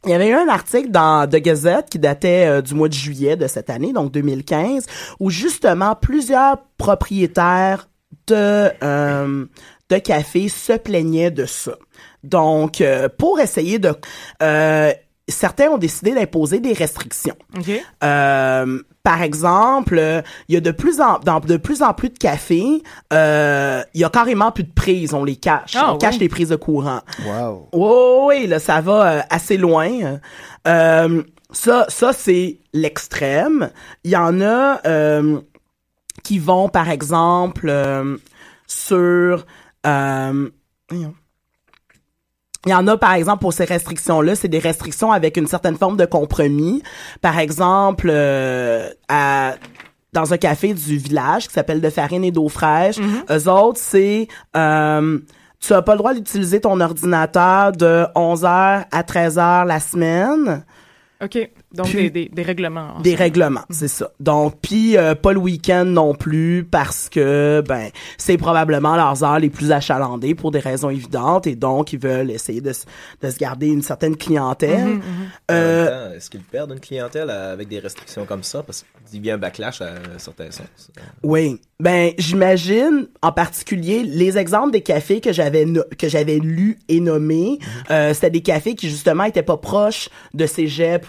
il 0.06 0.10
y 0.10 0.14
avait 0.14 0.28
eu 0.28 0.32
un 0.32 0.48
article 0.48 0.90
dans 0.90 1.28
The 1.28 1.36
Gazette 1.36 1.90
qui 1.90 1.98
datait 1.98 2.46
euh, 2.46 2.62
du 2.62 2.74
mois 2.74 2.88
de 2.88 2.94
juillet 2.94 3.36
de 3.36 3.46
cette 3.46 3.68
année, 3.68 3.92
donc 3.92 4.10
2015, 4.12 4.86
où 5.20 5.28
justement 5.28 5.94
plusieurs 5.96 6.62
propriétaires 6.78 7.90
de 8.26 8.70
euh, 8.82 9.44
de 9.90 9.98
cafés 9.98 10.48
se 10.48 10.72
plaignaient 10.72 11.30
de 11.30 11.44
ça. 11.44 11.76
Donc, 12.22 12.82
pour 13.16 13.40
essayer 13.40 13.78
de, 13.78 13.94
certains 15.28 15.68
ont 15.68 15.78
décidé 15.78 16.12
d'imposer 16.12 16.60
des 16.60 16.72
restrictions. 16.72 17.36
OK. 17.56 17.70
Euh, 18.04 18.82
par 19.02 19.22
exemple, 19.22 19.96
euh, 19.98 20.20
il 20.48 20.54
y 20.54 20.58
a 20.58 20.60
de 20.60 20.70
plus 20.70 21.00
en 21.00 21.18
dans 21.20 21.40
de 21.40 21.56
plus 21.56 21.82
en 21.82 21.94
plus 21.94 22.10
de 22.10 22.18
cafés, 22.18 22.82
euh, 23.12 23.82
il 23.94 24.00
y 24.00 24.04
a 24.04 24.10
carrément 24.10 24.52
plus 24.52 24.64
de 24.64 24.72
prises, 24.72 25.14
on 25.14 25.24
les 25.24 25.36
cache, 25.36 25.76
Ah, 25.76 25.94
on 25.94 25.98
cache 25.98 26.18
les 26.18 26.28
prises 26.28 26.50
de 26.50 26.56
courant. 26.56 27.00
Wow. 27.24 27.68
Oui, 27.72 28.40
oui, 28.42 28.46
là, 28.46 28.58
ça 28.58 28.80
va 28.80 29.12
euh, 29.12 29.20
assez 29.30 29.56
loin. 29.56 30.18
Euh, 30.66 31.22
ça, 31.50 31.86
ça 31.88 32.12
c'est 32.12 32.58
l'extrême. 32.74 33.70
Il 34.04 34.10
y 34.10 34.16
en 34.16 34.40
a 34.42 34.80
euh, 34.86 35.40
qui 36.22 36.38
vont, 36.38 36.68
par 36.68 36.90
exemple, 36.90 37.68
euh, 37.70 38.18
sur... 38.66 39.46
euh, 39.86 40.50
voyons. 40.90 41.14
Il 42.68 42.72
y 42.72 42.74
en 42.74 42.86
a, 42.86 42.98
par 42.98 43.14
exemple, 43.14 43.40
pour 43.40 43.54
ces 43.54 43.64
restrictions-là, 43.64 44.34
c'est 44.34 44.48
des 44.48 44.58
restrictions 44.58 45.10
avec 45.10 45.38
une 45.38 45.46
certaine 45.46 45.76
forme 45.76 45.96
de 45.96 46.04
compromis. 46.04 46.82
Par 47.22 47.38
exemple, 47.38 48.08
euh, 48.10 48.90
à 49.08 49.54
dans 50.12 50.32
un 50.32 50.36
café 50.36 50.74
du 50.74 50.96
village 50.96 51.48
qui 51.48 51.54
s'appelle 51.54 51.80
de 51.80 51.90
farine 51.90 52.24
et 52.24 52.30
d'eau 52.30 52.48
fraîche. 52.48 52.96
Eux 53.30 53.48
autres, 53.48 53.78
c'est 53.80 54.26
euh, 54.56 55.18
tu 55.60 55.72
as 55.72 55.82
pas 55.82 55.92
le 55.92 55.98
droit 55.98 56.14
d'utiliser 56.14 56.60
ton 56.60 56.80
ordinateur 56.80 57.72
de 57.72 58.04
11h 58.14 58.84
à 58.90 59.02
13h 59.02 59.66
la 59.66 59.80
semaine. 59.80 60.64
OK. 61.22 61.50
Donc, 61.74 61.86
Puis- 61.88 62.10
des, 62.10 62.10
des, 62.10 62.28
des 62.32 62.42
règlements. 62.42 63.00
Des 63.00 63.14
règlements, 63.16 63.64
c'est 63.70 63.88
ça. 63.88 64.10
Donc, 64.20 64.54
puis 64.62 64.96
euh, 64.96 65.14
pas 65.16 65.32
le 65.32 65.40
week-end 65.40 65.84
non 65.84 66.14
plus 66.14 66.64
parce 66.70 67.08
que 67.08 67.60
ben 67.66 67.88
c'est 68.16 68.36
probablement 68.38 68.94
leurs 68.96 69.24
heures 69.24 69.40
les 69.40 69.50
plus 69.50 69.72
achalandées 69.72 70.34
pour 70.36 70.50
des 70.52 70.60
raisons 70.60 70.90
évidentes 70.90 71.46
et 71.48 71.56
donc 71.56 71.92
ils 71.92 71.98
veulent 71.98 72.30
essayer 72.30 72.60
de, 72.60 72.70
de 73.22 73.30
se 73.30 73.36
garder 73.38 73.66
une 73.66 73.82
certaine 73.82 74.16
clientèle. 74.16 74.86
Mhm, 74.86 75.00
En 75.00 75.54
Euh, 75.54 76.14
Est-ce 76.16 76.30
qu'ils 76.30 76.40
perdent 76.42 76.70
une 76.72 76.80
clientèle 76.80 77.30
avec 77.30 77.66
des 77.68 77.80
restrictions 77.80 78.24
comme 78.24 78.44
ça? 78.44 78.62
Parce 78.62 78.84
qu'il 79.10 79.24
y 79.26 79.30
a 79.30 79.34
un 79.34 79.38
backlash 79.38 79.80
à 79.82 79.86
un 80.14 80.18
certain 80.18 80.50
sens. 80.52 80.66
Oui. 81.24 81.60
Ben, 81.80 82.12
j'imagine, 82.18 83.06
en 83.22 83.30
particulier, 83.32 84.02
les 84.02 84.36
exemples 84.36 84.72
des 84.72 84.80
cafés 84.80 85.20
que 85.20 85.32
j'avais 85.32 85.64
no- 85.64 85.84
que 85.96 86.08
j'avais 86.08 86.38
lus 86.38 86.78
et 86.88 87.00
nommés, 87.00 87.58
euh, 87.90 88.12
c'était 88.14 88.30
des 88.30 88.40
cafés 88.42 88.74
qui, 88.74 88.88
justement, 88.88 89.24
étaient 89.24 89.42
pas 89.44 89.56
proches 89.56 90.08
de 90.34 90.44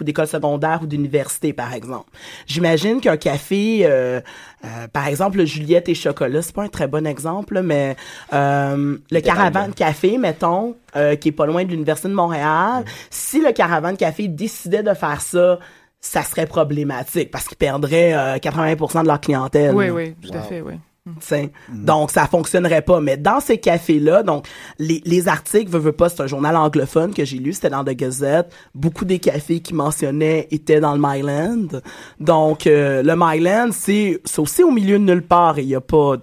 ou 0.00 0.04
d'école 0.04 0.26
secondaire 0.26 0.80
ou 0.82 0.86
d'université, 0.86 1.52
par 1.52 1.72
exemple. 1.74 2.10
J'imagine 2.46 3.00
qu'un 3.00 3.16
café, 3.16 3.80
euh, 3.82 4.20
euh, 4.64 4.88
par 4.92 5.06
exemple, 5.06 5.38
le 5.38 5.44
Juliette 5.44 5.88
et 5.88 5.94
Chocolat, 5.94 6.42
c'est 6.42 6.54
pas 6.54 6.64
un 6.64 6.68
très 6.68 6.88
bon 6.88 7.06
exemple, 7.06 7.54
là, 7.54 7.62
mais 7.62 7.96
euh, 8.32 8.96
le 9.10 9.20
Caravane 9.20 9.74
Café, 9.74 10.18
mettons, 10.18 10.76
euh, 10.96 11.16
qui 11.16 11.28
est 11.28 11.32
pas 11.32 11.46
loin 11.46 11.64
de 11.64 11.70
l'Université 11.70 12.08
de 12.08 12.14
Montréal, 12.14 12.84
si 13.10 13.40
le 13.40 13.52
Caravane 13.52 13.96
Café 13.96 14.28
décidait 14.28 14.82
de 14.82 14.94
faire 14.94 15.20
ça, 15.20 15.58
ça 16.00 16.22
serait 16.22 16.46
problématique 16.46 17.30
parce 17.30 17.46
qu'ils 17.46 17.58
perdraient 17.58 18.14
euh, 18.14 18.36
80% 18.36 19.02
de 19.02 19.08
leur 19.08 19.20
clientèle. 19.20 19.74
Oui, 19.74 19.90
oui, 19.90 20.14
tout 20.14 20.32
à 20.34 20.40
fait, 20.40 20.62
oui. 20.62 20.74
T'sais. 21.18 21.52
Donc, 21.68 22.10
ça 22.10 22.26
fonctionnerait 22.26 22.82
pas. 22.82 23.00
Mais 23.00 23.16
dans 23.16 23.40
ces 23.40 23.58
cafés-là, 23.58 24.22
donc, 24.22 24.46
les, 24.78 25.02
les 25.04 25.28
articles, 25.28 25.70
veux, 25.70 25.78
veux 25.78 25.92
pas, 25.92 26.08
c'est 26.08 26.22
un 26.22 26.26
journal 26.26 26.56
anglophone 26.56 27.12
que 27.12 27.24
j'ai 27.24 27.38
lu, 27.38 27.52
c'était 27.52 27.70
dans 27.70 27.84
The 27.84 27.90
Gazette. 27.90 28.52
Beaucoup 28.74 29.04
des 29.04 29.18
cafés 29.18 29.60
qui 29.60 29.74
mentionnaient 29.74 30.48
étaient 30.50 30.80
dans 30.80 30.94
le 30.94 31.00
Myland. 31.02 31.80
Donc, 32.18 32.66
euh, 32.66 33.02
le 33.02 33.14
Myland, 33.16 33.70
c'est 33.72 34.20
c'est 34.24 34.40
aussi 34.40 34.62
au 34.62 34.70
milieu 34.70 34.98
de 34.98 35.04
nulle 35.04 35.22
part 35.22 35.58
et 35.58 35.62
il 35.62 35.68
y 35.68 35.74
a 35.74 35.80
pas 35.80 36.16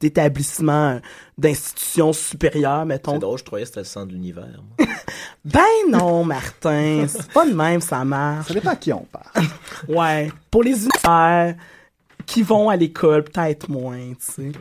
d'établissement, 0.00 1.00
d'institutions 1.38 2.12
supérieures, 2.12 2.84
mettons. 2.86 3.12
C'est 3.12 3.18
drôle, 3.18 3.38
je 3.38 3.44
croyais 3.44 3.64
que 3.64 3.68
c'était 3.68 3.80
le 3.80 3.86
centre 3.86 4.08
de 4.08 4.12
l'univers. 4.12 4.48
moi. 4.78 4.86
Ben 5.44 5.62
non, 5.88 6.24
Martin, 6.24 7.04
c'est 7.06 7.30
pas 7.30 7.46
de 7.46 7.54
même, 7.54 7.80
ça 7.80 8.04
marche. 8.04 8.48
Ça 8.48 8.54
dépend 8.54 8.70
à 8.70 8.76
qui 8.76 8.92
on 8.92 9.06
parle. 9.12 9.46
Ouais. 9.88 10.32
Pour 10.50 10.64
les 10.64 10.72
universitaires 10.72 11.54
qui 12.26 12.42
vont 12.42 12.68
à 12.68 12.76
l'école, 12.76 13.24
peut-être 13.24 13.68
moins, 13.70 13.98
tu 14.14 14.16
sais. 14.32 14.52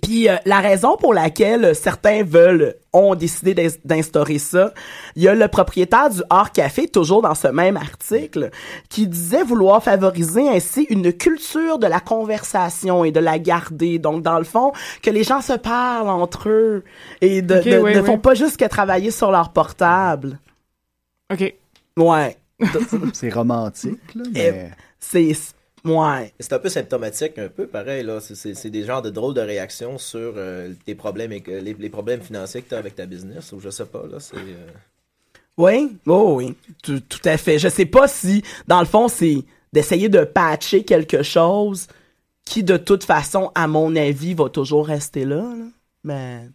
Puis 0.00 0.28
euh, 0.28 0.36
la 0.44 0.60
raison 0.60 0.96
pour 0.96 1.12
laquelle 1.12 1.64
euh, 1.64 1.74
certains 1.74 2.22
veulent 2.22 2.76
ont 2.92 3.16
décidé 3.16 3.52
d'ins- 3.52 3.76
d'instaurer 3.84 4.38
ça, 4.38 4.72
il 5.16 5.24
y 5.24 5.28
a 5.28 5.34
le 5.34 5.48
propriétaire 5.48 6.08
du 6.10 6.22
Art 6.30 6.52
Café 6.52 6.86
toujours 6.86 7.20
dans 7.20 7.34
ce 7.34 7.48
même 7.48 7.76
article 7.76 8.50
qui 8.88 9.08
disait 9.08 9.42
vouloir 9.42 9.82
favoriser 9.82 10.48
ainsi 10.48 10.86
une 10.88 11.12
culture 11.12 11.80
de 11.80 11.88
la 11.88 11.98
conversation 11.98 13.02
et 13.02 13.10
de 13.10 13.18
la 13.18 13.40
garder. 13.40 13.98
Donc 13.98 14.22
dans 14.22 14.38
le 14.38 14.44
fond 14.44 14.70
que 15.02 15.10
les 15.10 15.24
gens 15.24 15.40
se 15.40 15.54
parlent 15.54 16.08
entre 16.08 16.48
eux 16.48 16.84
et 17.20 17.42
de, 17.42 17.56
Ok, 17.56 17.64
de- 17.64 17.78
oui, 17.80 17.94
ne 17.96 18.00
oui. 18.00 18.06
font 18.06 18.18
pas 18.18 18.34
juste 18.34 18.56
que 18.56 18.66
travailler 18.66 19.10
sur 19.10 19.32
leur 19.32 19.52
portable. 19.52 20.38
OK. 21.32 21.54
Ouais. 21.96 22.36
C'est 23.14 23.30
romantique, 23.30 24.14
là, 24.14 24.22
mais... 24.32 24.70
C'est 25.00 25.32
ouais. 25.84 26.32
C'est 26.40 26.52
un 26.52 26.58
peu 26.58 26.68
symptomatique, 26.68 27.38
un 27.38 27.48
peu 27.48 27.66
pareil. 27.66 28.02
là. 28.04 28.20
C'est- 28.20 28.70
des 28.70 28.84
genres 28.84 29.02
de 29.02 29.10
drôles 29.10 29.34
de 29.34 29.40
réactions 29.40 29.98
sur 29.98 30.34
euh, 30.36 30.72
tes 30.84 30.94
problèmes 30.94 31.32
et 31.32 31.42
les, 31.46 31.74
les 31.74 31.88
problèmes 31.90 32.20
financiers 32.20 32.62
que 32.62 32.68
tu 32.70 32.74
as 32.74 32.78
avec 32.78 32.94
ta 32.96 33.06
business, 33.06 33.52
ou 33.52 33.60
je 33.60 33.70
sais 33.70 33.86
pas. 33.86 34.04
là. 34.10 34.20
C'est. 34.20 34.36
euh, 34.36 34.66
Oui, 35.56 35.96
oh 36.06 36.34
oui, 36.36 36.54
tout, 36.82 37.00
tout 37.00 37.20
à 37.24 37.36
fait. 37.36 37.58
Je 37.58 37.68
sais 37.68 37.86
pas 37.86 38.06
si, 38.08 38.42
dans 38.68 38.80
le 38.80 38.86
fond, 38.86 39.08
c'est 39.08 39.44
d'essayer 39.72 40.08
de 40.08 40.24
patcher 40.24 40.84
quelque 40.84 41.22
chose 41.22 41.86
qui, 42.44 42.62
de 42.62 42.76
toute 42.76 43.04
façon, 43.04 43.50
à 43.54 43.66
mon 43.66 43.94
avis, 43.96 44.34
va 44.34 44.48
toujours 44.48 44.86
rester 44.86 45.24
là. 45.24 45.36
là. 45.36 45.64
Mais. 46.04 46.48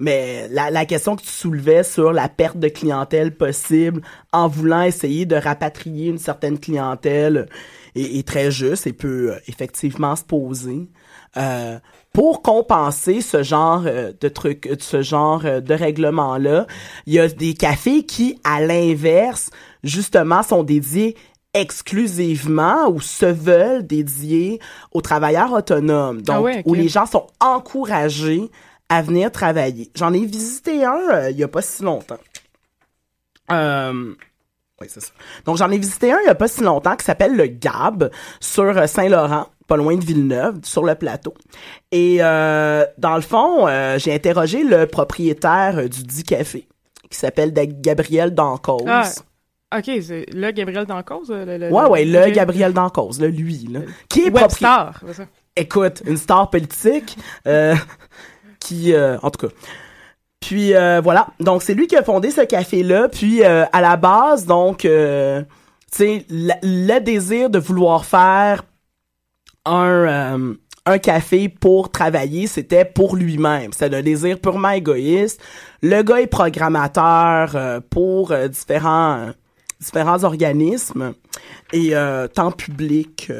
Mais 0.00 0.46
la, 0.50 0.70
la 0.70 0.84
question 0.86 1.16
que 1.16 1.22
tu 1.22 1.28
soulevais 1.28 1.82
sur 1.82 2.12
la 2.12 2.28
perte 2.28 2.58
de 2.58 2.68
clientèle 2.68 3.34
possible 3.34 4.02
en 4.32 4.46
voulant 4.46 4.82
essayer 4.82 5.26
de 5.26 5.34
rapatrier 5.34 6.08
une 6.08 6.18
certaine 6.18 6.58
clientèle 6.58 7.48
est, 7.96 8.18
est 8.18 8.26
très 8.26 8.50
juste 8.52 8.86
et 8.86 8.92
peut 8.92 9.32
euh, 9.32 9.38
effectivement 9.48 10.14
se 10.14 10.22
poser. 10.22 10.88
Euh, 11.36 11.78
pour 12.12 12.42
compenser 12.42 13.20
ce 13.20 13.42
genre 13.42 13.82
euh, 13.86 14.12
de 14.20 14.28
truc, 14.28 14.68
ce 14.78 15.02
genre 15.02 15.42
euh, 15.44 15.60
de 15.60 15.74
règlement-là, 15.74 16.66
il 17.06 17.14
y 17.14 17.18
a 17.18 17.28
des 17.28 17.54
cafés 17.54 18.04
qui, 18.04 18.40
à 18.44 18.60
l'inverse, 18.60 19.50
justement, 19.84 20.42
sont 20.42 20.62
dédiés 20.62 21.16
exclusivement 21.54 22.88
ou 22.88 23.00
se 23.00 23.26
veulent 23.26 23.86
dédier 23.86 24.60
aux 24.92 25.00
travailleurs 25.00 25.52
autonomes. 25.52 26.22
Donc, 26.22 26.36
Ah 26.36 26.42
ouais, 26.42 26.62
où 26.66 26.74
les 26.74 26.88
gens 26.88 27.06
sont 27.06 27.26
encouragés 27.40 28.50
à 28.88 29.02
venir 29.02 29.30
travailler. 29.32 29.90
J'en 29.94 30.12
ai 30.12 30.24
visité 30.24 30.84
un 30.84 30.98
euh, 31.12 31.30
il 31.30 31.36
y 31.38 31.42
a 31.44 31.48
pas 31.48 31.62
si 31.62 31.82
longtemps. 31.82 32.18
Euh, 33.50 34.14
oui, 34.80 34.86
c'est 34.88 35.00
ça. 35.00 35.12
Donc, 35.44 35.56
j'en 35.56 35.70
ai 35.70 35.78
visité 35.78 36.12
un 36.12 36.18
il 36.22 36.26
y 36.26 36.30
a 36.30 36.34
pas 36.34 36.48
si 36.48 36.62
longtemps 36.62 36.96
qui 36.96 37.04
s'appelle 37.04 37.36
le 37.36 37.46
Gab 37.46 38.10
sur 38.40 38.64
euh, 38.64 38.86
Saint-Laurent, 38.86 39.48
pas 39.66 39.76
loin 39.76 39.96
de 39.96 40.04
Villeneuve, 40.04 40.60
sur 40.62 40.84
le 40.84 40.94
plateau. 40.94 41.34
Et 41.90 42.18
euh, 42.20 42.84
dans 42.98 43.16
le 43.16 43.22
fond, 43.22 43.66
euh, 43.66 43.98
j'ai 43.98 44.14
interrogé 44.14 44.62
le 44.64 44.86
propriétaire 44.86 45.88
du 45.88 46.02
dit 46.04 46.22
café 46.24 46.66
qui 47.10 47.18
s'appelle 47.18 47.52
Gabriel 47.54 48.34
Dancause. 48.34 48.84
Ah, 48.86 49.08
OK, 49.78 49.84
c'est 50.02 50.26
le 50.32 50.50
Gabriel 50.50 50.84
Dancause? 50.86 51.30
Le, 51.30 51.56
le- 51.58 51.70
Ouais, 51.72 51.84
ouais, 51.88 52.04
le. 52.04 52.30
Gabriel 52.30 52.72
Dancause, 52.72 53.20
là, 53.20 53.28
lui, 53.28 53.66
là, 53.70 53.80
qui 54.08 54.26
est 54.26 54.30
propriétaire. 54.30 55.02
Écoute, 55.56 56.02
une 56.06 56.16
star 56.18 56.50
politique 56.50 57.16
euh, 57.46 57.74
qui, 58.58 58.92
euh, 58.92 59.18
en 59.22 59.30
tout 59.30 59.46
cas. 59.46 59.52
Puis 60.40 60.74
euh, 60.74 61.00
voilà, 61.02 61.28
donc 61.40 61.62
c'est 61.62 61.74
lui 61.74 61.86
qui 61.86 61.96
a 61.96 62.02
fondé 62.02 62.30
ce 62.30 62.42
café-là. 62.42 63.08
Puis 63.08 63.42
euh, 63.42 63.64
à 63.72 63.80
la 63.80 63.96
base, 63.96 64.46
donc, 64.46 64.80
tu 64.80 64.88
le, 64.88 66.52
le 66.62 66.98
désir 67.00 67.50
de 67.50 67.58
vouloir 67.58 68.04
faire 68.04 68.64
un 69.64 70.98
café 71.02 71.50
pour 71.50 71.90
travailler, 71.90 72.46
c'était 72.46 72.86
pour 72.86 73.16
lui-même. 73.16 73.72
C'est 73.74 73.92
un 73.92 74.02
désir 74.02 74.38
purement 74.40 74.70
égoïste. 74.70 75.42
Le 75.82 76.02
gars 76.02 76.22
est 76.22 76.26
programmateur 76.26 77.82
pour 77.90 78.32
différents 78.48 79.32
différents 79.80 80.24
organismes 80.24 81.12
et 81.74 81.92
tant 82.32 82.52
public 82.52 83.30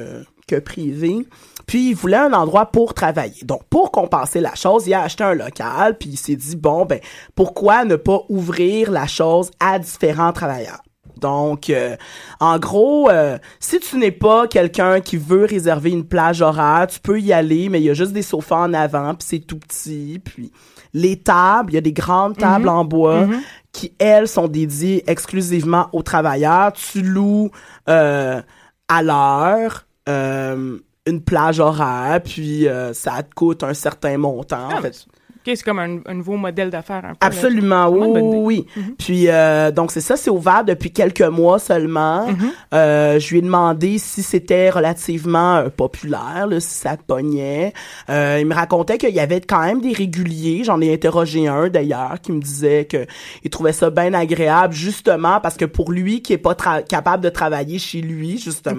que 0.47 0.57
privé. 0.57 1.25
Puis 1.69 1.91
il 1.91 1.95
voulait 1.95 2.17
un 2.17 2.33
endroit 2.33 2.67
pour 2.67 2.95
travailler. 2.95 3.45
Donc 3.45 3.63
pour 3.71 3.93
compenser 3.93 4.41
la 4.41 4.57
chose, 4.57 4.89
il 4.89 4.95
a 4.95 5.03
acheté 5.03 5.23
un 5.23 5.35
local, 5.35 5.97
puis 5.99 6.09
il 6.09 6.17
s'est 6.17 6.35
dit 6.35 6.57
bon 6.57 6.85
ben 6.87 6.99
pourquoi 7.37 7.85
ne 7.85 7.95
pas 7.95 8.23
ouvrir 8.29 8.91
la 8.91 9.07
chose 9.07 9.53
à 9.61 9.79
différents 9.79 10.33
travailleurs? 10.33 10.83
Donc, 11.21 11.69
euh, 11.69 11.97
en 12.39 12.59
gros, 12.61 13.11
euh, 13.11 13.39
si 13.59 13.81
tu 13.81 13.99
n'es 13.99 14.13
pas 14.13 14.47
quelqu'un 14.47 15.01
qui 15.01 15.17
veut 15.17 15.45
réserver 15.45 15.91
une 15.91 16.05
plage 16.05 16.43
horaire, 16.43 16.87
tu 16.89 17.01
peux 17.01 17.21
y 17.21 17.33
aller, 17.33 17.69
mais 17.69 17.81
il 17.81 17.85
y 17.85 17.91
a 17.91 17.95
juste 17.95 18.13
des 18.13 18.23
sofas 18.23 18.61
en 18.61 18.73
avant, 18.73 19.15
puis 19.15 19.27
c'est 19.29 19.39
tout 19.41 19.59
petit. 19.59 20.21
Puis 20.25 20.53
les 20.95 21.17
tables, 21.17 21.73
il 21.73 21.75
y 21.75 21.79
a 21.79 21.83
des 21.83 21.93
grandes 21.93 22.37
tables 22.37 22.69
en 22.69 22.85
bois 22.85 23.27
qui, 23.73 23.93
elles, 23.99 24.29
sont 24.29 24.49
dédiées 24.49 25.03
exclusivement 25.11 25.89
aux 25.93 26.03
travailleurs. 26.03 26.73
Tu 26.73 27.03
loues 27.03 27.51
euh, 27.89 28.41
à 28.89 29.03
l'heure 29.03 29.87
euh, 30.09 30.79
une 31.09 31.21
plage 31.23 31.61
horaire, 31.61 32.21
puis 32.23 32.69
euh, 32.69 32.93
ça 32.93 33.23
te 33.23 33.35
coûte 33.35 33.63
un 33.63 33.75
certain 33.75 34.19
montant. 34.19 34.69
Ah, 34.71 34.79
en 34.79 34.83
fait. 34.83 35.07
C'est 35.45 35.63
comme 35.63 35.79
un, 35.79 36.01
un 36.05 36.13
nouveau 36.13 36.37
modèle 36.37 36.69
d'affaires 36.69 36.97
un 37.07 37.15
peu. 37.15 37.19
là. 37.23 37.27
Absolument, 37.27 37.89
oui, 37.89 38.09
oui. 38.21 38.67
oui. 38.77 38.93
Puis 38.99 39.29
euh, 39.29 39.71
donc 39.71 39.93
c'est 39.93 40.03
ça, 40.03 40.15
c'est 40.19 40.29
ouvert 40.29 40.63
depuis 40.63 40.93
quelques 40.93 41.23
mois 41.23 41.59
seulement. 41.59 42.27
Euh, 42.75 43.19
je 43.19 43.31
lui 43.31 43.39
ai 43.39 43.41
demandé 43.41 43.97
si 43.97 44.23
c'était 44.23 44.69
relativement 44.69 45.57
euh, 45.57 45.69
populaire, 45.71 46.47
là, 46.51 46.61
si 46.61 46.75
ça 46.75 46.99
te 46.99 47.03
pognait. 47.03 47.73
Il 48.11 48.45
me 48.45 48.53
racontait 48.55 48.99
qu'il 48.99 49.15
y 49.15 49.21
avait 49.21 49.41
quand 49.41 49.65
même 49.65 49.81
des 49.81 49.95
réguliers. 49.95 50.65
J'en 50.65 50.83
ai 50.83 50.93
interrogé 50.93 51.49
un 51.49 51.71
d'ailleurs 51.71 52.21
qui 52.21 52.33
me 52.33 52.43
disait 52.43 52.85
que 52.85 53.07
il 53.43 53.49
trouvait 53.49 53.73
ça 53.73 53.89
bien 53.89 54.13
agréable 54.13 54.75
justement 54.75 55.41
parce 55.41 55.57
que 55.57 55.65
pour 55.65 55.91
lui 55.91 56.21
qui 56.21 56.35
est 56.35 56.39
pas 56.39 56.55
capable 56.87 57.25
de 57.25 57.31
travailler 57.31 57.79
chez 57.79 58.03
lui 58.03 58.37
justement. 58.37 58.77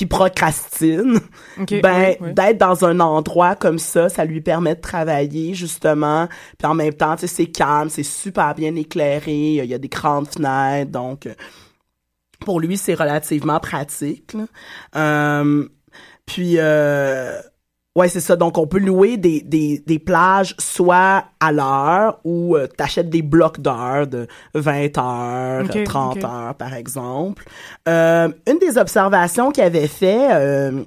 Qui 0.00 0.06
procrastine, 0.06 1.20
ben 1.58 1.66
oui, 1.68 2.16
oui. 2.20 2.32
d'être 2.32 2.56
dans 2.56 2.86
un 2.86 3.00
endroit 3.00 3.54
comme 3.54 3.78
ça, 3.78 4.08
ça 4.08 4.24
lui 4.24 4.40
permet 4.40 4.74
de 4.74 4.80
travailler 4.80 5.52
justement. 5.52 6.26
Puis 6.56 6.66
en 6.66 6.72
même 6.72 6.94
temps, 6.94 7.16
tu 7.16 7.20
sais, 7.20 7.26
c'est 7.26 7.46
calme, 7.48 7.90
c'est 7.90 8.02
super 8.02 8.54
bien 8.54 8.74
éclairé, 8.76 9.56
il 9.56 9.66
y 9.66 9.74
a 9.74 9.78
des 9.78 9.88
grandes 9.88 10.26
fenêtres, 10.26 10.90
donc 10.90 11.26
euh, 11.26 11.34
pour 12.40 12.60
lui, 12.60 12.78
c'est 12.78 12.94
relativement 12.94 13.60
pratique. 13.60 14.32
là. 14.32 14.46
Euh, 14.96 15.68
puis, 16.24 16.54
euh, 16.56 17.38
ouais, 17.96 18.08
c'est 18.08 18.20
ça. 18.20 18.36
Donc, 18.36 18.58
on 18.58 18.66
peut 18.66 18.78
louer 18.78 19.16
des, 19.16 19.40
des, 19.40 19.82
des 19.86 19.98
plages 19.98 20.54
soit 20.58 21.24
à 21.40 21.52
l'heure 21.52 22.20
ou 22.24 22.56
euh, 22.56 22.66
t'achètes 22.66 23.10
des 23.10 23.22
blocs 23.22 23.60
d'heures 23.60 24.06
de 24.06 24.26
20 24.54 24.98
heures, 24.98 25.64
Ok, 25.64 25.84
30 25.84 26.16
ok. 26.16 26.24
heures, 26.24 26.54
par 26.54 26.74
exemple. 26.74 27.44
Euh, 27.88 28.28
une 28.48 28.58
des 28.58 28.78
observations 28.78 29.50
qu'il 29.50 29.64
avait 29.64 29.88
fait... 29.88 30.28
euh, 30.32 30.84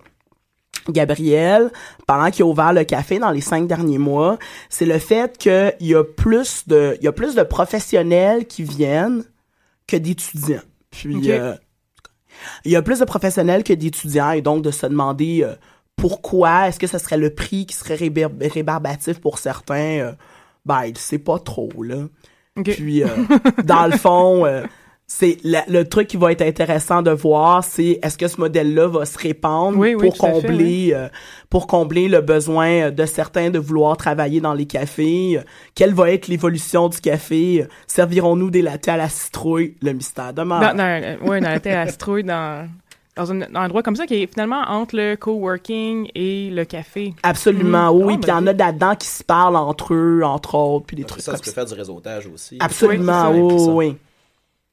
Gabriel, 0.89 1.71
pendant 2.07 2.29
qu'il 2.29 2.43
a 2.43 2.45
ouvert 2.45 2.73
le 2.73 2.83
café 2.83 3.17
dans 3.17 3.31
les 3.31 3.39
cinq 3.39 3.67
derniers 3.67 3.97
mois, 3.99 4.37
c'est 4.69 4.85
le 4.85 4.99
fait 4.99 5.37
qu'il 5.37 5.73
y 5.79 5.95
a 5.95 6.03
plus 6.03 6.67
de, 6.67 6.97
il 6.99 7.05
y 7.05 7.07
a 7.07 7.13
plus 7.13 7.35
de 7.35 7.43
professionnels 7.43 8.45
qui 8.47 8.63
viennent 8.63 9.23
que 9.87 9.95
d'étudiants. 9.95 10.59
Puis, 10.91 11.31
euh, 11.31 11.53
il 12.65 12.71
y 12.71 12.75
a 12.75 12.81
plus 12.81 12.99
de 12.99 13.05
professionnels 13.05 13.63
que 13.63 13.71
d'étudiants 13.71 14.31
et 14.31 14.41
donc 14.41 14.61
de 14.61 14.71
se 14.71 14.85
demander 14.85 15.47
pourquoi, 15.95 16.67
est-ce 16.67 16.79
que 16.79 16.87
ce 16.87 16.97
serait 16.97 17.17
le 17.17 17.29
prix 17.33 17.65
qui 17.65 17.75
serait 17.75 17.95
réber- 17.95 18.27
rébarbatif 18.51 19.19
pour 19.19 19.37
certains, 19.39 19.99
euh, 19.99 20.11
ben, 20.65 20.83
il 20.85 20.97
sait 20.97 21.19
pas 21.19 21.39
trop, 21.39 21.69
là. 21.81 22.07
Puis, 22.63 23.03
euh, 23.03 23.07
dans 23.63 23.87
le 23.87 23.97
fond, 23.97 24.45
euh, 24.45 24.63
c'est 25.07 25.37
la- 25.43 25.65
le 25.67 25.87
truc 25.87 26.07
qui 26.07 26.17
va 26.17 26.31
être 26.31 26.41
intéressant 26.41 27.01
de 27.01 27.11
voir, 27.11 27.63
c'est 27.63 27.99
est-ce 28.03 28.17
que 28.17 28.27
ce 28.27 28.39
modèle-là 28.39 28.87
va 28.87 29.05
se 29.05 29.17
répandre 29.17 29.77
Oui, 29.77 29.95
oui, 29.95 30.07
pour 30.07 30.17
fait, 30.17 30.31
combler 30.31 30.91
euh, 30.93 31.07
pour 31.49 31.67
combler 31.67 32.07
le 32.07 32.21
besoin 32.21 32.89
de 32.91 33.05
certains 33.05 33.49
de 33.49 33.59
vouloir 33.59 33.97
travailler 33.97 34.39
dans 34.41 34.53
les 34.53 34.65
cafés? 34.65 35.39
Quelle 35.75 35.93
va 35.93 36.11
être 36.11 36.27
l'évolution 36.27 36.89
du 36.89 36.99
café? 36.99 37.65
Servirons-nous 37.87 38.49
des 38.49 38.61
lattes 38.61 38.87
à 38.87 38.97
la 38.97 39.09
citrouille? 39.09 39.75
Le 39.81 39.93
mystère 39.93 40.33
demeure. 40.33 40.59
Dans, 40.61 40.75
dans, 40.75 41.27
ouais, 41.27 41.41
dans 41.41 41.59
la 41.63 41.81
à 41.81 41.87
citrouille, 41.87 42.23
dans, 42.23 42.67
dans 43.15 43.31
un, 43.31 43.41
un 43.41 43.65
endroit 43.65 43.83
comme 43.83 43.95
ça 43.95 44.05
qui 44.07 44.15
est 44.23 44.27
finalement 44.27 44.61
entre 44.67 44.95
le 44.95 45.15
coworking 45.15 46.09
et 46.15 46.49
le 46.49 46.65
café. 46.65 47.13
Absolument, 47.23 47.93
Mhm. 47.93 48.03
oui. 48.05 48.13
Ah, 48.15 48.17
Puis 48.17 48.27
il 48.27 48.29
y 48.29 48.33
en 48.33 48.41
ben, 48.41 48.47
a 48.49 48.53
là-dedans 48.53 48.95
qui 48.95 49.07
se 49.07 49.23
parlent 49.23 49.55
entre 49.55 49.93
eux, 49.93 50.21
entre 50.23 50.55
autres, 50.55 50.85
puis 50.87 50.95
des 50.95 51.03
Après 51.03 51.13
trucs 51.15 51.23
ça, 51.25 51.31
comme 51.33 51.39
tu 51.41 51.45
peux 51.45 51.49
ça. 51.51 51.55
faire 51.55 51.65
du 51.65 51.73
réseautage 51.73 52.27
aussi. 52.27 52.57
Absolument, 52.59 53.31
Oui, 53.75 53.95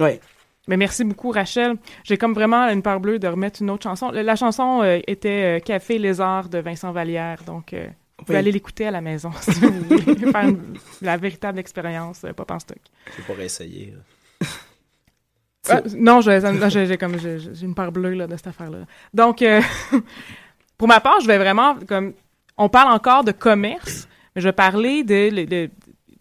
oui. 0.01 0.21
Mais 0.69 0.77
merci 0.77 1.03
beaucoup, 1.05 1.31
Rachel. 1.33 1.77
J'ai 2.05 2.17
comme 2.17 2.33
vraiment 2.33 2.69
une 2.69 2.83
part 2.83 3.01
bleue 3.01 3.19
de 3.19 3.27
remettre 3.27 3.61
une 3.61 3.71
autre 3.71 3.83
chanson. 3.83 4.11
La, 4.11 4.23
la 4.23 4.37
chanson 4.37 4.83
euh, 4.83 5.01
était 5.07 5.59
euh, 5.59 5.61
Café 5.61 5.99
Lézard 5.99 6.49
de 6.49 6.59
Vincent 6.59 6.93
Vallière, 6.93 7.43
donc 7.45 7.73
euh, 7.73 7.89
vous 8.19 8.25
pouvez 8.25 8.37
Oui. 8.37 8.41
aller 8.41 8.53
l'écouter 8.53 8.87
à 8.87 8.91
la 8.93 9.01
maison 9.01 9.31
si 9.41 9.51
vous 9.53 9.71
voulez 9.89 10.31
faire 10.31 10.49
une- 10.49 10.77
la 11.03 11.17
véritable 11.17 11.59
expérience 11.59 12.23
euh, 12.25 12.33
pop 12.33 12.51
en 12.53 12.59
stock. 12.61 12.79
Je 13.11 13.21
vais 13.23 13.27
pas 13.27 13.35
réessayer. 13.35 13.95
Ah, 15.69 15.81
non, 15.97 16.21
je- 16.23 16.41
ça- 16.41 16.53
non, 16.53 16.69
j'ai 16.71 16.87
j'ai 16.87 16.97
comme 16.97 17.19
j'ai 17.19 17.39
j'ai 17.39 17.67
une 17.67 17.75
part 17.75 17.93
bleue 17.93 18.15
là, 18.15 18.27
de 18.27 18.35
cette 18.37 18.47
affaire-là. 18.47 18.79
Donc, 19.13 19.43
euh, 19.43 19.61
pour 20.79 20.89
ma 20.89 21.01
part, 21.01 21.21
je 21.21 21.27
vais 21.27 21.39
vraiment 21.39 21.77
comme 21.87 22.15
on 22.57 22.69
parle 22.69 22.93
encore 22.93 23.25
de 23.25 23.33
commerce, 23.33 24.09
mais 24.35 24.43
je 24.43 24.49
vais 24.49 24.53
parler 24.53 25.03
de, 25.05 25.31
de- 25.31 25.45
de- 25.45 25.71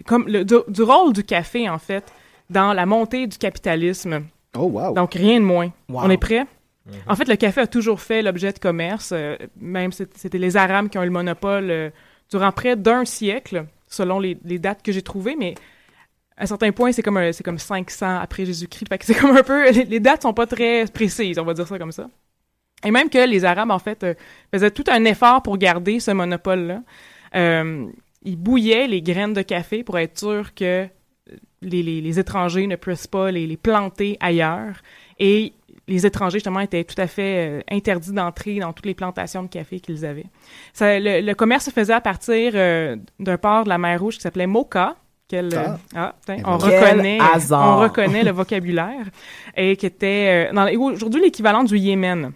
comme 0.06 0.28
le, 0.28 0.44
du, 0.44 0.56
du 0.68 0.82
rôle 0.84 1.14
du 1.14 1.24
café 1.24 1.70
en 1.70 1.78
fait 1.80 2.04
dans 2.50 2.74
la 2.74 2.86
montée 2.86 3.28
du 3.28 3.38
capitalisme. 3.38 4.24
Oh, 4.58 4.64
wow. 4.64 4.94
Donc 4.94 5.14
rien 5.14 5.40
de 5.40 5.46
moins. 5.46 5.72
Wow. 5.88 6.02
On 6.04 6.10
est 6.10 6.18
prêt? 6.18 6.46
En 7.08 7.16
fait, 7.16 7.28
le 7.28 7.36
café 7.36 7.62
a 7.62 7.68
toujours 7.68 8.02
fait 8.02 8.24
l'objet 8.24 8.52
de 8.52 8.58
commerce. 8.58 9.12
euh, 9.14 9.38
même 9.60 9.92
c'était 9.92 10.40
les 10.40 10.58
Arabes 10.58 10.90
qui 10.90 10.98
ont 10.98 11.04
eu 11.04 11.06
le 11.06 11.12
monopole 11.12 11.70
euh, 11.70 11.90
durant 12.32 12.52
près 12.52 12.76
d'un 12.76 13.06
siècle, 13.06 13.66
selon 13.88 14.20
les, 14.20 14.38
les 14.44 14.58
dates 14.58 14.82
que 14.82 14.92
j'ai 14.92 15.04
trouvées, 15.04 15.36
mais 15.38 15.54
à 16.40 16.44
un 16.44 16.46
certain 16.48 16.72
point, 16.72 16.92
c'est 16.94 17.04
comme, 17.04 17.18
un- 17.18 17.32
c'est 17.34 17.44
comme 17.44 17.60
500 17.60 18.20
après 18.20 18.46
Jésus-Christ. 18.46 18.88
C'est 19.02 19.14
comme 19.14 19.36
un 19.38 19.44
peu... 19.44 19.70
Les, 19.72 19.84
les 19.94 20.00
dates 20.00 20.22
sont 20.24 20.34
pas 20.34 20.48
très 20.48 20.86
précises, 20.86 21.38
on 21.38 21.44
va 21.44 21.54
dire 21.54 21.68
ça 21.68 21.78
comme 21.78 21.92
ça. 21.92 22.10
Et 22.86 22.92
même 22.92 23.10
que 23.10 23.28
les 23.30 23.44
Arabes, 23.46 23.72
en 23.72 23.80
fait, 23.80 24.04
euh, 24.06 24.14
faisaient 24.54 24.72
tout 24.72 24.86
un 24.90 25.04
effort 25.06 25.44
pour 25.44 25.58
garder 25.58 26.00
ce 26.00 26.12
monopole-là. 26.12 26.82
Euh, 27.36 27.88
ils 28.24 28.38
bouillaient 28.38 28.88
les 28.88 29.02
graines 29.02 29.34
de 29.34 29.42
café 29.42 29.84
pour 29.84 30.00
être 30.00 30.18
sûr 30.18 30.54
que 30.56 30.88
les, 31.62 31.84
les- 31.84 32.20
étrangers 32.20 32.68
ne 32.68 32.78
puissent 32.78 33.08
pas 33.08 33.32
les, 33.32 33.58
planter 33.58 34.18
ailleurs. 34.22 34.78
Et 35.20 35.52
les 35.90 36.06
étrangers, 36.06 36.38
justement, 36.38 36.62
étaient 36.62 36.86
tout 36.86 37.00
à 37.02 37.08
fait 37.08 37.50
euh, 37.50 37.62
interdits 37.70 38.14
d'entrer 38.14 38.60
dans 38.60 38.72
toutes 38.72 38.86
les 38.86 38.94
plantations 38.94 39.44
de 39.44 39.50
café 39.50 39.82
qu'ils 39.82 40.06
avaient. 40.06 40.28
Le, 40.80 41.20
le 41.22 41.34
commerce 41.34 41.66
se 41.66 41.72
faisait 41.72 41.92
à 41.94 42.00
partir 42.02 42.54
euh, 42.56 42.96
d'un 43.20 43.38
port 43.38 43.66
de 43.66 43.70
la 43.70 43.78
mer 43.78 44.00
Rouge 44.00 44.16
qui 44.16 44.22
s'appelait 44.22 44.48
Mocha. 44.48 44.96
Quel, 45.30 45.54
euh, 45.54 45.68
Ah. 45.96 46.16
ah, 46.28 46.34
Et 46.34 46.42
on 46.46 46.58
voilà. 46.58 46.82
reconnaît, 46.90 47.20
hasard. 47.22 47.78
on 47.78 47.82
reconnaît 47.82 48.24
le 48.24 48.32
vocabulaire 48.32 49.06
et 49.56 49.78
qui 49.78 49.86
était 49.86 50.50
euh, 50.52 50.78
aujourd'hui 50.78 51.22
l'équivalent 51.22 51.64
du 51.64 51.78
Yémen. 51.78 52.34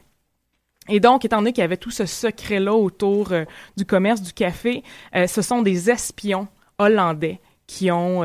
Et 0.89 0.99
donc, 0.99 1.25
étant 1.25 1.37
donné 1.37 1.53
qu'il 1.53 1.61
y 1.61 1.65
avait 1.65 1.77
tout 1.77 1.91
ce 1.91 2.05
secret-là 2.05 2.73
autour 2.73 3.31
euh, 3.31 3.45
du 3.75 3.85
commerce 3.85 4.21
du 4.21 4.31
café, 4.33 4.83
euh, 5.15 5.27
ce 5.27 5.41
sont 5.41 5.61
des 5.63 5.89
espions 5.89 6.47
hollandais 6.77 7.39
qui 7.67 7.89
ont 7.91 8.23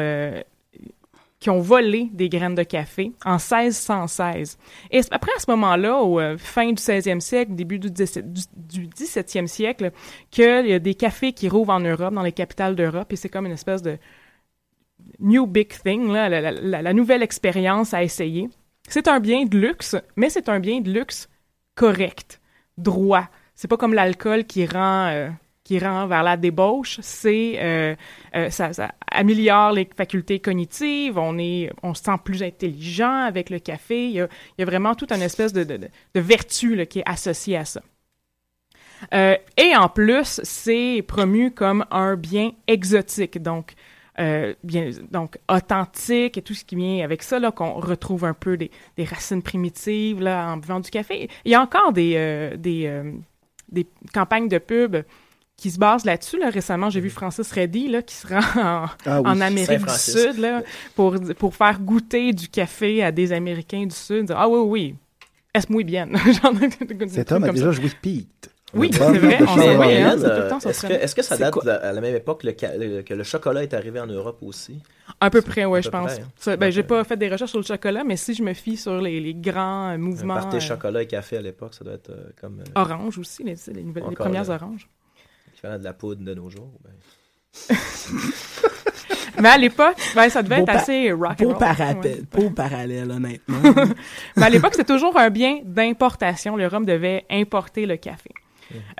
qui 1.40 1.50
ont 1.50 1.60
volé 1.60 2.08
des 2.12 2.28
graines 2.28 2.56
de 2.56 2.64
café 2.64 3.12
en 3.24 3.34
1616. 3.38 4.58
Et 4.90 5.02
c'est 5.02 5.12
après 5.12 5.30
à 5.36 5.38
ce 5.40 5.48
moment-là, 5.52 5.98
au 6.02 6.18
euh, 6.18 6.36
fin 6.36 6.66
du 6.66 6.74
16e 6.82 7.20
siècle, 7.20 7.54
début 7.54 7.78
du, 7.78 7.90
17 7.90 8.32
du, 8.32 8.42
du 8.56 8.86
17e 8.88 9.46
siècle, 9.46 9.92
qu'il 10.32 10.66
y 10.66 10.72
a 10.72 10.78
des 10.80 10.94
cafés 10.94 11.32
qui 11.32 11.48
rouvrent 11.48 11.72
en 11.74 11.80
Europe, 11.80 12.12
dans 12.12 12.22
les 12.22 12.32
capitales 12.32 12.74
d'Europe, 12.74 13.12
et 13.12 13.16
c'est 13.16 13.28
comme 13.28 13.46
une 13.46 13.52
espèce 13.52 13.82
de 13.82 13.98
new 15.18 15.46
big 15.46 15.68
thing, 15.82 16.10
la, 16.12 16.92
nouvelle 16.92 17.22
expérience 17.22 17.94
à 17.94 18.02
essayer. 18.02 18.48
C'est 18.88 19.08
un 19.08 19.20
bien 19.20 19.44
de 19.44 19.58
luxe, 19.58 19.96
mais 20.16 20.30
c'est 20.30 20.48
un 20.48 20.60
bien 20.60 20.80
de 20.80 20.90
luxe 20.90 21.28
correct, 21.74 22.40
droit. 22.76 23.28
C'est 23.54 23.68
pas 23.68 23.76
comme 23.76 23.94
l'alcool 23.94 24.44
qui 24.44 24.66
rend 24.66 25.08
euh, 25.08 25.28
qui 25.64 25.78
rend 25.78 26.06
vers 26.06 26.22
la 26.22 26.36
débauche. 26.36 26.98
C'est 27.02 27.56
euh, 27.58 27.94
euh, 28.34 28.50
ça, 28.50 28.70
améliore 29.10 29.72
les 29.72 29.88
facultés 29.96 30.40
cognitives. 30.40 31.18
On 31.18 31.38
est 31.38 31.70
on 31.82 31.92
se 31.92 32.02
sent 32.04 32.16
plus 32.24 32.42
intelligent 32.42 33.24
avec 33.26 33.50
le 33.50 33.58
café. 33.58 34.08
Il 34.08 34.28
y 34.58 34.62
a, 34.62 34.64
vraiment 34.64 34.94
toute 34.94 35.12
une 35.12 35.22
espèce 35.22 35.52
de, 35.52 35.90
vertu 36.14 36.86
qui 36.86 37.00
est 37.00 37.08
associée 37.08 37.56
à 37.56 37.64
ça. 37.64 37.82
Et 39.12 39.76
en 39.76 39.88
plus, 39.88 40.40
c'est 40.42 41.04
promu 41.06 41.52
comme 41.52 41.84
un 41.92 42.16
bien 42.16 42.50
exotique, 42.66 43.40
donc 43.40 43.74
euh, 44.18 44.54
bien 44.64 44.90
donc 45.10 45.38
authentique 45.48 46.36
et 46.38 46.42
tout 46.42 46.54
ce 46.54 46.64
qui 46.64 46.76
vient 46.76 47.04
avec 47.04 47.22
ça 47.22 47.38
là 47.38 47.52
qu'on 47.52 47.74
retrouve 47.74 48.24
un 48.24 48.34
peu 48.34 48.56
des, 48.56 48.70
des 48.96 49.04
racines 49.04 49.42
primitives 49.42 50.20
là 50.20 50.52
en 50.52 50.56
buvant 50.56 50.80
du 50.80 50.90
café. 50.90 51.28
Il 51.44 51.52
y 51.52 51.54
a 51.54 51.60
encore 51.62 51.92
des 51.92 52.14
euh, 52.16 52.56
des 52.56 52.86
euh, 52.86 53.12
des 53.70 53.86
campagnes 54.12 54.48
de 54.48 54.58
pub 54.58 54.96
qui 55.56 55.70
se 55.70 55.78
basent 55.78 56.04
là-dessus. 56.04 56.38
Là. 56.38 56.50
Récemment, 56.50 56.88
j'ai 56.88 57.00
vu 57.00 57.10
Francis 57.10 57.50
Reddy 57.50 57.88
là, 57.88 58.00
qui 58.00 58.14
se 58.14 58.26
rend 58.28 58.38
en, 58.38 58.86
Ah 59.04 59.20
oui. 59.20 59.28
en 59.28 59.40
Amérique 59.40 59.84
du. 59.84 59.92
Sud 59.92 60.38
là, 60.38 60.62
pour, 60.94 61.16
pour 61.36 61.54
faire 61.54 61.80
goûter 61.80 62.32
du 62.32 62.48
café 62.48 63.02
à 63.02 63.10
des 63.10 63.32
Américains 63.32 63.84
du 63.84 63.94
Sud. 63.94 64.32
Ah 64.34 64.48
oui, 64.48 64.60
oui, 64.60 64.94
est 65.54 65.68
muy 65.70 65.84
bien? 65.84 66.08
Cet 67.08 67.32
homme 67.32 67.44
a 67.44 67.52
déjà 67.52 67.72
joué 67.72 67.90
Pete. 68.00 68.50
Oui, 68.74 68.90
c'est 68.92 68.98
vrai, 68.98 69.38
on 69.40 69.56
oui, 69.80 69.96
hein. 69.96 70.16
Euh, 70.22 70.50
est-ce 71.00 71.14
que, 71.14 71.22
ça 71.22 71.38
date 71.38 71.54
de 71.64 71.70
à 71.70 71.90
la 71.92 72.00
même 72.02 72.14
époque 72.14 72.42
le 72.44 72.54
ca- 72.58 72.76
le- 72.76 73.00
que 73.02 73.14
le 73.14 73.24
chocolat 73.24 73.62
est 73.62 73.72
arrivé 73.72 73.98
en 73.98 74.06
Europe 74.06 74.38
aussi? 74.42 74.82
À 75.20 75.30
peu 75.30 75.40
près, 75.40 75.64
oui, 75.64 75.82
je 75.82 75.88
pense. 75.88 76.12
près, 76.12 76.22
hein. 76.22 76.28
Ça, 76.36 76.56
ben, 76.58 76.70
j'ai 76.70 76.82
pas 76.82 77.02
fait 77.04 77.16
des 77.16 77.28
recherches 77.30 77.50
sur 77.50 77.60
le 77.60 77.64
chocolat, 77.64 78.04
mais 78.04 78.16
si 78.18 78.34
je 78.34 78.42
me 78.42 78.52
fie 78.52 78.76
sur 78.76 79.00
les, 79.00 79.20
les 79.20 79.34
grands 79.34 79.92
euh, 79.92 79.96
mouvements 79.96 80.34
party 80.34 80.56
euh, 80.56 80.60
chocolat 80.60 81.02
et 81.02 81.06
café 81.06 81.38
à 81.38 81.40
l'époque, 81.40 81.72
ça 81.72 81.82
doit 81.84 81.94
être 81.94 82.10
euh, 82.10 82.28
comme 82.40 82.60
euh, 82.60 82.64
orange 82.80 83.16
aussi, 83.18 83.42
les, 83.42 83.54
les, 83.72 83.82
nouvelles- 83.82 84.04
les 84.10 84.14
premières 84.16 84.44
là. 84.48 84.56
oranges. 84.56 84.86
l'équivalent 85.50 85.78
de 85.78 85.84
la 85.84 85.92
poudre 85.94 86.22
de 86.22 86.34
nos 86.34 86.50
jours. 86.50 86.70
ben. 86.84 87.76
Mais 89.40 89.48
à 89.50 89.56
l'époque, 89.58 89.96
ben, 90.16 90.28
ça 90.28 90.42
devait 90.42 90.56
Beau 90.56 90.62
être 90.64 90.74
assez 90.74 91.12
rock 91.12 91.40
and 91.40 91.44
Beau 91.44 91.48
roll. 91.50 91.58
parallèle, 91.58 91.96
Ouais. 92.02 92.22
beau 92.32 92.50
parallèle, 92.50 93.10
honnêtement. 93.10 93.60
Mais 94.36 94.42
à 94.46 94.50
l'époque, 94.50 94.72
c'était 94.74 94.92
toujours 94.92 95.16
un 95.16 95.30
bien 95.30 95.60
d'importation. 95.64 96.56
Le 96.56 96.66
Rhum 96.66 96.84
devait 96.84 97.24
importer 97.30 97.86
le 97.86 97.96
café. 97.96 98.30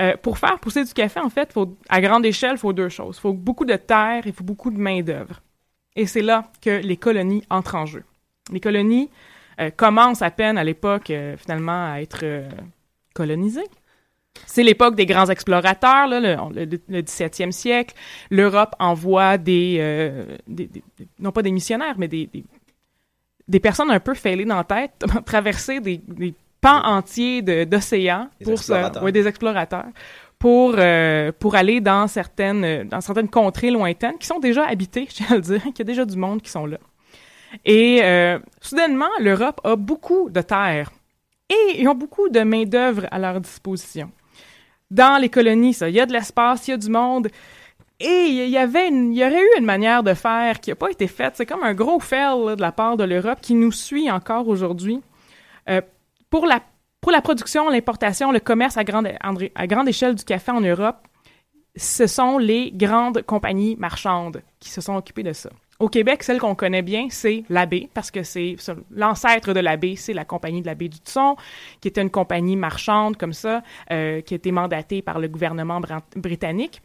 Euh, 0.01 0.17
pour 0.23 0.39
faire 0.39 0.59
pousser 0.59 0.85
du 0.85 0.93
café, 0.93 1.21
en 1.21 1.31
fait, 1.31 1.55
à 1.89 2.01
grande 2.01 2.25
échelle, 2.25 2.53
il 2.53 2.59
faut 2.59 2.73
deux 2.73 2.89
choses. 2.89 3.17
Il 3.19 3.21
faut 3.21 3.33
beaucoup 3.33 3.65
de 3.65 3.77
terre 3.77 4.27
et 4.27 4.31
il 4.31 4.33
faut 4.33 4.45
beaucoup 4.45 4.71
de 4.71 4.79
main-d'œuvre. 4.79 5.41
Et 5.97 6.07
c'est 6.07 6.23
là 6.23 6.51
que 6.63 6.71
les 6.71 6.97
colonies 6.97 7.43
entrent 7.51 7.75
en 7.75 7.87
jeu. 7.87 8.05
Les 8.53 8.61
colonies 8.61 9.11
euh, 9.61 9.71
commencent 9.71 10.23
à 10.23 10.31
peine 10.31 10.59
à 10.59 10.65
l'époque, 10.65 11.11
euh, 11.11 11.37
finalement, 11.37 11.93
à 11.93 12.01
être 12.01 12.25
colonisées. 13.15 13.67
C'est 14.47 14.63
l'époque 14.63 14.95
des 14.95 15.07
grands 15.07 15.27
explorateurs, 15.27 16.07
le, 16.07 16.21
le, 16.21 16.81
le 16.89 17.03
17e 17.03 17.51
siècle. 17.51 17.95
L'Europe 18.31 18.75
envoie 18.79 19.37
des, 19.37 20.25
non 21.19 21.33
pas 21.33 21.43
des 21.43 21.51
missionnaires, 21.51 21.97
mais 21.99 22.07
des, 22.07 22.27
des, 22.27 22.45
des 23.49 23.61
personnes 23.61 23.91
un 23.91 23.99
peu 23.99 24.15
fêlées 24.15 24.45
dans 24.45 24.57
la 24.57 24.65
tête, 24.65 25.05
traverser 25.27 25.81
des, 25.81 25.97
des 26.07 26.35
pans 26.61 26.83
entiers 26.85 27.43
de- 27.43 27.65
d'océans 27.65 28.29
Des 28.39 28.45
pour 28.45 28.55
se- 28.59 28.73
explorateurs. 28.73 29.03
ouais, 29.03 29.13
des 29.13 29.27
explorateurs 29.29 29.87
pour 30.39 30.75
euh, 30.79 31.33
pour 31.39 31.55
aller 31.57 31.81
dans 31.81 32.07
certaines 32.07 32.85
dans 32.89 33.01
certaines 33.01 33.29
contrées 33.29 33.71
lointaines 33.71 34.19
qui 34.19 34.27
sont 34.27 34.39
déjà 34.39 34.67
habitées, 34.67 35.07
je 35.11 35.15
tiens 35.17 35.27
à 35.31 35.35
le 35.37 35.41
dire, 35.41 35.63
qu'il 35.63 35.79
y 35.79 35.83
a 35.83 35.85
déjà 35.85 36.05
du 36.05 36.17
monde 36.17 36.43
qui 36.43 36.51
sont 36.51 36.67
là. 36.67 36.79
Et 37.65 38.01
euh, 38.03 38.39
soudainement, 38.61 39.09
l'Europe 39.21 39.61
a 39.65 39.75
beaucoup 39.77 40.29
de 40.31 40.41
terres 40.43 40.91
et 41.51 41.81
ils 41.81 41.89
ont 41.89 41.95
beaucoup 41.95 42.29
de 42.29 42.41
main-d'œuvre 42.41 43.07
à 43.11 43.19
leur 43.19 43.41
disposition. 43.41 44.11
Dans 44.91 45.21
les 45.21 45.29
colonies, 45.29 45.75
ça, 45.75 45.89
il 45.89 45.95
y 45.95 46.01
a 46.01 46.07
de 46.07 46.13
l'espace, 46.13 46.69
il 46.69 46.73
y 46.73 46.75
a 46.75 46.77
du 46.77 46.91
monde. 46.91 47.29
Et 48.01 48.27
il 48.29 48.49
y 48.49 48.57
avait 48.59 48.89
une- 48.89 49.13
il 49.13 49.19
y 49.19 49.25
aurait 49.25 49.43
eu 49.43 49.49
une 49.59 49.65
manière 49.65 50.03
de 50.05 50.15
faire 50.15 50.61
qui 50.61 50.71
n'a 50.71 50.77
pas 50.77 50.91
été 50.91 51.09
faite. 51.09 51.33
C'est 51.37 51.47
comme 51.47 51.65
un 51.65 51.75
gros 51.75 51.99
fail 52.01 52.39
là, 52.47 52.55
de 52.55 52.61
la 52.61 52.71
part 52.71 52.97
de 52.97 53.05
l'Europe 53.05 53.39
qui 53.43 53.55
nous 53.55 53.73
suit 53.73 54.11
encore 54.11 54.47
aujourd'hui. 54.47 55.01
Euh, 55.69 55.81
pour, 56.31 56.47
la, 56.47 56.61
production, 57.23 57.69
l'importation, 57.71 58.33
le 58.33 58.41
commerce 58.41 58.77
à 58.77 58.85
grande, 58.85 59.09
à 59.55 59.67
grande 59.67 59.89
échelle 59.89 60.15
du 60.15 60.25
café 60.25 60.51
en 60.53 60.61
Europe, 60.61 60.97
ce 61.77 62.07
sont 62.07 62.39
les 62.39 62.73
grandes 62.73 63.23
compagnies 63.23 63.77
marchandes 63.77 64.43
qui 64.59 64.71
se 64.71 64.81
sont 64.81 64.97
occupées 64.97 65.23
de 65.23 65.33
ça. 65.33 65.51
Au 65.79 65.89
Québec, 65.89 66.25
celle 66.25 66.41
qu'on 66.41 66.57
connaît 66.57 66.83
bien, 66.83 67.07
c'est 67.09 67.45
l'Abbé, 67.49 67.89
parce 67.95 68.11
que 68.11 68.25
c'est 68.25 68.57
l'ancêtre 68.91 69.53
de 69.53 69.61
l'Abbé, 69.61 69.95
c'est 69.95 70.13
la 70.13 70.25
compagnie 70.25 70.61
de 70.61 70.67
l'Abbé 70.67 70.89
du 70.89 70.97
Tson, 70.99 71.37
qui 71.81 71.87
était 71.87 72.03
une 72.03 72.11
compagnie 72.11 72.57
marchande 72.57 73.17
comme 73.17 73.33
ça, 73.33 73.63
euh, 73.93 74.21
qui 74.23 74.35
été 74.35 74.51
mandatée 74.51 75.03
par 75.03 75.21
le 75.21 75.29
gouvernement 75.29 75.81
britannique, 76.17 76.83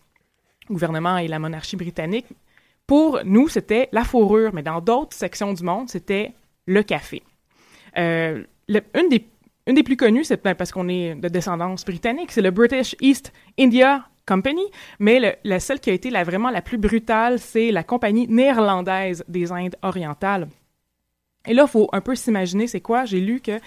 gouvernement 0.69 1.17
et 1.17 1.27
la 1.27 1.39
monarchie 1.39 1.75
britannique. 1.75 2.27
Pour 2.85 3.21
nous, 3.25 3.47
c'était 3.47 3.89
la 3.93 4.03
fourrure, 4.03 4.51
mais 4.53 4.61
dans 4.61 4.79
d'autres 4.79 5.15
sections 5.15 5.53
du 5.53 5.63
monde, 5.63 5.89
c'était 5.89 6.33
le 6.67 6.83
café. 6.83 7.23
Euh, 7.97 8.43
le- 8.67 8.83
une, 8.93 9.09
des, 9.09 9.25
une 9.67 9.75
des 9.75 9.83
plus 9.83 9.97
connues, 9.97 10.23
c'est 10.23 10.37
parce 10.37 10.71
qu'on 10.71 10.89
est 10.89 11.15
de 11.15 11.27
descendance 11.29 11.85
britannique, 11.85 12.31
c'est 12.31 12.41
le 12.41 12.51
British 12.51 12.95
East 13.01 13.31
India 13.57 14.05
Company, 14.25 14.63
mais 14.99 15.37
la 15.43 15.59
celle 15.59 15.79
qui 15.79 15.89
a 15.89 15.93
été 15.93 16.09
vraiment 16.09 16.49
la 16.49 16.61
plus 16.61 16.77
brutale, 16.77 17.39
c'est 17.39 17.71
la 17.71 17.83
compagnie 17.83 18.27
néerlandaise 18.27 19.23
des 19.27 19.51
Indes 19.51 19.75
orientales. 19.81 20.47
Et 21.45 21.53
là, 21.53 21.63
il 21.67 21.69
faut 21.69 21.89
un 21.91 22.01
peu 22.01 22.15
s'imaginer, 22.15 22.67
c'est 22.67 22.81
quoi? 22.81 23.05
J'ai 23.05 23.19
lu 23.19 23.41
que 23.41 23.59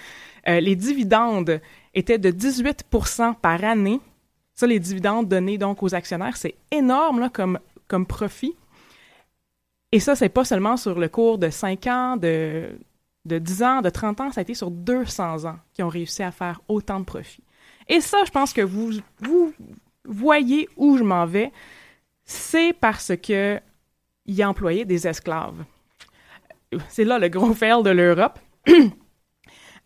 euh, 0.47 0.59
les 0.59 0.75
dividendes 0.75 1.61
étaient 1.93 2.17
de 2.17 2.31
18% 2.31 3.35
par 3.35 3.63
année. 3.63 3.99
Ça, 4.53 4.65
les 4.65 4.79
dividendes 4.79 5.27
donnés 5.27 5.59
donc 5.59 5.83
aux 5.83 5.93
actionnaires, 5.93 6.37
c'est 6.37 6.55
énorme 6.71 7.29
comme, 7.31 7.59
comme 7.87 8.07
profit. 8.07 8.55
Et 9.91 9.99
ça, 9.99 10.15
c'est 10.15 10.29
pas 10.29 10.43
seulement 10.43 10.75
sur 10.75 10.99
le 10.99 11.07
cours 11.07 11.37
de 11.37 11.49
5 11.49 11.87
ans, 11.87 12.17
de, 12.17 12.69
de 13.27 13.37
10 13.37 13.63
ans, 13.63 13.81
de 13.81 13.89
30 13.89 14.21
ans, 14.21 14.31
ça 14.31 14.39
a 14.39 14.43
été 14.43 14.53
sur 14.53 14.71
200 14.71 15.45
ans 15.45 15.57
qui 15.73 15.83
ont 15.83 15.89
réussi 15.89 16.23
à 16.23 16.31
faire 16.31 16.61
autant 16.67 16.99
de 16.99 17.05
profit. 17.05 17.43
Et 17.87 18.01
ça, 18.01 18.17
je 18.25 18.31
pense 18.31 18.53
que 18.53 18.61
vous, 18.61 18.91
voyez 20.05 20.67
où 20.77 20.97
je 20.97 21.03
m'en 21.03 21.25
vais. 21.25 21.51
C'est 22.25 22.73
parce 22.73 23.13
que 23.21 23.59
a 24.39 24.49
employé 24.49 24.85
des 24.85 25.07
esclaves. 25.07 25.63
C'est 26.89 27.05
là 27.05 27.17
le 27.17 27.29
gros 27.29 27.53
fail 27.53 27.83
de 27.83 27.91
l'Europe. 27.91 28.39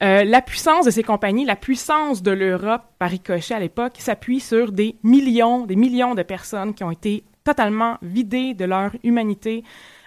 Euh, 0.03 0.23
la 0.23 0.41
puissance 0.41 0.85
de 0.85 0.89
ces 0.89 1.03
compagnies, 1.03 1.45
la 1.45 1.55
puissance 1.55 2.23
de 2.23 2.31
l'Europe 2.31 2.81
par 2.97 3.11
ricochet 3.11 3.53
à 3.53 3.59
l'époque, 3.59 3.97
s'appuie 3.99 4.39
sur 4.39 4.71
des 4.71 4.95
millions, 5.03 5.67
des 5.67 5.75
millions 5.75 6.15
de 6.15 6.23
personnes 6.23 6.73
qui 6.73 6.83
ont 6.83 6.89
été 6.89 7.23
totalement 7.43 7.99
vidées 8.01 8.55
de 8.55 8.65
leur 8.65 8.95
humanité. 9.03 9.63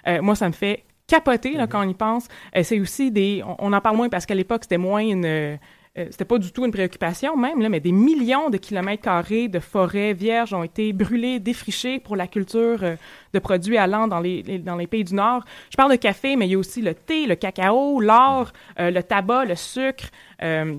Euh, 0.09 0.21
moi, 0.21 0.35
ça 0.35 0.49
me 0.49 0.53
fait 0.53 0.83
capoter 1.07 1.53
là, 1.55 1.67
quand 1.67 1.85
on 1.85 1.89
y 1.89 1.95
pense. 1.95 2.27
Euh, 2.57 2.63
c'est 2.63 2.81
aussi 2.81 3.11
des, 3.11 3.43
on, 3.47 3.57
on 3.59 3.73
en 3.73 3.81
parle 3.81 3.97
moins 3.97 4.09
parce 4.09 4.27
qu'à 4.27 4.35
l'époque 4.35 4.63
c'était 4.65 4.79
moins 4.79 5.01
une, 5.01 5.25
euh, 5.27 5.57
c'était 5.97 6.25
pas 6.25 6.39
du 6.39 6.51
tout 6.51 6.65
une 6.65 6.73
préoccupation 6.73 7.37
même 7.37 7.61
là, 7.61 7.69
mais 7.69 7.79
des 7.79 7.93
millions 7.93 8.51
de 8.51 8.57
kilomètres 8.57 9.03
carrés 9.03 9.47
de 9.49 9.61
forêts 9.61 10.13
vierges 10.13 10.53
ont 10.55 10.65
été 10.65 10.93
brûlés, 10.93 11.39
défrichés 11.41 12.01
pour 12.01 12.17
la 12.17 12.27
culture 12.27 12.83
euh, 12.83 12.97
de 13.33 13.39
produits 13.39 13.77
allant 13.79 14.09
dans 14.09 14.19
les, 14.21 14.43
les- 14.43 14.59
dans 14.59 14.77
les 14.77 14.87
pays 14.89 15.05
du 15.05 15.15
Nord. 15.15 15.45
Je 15.71 15.77
parle 15.77 15.93
de 15.93 15.97
café, 15.97 16.35
mais 16.37 16.47
il 16.49 16.53
y 16.53 16.55
a 16.55 16.59
aussi 16.59 16.83
le 16.83 16.95
thé, 16.95 17.27
le 17.27 17.37
cacao, 17.37 18.01
l'or, 18.01 18.53
euh, 18.81 18.91
le 18.91 19.03
tabac, 19.03 19.45
le 19.45 19.55
sucre, 19.55 20.07
euh, 20.43 20.77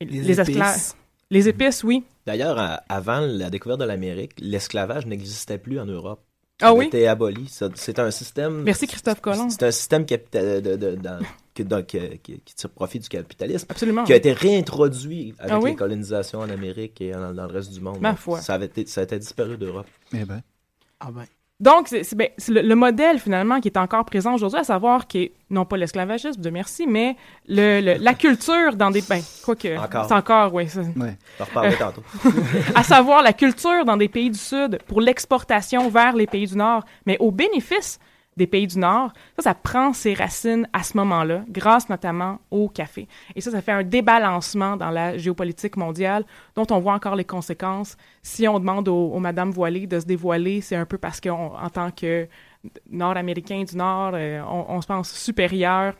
Les 0.00 0.38
esclaves. 0.40 0.68
épices. 0.74 0.96
Les 1.30 1.48
épices, 1.48 1.82
oui. 1.84 2.04
D'ailleurs, 2.26 2.80
avant 2.88 3.20
la 3.20 3.50
découverte 3.50 3.80
de 3.80 3.84
l'Amérique, 3.84 4.32
l'esclavage 4.38 5.04
n'existait 5.06 5.58
plus 5.58 5.78
en 5.80 5.84
Europe. 5.86 6.20
Ah 6.60 6.74
oui? 6.74 6.86
été 6.86 7.06
aboli. 7.06 7.48
C'est 7.48 7.98
un 7.98 8.10
système. 8.10 8.62
Merci 8.62 8.86
Christophe 8.86 9.20
Colomb. 9.20 9.48
C'est 9.50 9.62
un 9.62 9.70
système 9.70 10.04
capital, 10.04 10.60
de, 10.62 10.76
de- 10.76 10.94
dans- 10.96 11.20
que- 11.54 11.62
dans- 11.62 11.82
qui, 11.84 11.98
qui- 12.22 12.40
qui 12.40 12.54
tire 12.54 12.70
profit 12.70 12.98
du 12.98 13.08
capitalisme, 13.08 13.66
Absolument. 13.68 14.04
qui 14.04 14.12
a 14.12 14.16
été 14.16 14.32
réintroduit 14.32 15.34
avec 15.38 15.52
Ah 15.52 15.60
oui? 15.60 15.70
les 15.70 15.76
colonisations 15.76 16.40
en 16.40 16.48
Amérique 16.50 17.00
et 17.00 17.12
dans, 17.12 17.32
dans 17.32 17.46
le 17.46 17.52
reste 17.52 17.72
du 17.72 17.80
monde. 17.80 18.00
Ma 18.00 18.10
Donc, 18.10 18.18
foi. 18.18 18.40
Ça 18.40 18.54
avait 18.54 18.66
été, 18.66 18.86
ça 18.86 19.02
a 19.02 19.04
été 19.04 19.18
disparu 19.18 19.56
d'Europe. 19.56 19.86
Eh 20.12 20.24
ben. 20.24 20.42
Ah 21.00 21.10
ben. 21.12 21.24
Donc, 21.60 21.88
c'est 21.88 22.04
c'est- 22.04 22.14
ben, 22.14 22.28
c'est 22.38 22.52
le, 22.52 22.60
le 22.62 22.74
modèle 22.76 23.18
finalement 23.18 23.58
qui 23.60 23.66
est 23.66 23.76
encore 23.76 24.04
présent 24.04 24.34
aujourd'hui, 24.34 24.60
à 24.60 24.64
savoir 24.64 25.08
qui 25.08 25.18
est 25.24 25.32
non 25.50 25.64
pas 25.64 25.76
l'esclavagisme, 25.76 26.40
de 26.40 26.50
merci, 26.50 26.86
mais 26.86 27.16
le, 27.48 27.80
le- 27.80 27.94
la 28.00 28.14
culture 28.14 28.76
dans 28.76 28.92
des 28.92 29.02
ben, 29.02 29.20
quoi 29.44 29.56
que 29.56 29.76
Encore. 29.76 30.04
c'est 30.06 30.14
encore, 30.14 30.54
oui, 30.54 30.68
ça- 30.68 30.80
Euh, 30.80 31.72
tantôt. 31.78 32.02
à 32.76 32.82
savoir 32.84 33.22
la 33.22 33.32
culture 33.32 33.84
dans 33.84 33.96
des 33.96 34.08
pays 34.08 34.30
du 34.30 34.38
Sud 34.38 34.78
pour 34.86 35.00
l'exportation 35.00 35.88
vers 35.88 36.14
les 36.14 36.28
pays 36.28 36.46
du 36.46 36.56
Nord, 36.56 36.84
mais 37.06 37.16
au 37.18 37.32
bénéfice 37.32 37.98
des 38.38 38.46
pays 38.46 38.66
du 38.66 38.78
Nord. 38.78 39.12
Ça, 39.38 39.54
prend 39.54 39.92
ses 39.92 40.14
racines 40.14 40.66
à 40.72 40.82
ce 40.82 40.96
moment-là, 40.96 41.44
grâce 41.48 41.88
notamment 41.90 42.38
au 42.50 42.68
café. 42.68 43.06
Et 43.34 43.42
ça, 43.42 43.50
ça 43.50 43.60
fait 43.60 43.72
un 43.72 43.82
débalancement 43.82 44.76
dans 44.76 44.90
la 44.90 45.18
géopolitique 45.18 45.76
mondiale 45.76 46.24
dont 46.54 46.66
on 46.70 46.78
voit 46.78 46.94
encore 46.94 47.16
les 47.16 47.24
conséquences. 47.24 47.96
Si 48.22 48.48
on 48.48 48.58
demande 48.58 48.88
aux, 48.88 49.08
aux 49.08 49.20
Madame 49.20 49.50
voilées 49.50 49.86
de 49.86 50.00
se 50.00 50.06
dévoiler, 50.06 50.62
c'est 50.62 50.76
un 50.76 50.86
peu 50.86 50.96
parce 50.96 51.20
qu'en 51.20 51.68
tant 51.70 51.90
que 51.90 52.28
Nord-Américain 52.90 53.62
du 53.64 53.76
Nord, 53.76 54.12
euh, 54.14 54.42
on, 54.42 54.80
se 54.80 54.86
pense 54.86 55.12
supérieur. 55.12 55.94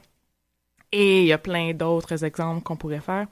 Et 0.91 1.23
il 1.23 1.27
y 1.27 1.33
a 1.33 1.39
plein 1.39 1.75
d'autres 1.75 2.25
exemples 2.25 2.63
qu'on 2.63 2.77
pourrait 2.77 3.01
faire. 3.01 3.27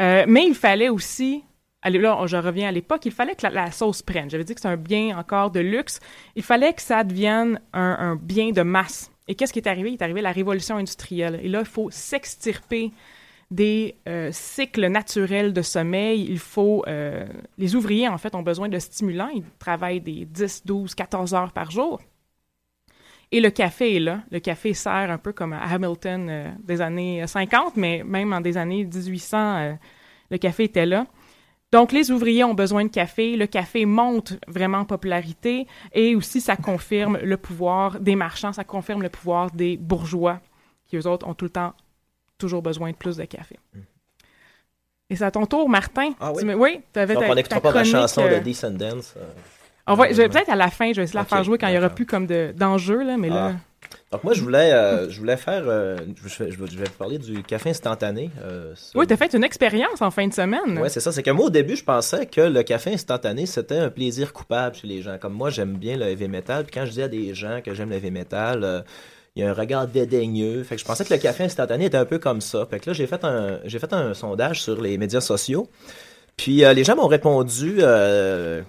Euh, 0.00 0.24
mais 0.26 0.46
il 0.46 0.54
fallait 0.54 0.88
aussi 0.88 1.44
là, 1.90 2.26
je 2.26 2.36
reviens 2.36 2.68
à 2.68 2.72
l'époque, 2.72 3.04
il 3.04 3.12
fallait 3.12 3.34
que 3.34 3.46
la, 3.46 3.70
sauce 3.70 4.02
prenne. 4.02 4.30
J'avais 4.30 4.44
dit 4.44 4.54
que 4.54 4.60
c'est 4.60 4.68
un 4.68 4.76
bien 4.76 5.16
encore 5.18 5.50
de 5.50 5.60
luxe. 5.60 6.00
Il 6.36 6.42
fallait 6.42 6.72
que 6.72 6.82
ça 6.82 7.04
devienne 7.04 7.60
un, 7.72 8.16
bien 8.16 8.50
de 8.50 8.62
masse. 8.62 9.10
Et 9.28 9.34
qu'est-ce 9.34 9.52
qui 9.52 9.58
est 9.58 9.68
arrivé? 9.68 9.90
Il 9.90 9.94
est 9.94 10.02
arrivé 10.02 10.20
la 10.20 10.32
révolution 10.32 10.76
industrielle. 10.76 11.40
Et 11.42 11.48
là, 11.48 11.60
il 11.60 11.66
faut 11.66 11.90
s'extirper 11.90 12.92
des 13.50 13.96
euh, 14.08 14.30
cycles 14.32 14.86
naturels 14.86 15.52
de 15.52 15.62
sommeil. 15.62 16.26
Il 16.28 16.38
faut... 16.38 16.84
euh, 16.86 17.26
les 17.58 17.74
ouvriers, 17.74 18.08
en 18.08 18.18
fait, 18.18 18.34
ont 18.34 18.42
besoin 18.42 18.68
de 18.68 18.78
stimulants. 18.78 19.30
Ils 19.34 19.44
travaillent 19.58 20.00
des 20.00 20.24
10, 20.24 20.62
12, 20.66 20.94
14 20.94 21.34
heures 21.34 21.52
par 21.52 21.70
jour. 21.70 22.00
Et 23.34 23.40
le 23.40 23.50
café 23.50 23.96
est 23.96 24.00
là. 24.00 24.22
Le 24.30 24.38
café 24.38 24.74
sert 24.74 25.10
un 25.10 25.18
peu 25.18 25.32
comme 25.32 25.54
à 25.54 25.62
Hamilton 25.62 26.28
euh, 26.30 26.50
des 26.62 26.80
années 26.80 27.26
50, 27.26 27.76
mais 27.76 28.04
même 28.04 28.32
en 28.32 28.40
des 28.40 28.56
années 28.56 28.84
1800, 28.84 29.56
euh, 29.56 29.72
le 30.30 30.38
café 30.38 30.62
était 30.62 30.86
là. 30.86 31.06
Donc, 31.72 31.90
les 31.90 32.10
ouvriers 32.12 32.44
ont 32.44 32.54
besoin 32.54 32.84
de 32.84 32.88
café. 32.90 33.36
Le 33.36 33.46
café 33.46 33.84
monte 33.84 34.34
vraiment 34.46 34.78
en 34.78 34.84
popularité 34.84 35.66
et 35.92 36.14
aussi 36.14 36.40
ça 36.40 36.56
confirme 36.56 37.18
le 37.22 37.36
pouvoir 37.36 37.98
des 37.98 38.14
marchands, 38.14 38.52
ça 38.52 38.62
confirme 38.64 39.02
le 39.02 39.08
pouvoir 39.08 39.50
des 39.50 39.76
bourgeois 39.76 40.40
qui, 40.86 40.96
eux 40.96 41.06
autres, 41.06 41.26
ont 41.26 41.34
tout 41.34 41.46
le 41.46 41.50
temps 41.50 41.74
toujours 42.38 42.62
besoin 42.62 42.90
de 42.92 42.96
plus 42.96 43.16
de 43.16 43.24
café. 43.24 43.58
Et 45.10 45.16
c'est 45.16 45.24
à 45.24 45.30
ton 45.30 45.46
tour, 45.46 45.68
Martin. 45.68 46.12
Ah 46.20 46.32
oui? 46.32 46.40
Tu 46.40 46.44
me- 46.46 46.54
oui, 46.54 46.80
tu 46.92 46.98
avais 47.00 47.14
Donc, 47.14 47.24
ta, 47.24 47.30
on 47.30 47.34
n'écoutera 47.34 47.60
pas 47.60 47.72
ma 47.72 47.84
chanson 47.84 48.22
euh, 48.22 48.38
de 48.38 48.44
Descendants. 48.44 49.00
euh. 49.16 49.26
On 49.86 49.94
va- 49.94 50.10
je 50.10 50.14
vais- 50.14 50.28
Peut-être 50.28 50.50
à 50.50 50.56
la 50.56 50.68
fin, 50.70 50.92
je 50.92 50.96
vais 51.00 51.04
essayer 51.04 51.18
de 51.18 51.24
la 51.24 51.24
faire 51.24 51.44
jouer 51.44 51.58
quand 51.58 51.66
il 51.68 51.72
n'y 51.72 51.78
aura 51.78 51.90
plus 51.90 52.06
comme 52.06 52.26
de- 52.26 52.52
d'enjeu, 52.56 53.02
là, 53.04 53.16
mais 53.16 53.28
là... 53.28 53.52
Ah. 53.54 53.60
Donc, 54.12 54.24
moi, 54.24 54.32
je 54.32 54.42
voulais, 54.42 54.72
euh, 54.72 55.10
je 55.10 55.18
voulais 55.18 55.36
faire. 55.36 55.64
euh, 55.66 55.96
je, 56.24 56.44
vais- 56.44 56.50
je 56.50 56.56
vais 56.58 56.66
je 56.70 56.76
vais 56.78 56.84
vous 56.84 56.90
parler 56.98 57.18
du 57.18 57.42
café 57.42 57.70
instantané. 57.70 58.30
euh, 58.44 58.72
Oui, 58.94 59.06
tu 59.08 59.12
as 59.12 59.16
fait 59.16 59.32
une 59.34 59.42
expérience 59.44 60.00
en 60.02 60.10
fin 60.12 60.26
de 60.26 60.32
semaine. 60.32 60.78
Ouais, 60.78 60.88
c'est 60.88 61.00
ça. 61.00 61.10
C'est 61.10 61.22
que 61.22 61.30
moi, 61.32 61.46
au 61.46 61.50
début, 61.50 61.74
je 61.76 61.82
pensais 61.84 62.26
que 62.26 62.40
le 62.40 62.62
café 62.62 62.92
instantané, 62.94 63.44
c'était 63.46 63.78
un 63.78 63.90
plaisir 63.90 64.32
coupable 64.32 64.76
chez 64.76 64.86
les 64.86 65.02
gens. 65.02 65.18
Comme 65.18 65.32
moi, 65.34 65.50
j'aime 65.50 65.76
bien 65.76 65.96
le 65.96 66.06
heavy 66.06 66.28
metal. 66.28 66.64
Puis 66.64 66.72
quand 66.78 66.86
je 66.86 66.92
dis 66.92 67.02
à 67.02 67.08
des 67.08 67.34
gens 67.34 67.60
que 67.64 67.74
j'aime 67.74 67.90
le 67.90 67.96
heavy 67.96 68.10
metal, 68.12 68.62
euh, 68.62 68.80
il 69.36 69.42
y 69.42 69.46
a 69.46 69.50
un 69.50 69.54
regard 69.54 69.88
dédaigneux. 69.88 70.62
Fait 70.62 70.76
que 70.76 70.80
je 70.80 70.86
pensais 70.86 71.04
que 71.04 71.12
le 71.12 71.18
café 71.20 71.42
instantané 71.44 71.86
était 71.86 71.96
un 71.98 72.04
peu 72.06 72.18
comme 72.18 72.40
ça. 72.40 72.66
Fait 72.70 72.78
que 72.78 72.90
là, 72.90 72.94
j'ai 72.94 73.06
fait 73.08 73.24
un, 73.24 73.58
j'ai 73.64 73.78
fait 73.80 73.92
un 73.92 74.14
sondage 74.14 74.62
sur 74.62 74.80
les 74.80 74.96
médias 74.96 75.20
sociaux. 75.20 75.68
Puis 76.36 76.64
euh, 76.64 76.72
les 76.72 76.84
gens 76.84 76.94
m'ont 76.94 77.08
répondu. 77.08 77.76
euh, 77.80 78.62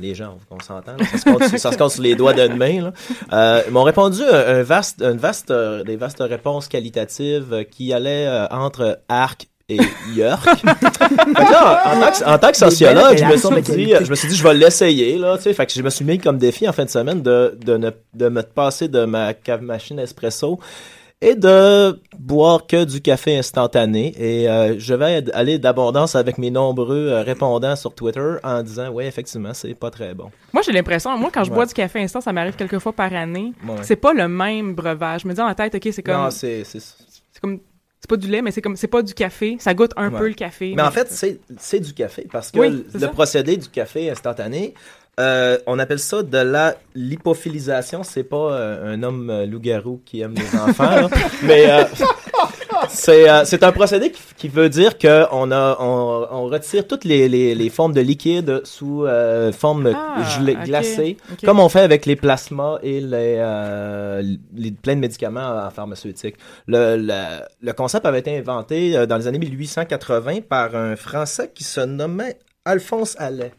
les 0.00 0.14
gens, 0.14 0.38
on 0.50 0.60
s'entend, 0.60 0.96
ça, 0.98 1.18
se 1.18 1.24
compte, 1.24 1.42
ça 1.58 1.72
se 1.72 1.76
compte 1.76 1.90
sur 1.90 2.02
les 2.02 2.14
doigts 2.14 2.32
d'une 2.32 2.56
main. 2.56 2.82
Là. 2.82 2.92
Euh, 3.32 3.62
ils 3.66 3.72
m'ont 3.72 3.82
répondu 3.82 4.22
un, 4.22 4.58
un 4.58 4.62
vaste, 4.62 5.02
une 5.02 5.18
vaste, 5.18 5.50
euh, 5.50 5.82
des 5.84 5.96
vastes 5.96 6.20
réponses 6.20 6.68
qualitatives 6.68 7.52
euh, 7.52 7.64
qui 7.64 7.92
allaient 7.92 8.26
euh, 8.26 8.46
entre 8.48 9.00
arc 9.08 9.48
et 9.68 9.78
York. 10.14 10.46
Là, 10.64 11.82
en, 11.86 12.00
tant 12.00 12.12
que, 12.12 12.24
en 12.24 12.38
tant 12.38 12.50
que 12.50 12.56
sociologue, 12.56 13.16
je 13.16 13.24
me 13.24 13.62
suis 13.62 13.74
dit, 13.74 13.94
je 14.00 14.10
me 14.10 14.14
suis 14.14 14.28
dit, 14.28 14.36
je 14.36 14.42
vais 14.44 14.54
l'essayer, 14.54 15.16
là, 15.16 15.36
tu 15.36 15.44
sais. 15.44 15.54
Fait 15.54 15.64
que 15.64 15.72
je 15.72 15.80
me 15.80 15.88
suis 15.88 16.04
mis 16.04 16.18
comme 16.18 16.36
défi 16.36 16.68
en 16.68 16.72
fin 16.72 16.84
de 16.84 16.90
semaine 16.90 17.22
de, 17.22 17.58
de, 17.64 17.76
ne, 17.78 17.90
de 18.14 18.28
me 18.28 18.42
passer 18.42 18.88
de 18.88 19.04
ma 19.06 19.32
cave 19.32 19.62
machine 19.62 19.98
espresso 19.98 20.60
et 21.20 21.34
de 21.36 21.98
boire 22.18 22.66
que 22.66 22.84
du 22.84 23.00
café 23.00 23.38
instantané. 23.38 24.14
Et 24.18 24.48
euh, 24.48 24.74
je 24.78 24.94
vais 24.94 25.24
aller 25.32 25.58
d'abondance 25.58 26.14
avec 26.16 26.36
mes 26.38 26.50
nombreux 26.50 27.08
euh, 27.08 27.22
répondants 27.22 27.76
sur 27.76 27.94
Twitter 27.94 28.34
en 28.42 28.62
disant, 28.62 28.90
oui, 28.90 29.04
effectivement, 29.04 29.54
c'est 29.54 29.74
pas 29.74 29.90
très 29.90 30.12
bon. 30.14 30.30
Moi, 30.52 30.62
j'ai 30.62 30.72
l'impression, 30.72 31.16
moi, 31.16 31.30
quand 31.32 31.44
je 31.44 31.50
Ouais. 31.50 31.54
bois 31.56 31.66
du 31.66 31.74
café 31.74 32.00
instant, 32.02 32.20
ça 32.20 32.32
m'arrive 32.32 32.56
quelques 32.56 32.78
fois 32.78 32.92
par 32.92 33.12
année. 33.14 33.52
Ouais. 33.66 33.76
C'est 33.82 33.96
pas 33.96 34.12
le 34.12 34.28
même 34.28 34.74
breuvage. 34.74 35.22
Je 35.22 35.28
me 35.28 35.32
dis 35.32 35.38
dans 35.38 35.46
la 35.46 35.54
tête, 35.54 35.74
OK, 35.74 35.88
c'est 35.92 36.02
comme. 36.02 36.14
Non, 36.24 36.30
c'est... 36.30 36.64
c'est- 36.64 36.80
comme. 37.40 37.60
C'est 38.00 38.08
pas 38.10 38.16
du 38.18 38.28
lait, 38.28 38.42
mais 38.42 38.50
c'est 38.50 38.60
comme. 38.60 38.76
C'est 38.76 38.86
pas 38.86 39.00
du 39.02 39.14
café. 39.14 39.56
Ça 39.58 39.72
goûte 39.72 39.92
un 39.96 40.12
Ouais. 40.12 40.18
peu 40.18 40.28
le 40.28 40.34
café. 40.34 40.74
Mais 40.76 40.82
en 40.82 40.90
fait, 40.90 41.08
c'est 41.10 41.80
du 41.80 41.94
café 41.94 42.26
parce 42.30 42.50
que 42.50 42.58
Oui, 42.58 42.84
le 42.92 43.00
ça. 43.00 43.08
procédé 43.08 43.56
du 43.56 43.68
café 43.68 44.10
instantané, 44.10 44.74
euh, 45.20 45.58
on 45.66 45.78
appelle 45.78 45.98
ça 45.98 46.22
de 46.22 46.38
la 46.38 46.74
lipophilisation. 46.94 48.02
C'est 48.02 48.24
pas 48.24 48.52
euh, 48.52 48.94
un 48.94 49.02
homme 49.02 49.30
euh, 49.30 49.46
loup-garou 49.46 50.00
qui 50.04 50.20
aime 50.20 50.34
les 50.34 50.58
enfants, 50.58 50.84
là. 50.90 51.08
mais 51.42 51.70
euh, 51.70 51.84
c'est 52.88 53.28
euh, 53.30 53.44
c'est 53.44 53.62
un 53.62 53.72
procédé 53.72 54.10
qui, 54.10 54.22
qui 54.36 54.48
veut 54.48 54.68
dire 54.68 54.98
que 54.98 55.24
on 55.32 55.50
a 55.52 55.76
on, 55.80 56.26
on 56.30 56.44
retire 56.46 56.86
toutes 56.86 57.04
les, 57.04 57.28
les, 57.28 57.54
les 57.54 57.70
formes 57.70 57.92
de 57.92 58.00
liquide 58.00 58.60
sous 58.64 59.04
euh, 59.04 59.52
forme 59.52 59.92
Ah, 59.94 60.22
gelée- 60.36 60.56
glacée, 60.64 61.16
comme 61.44 61.60
on 61.60 61.68
fait 61.68 61.80
avec 61.80 62.06
les 62.06 62.16
plasmas 62.16 62.78
et 62.82 63.00
les, 63.00 63.36
euh, 63.38 64.22
les 64.54 64.70
plein 64.72 64.94
de 64.96 65.00
médicaments 65.00 65.64
en 65.66 65.70
pharmaceutique. 65.70 66.36
Le, 66.66 66.96
le, 66.96 67.40
le 67.62 67.72
concept 67.72 68.04
avait 68.06 68.18
été 68.20 68.36
inventé 68.36 69.06
dans 69.06 69.16
les 69.16 69.26
années 69.26 69.38
1880 69.38 70.40
par 70.48 70.74
un 70.74 70.96
Français 70.96 71.50
qui 71.54 71.64
se 71.64 71.80
nommait 71.80 72.36
Alphonse 72.64 73.14
Allais. 73.18 73.52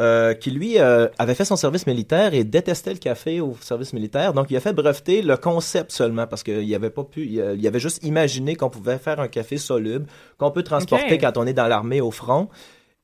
Euh, 0.00 0.34
qui 0.34 0.50
lui 0.50 0.78
euh, 0.78 1.08
avait 1.18 1.34
fait 1.34 1.44
son 1.44 1.56
service 1.56 1.86
militaire 1.86 2.34
et 2.34 2.44
détestait 2.44 2.92
le 2.92 2.98
café 2.98 3.40
au 3.40 3.56
service 3.60 3.92
militaire. 3.92 4.32
Donc, 4.32 4.50
il 4.50 4.56
a 4.56 4.60
fait 4.60 4.72
breveter 4.72 5.22
le 5.22 5.36
concept 5.36 5.92
seulement 5.92 6.26
parce 6.26 6.42
qu'il 6.42 6.74
avait 6.74 6.90
pas 6.90 7.04
pu, 7.04 7.26
il, 7.26 7.40
euh, 7.40 7.54
il 7.56 7.66
avait 7.66 7.80
juste 7.80 8.02
imaginé 8.04 8.56
qu'on 8.56 8.70
pouvait 8.70 8.98
faire 8.98 9.20
un 9.20 9.28
café 9.28 9.58
soluble 9.58 10.06
qu'on 10.38 10.50
peut 10.50 10.62
transporter 10.62 11.18
quand 11.18 11.36
on 11.36 11.46
est 11.46 11.52
dans 11.52 11.66
l'armée 11.66 12.00
au 12.00 12.10
front. 12.10 12.48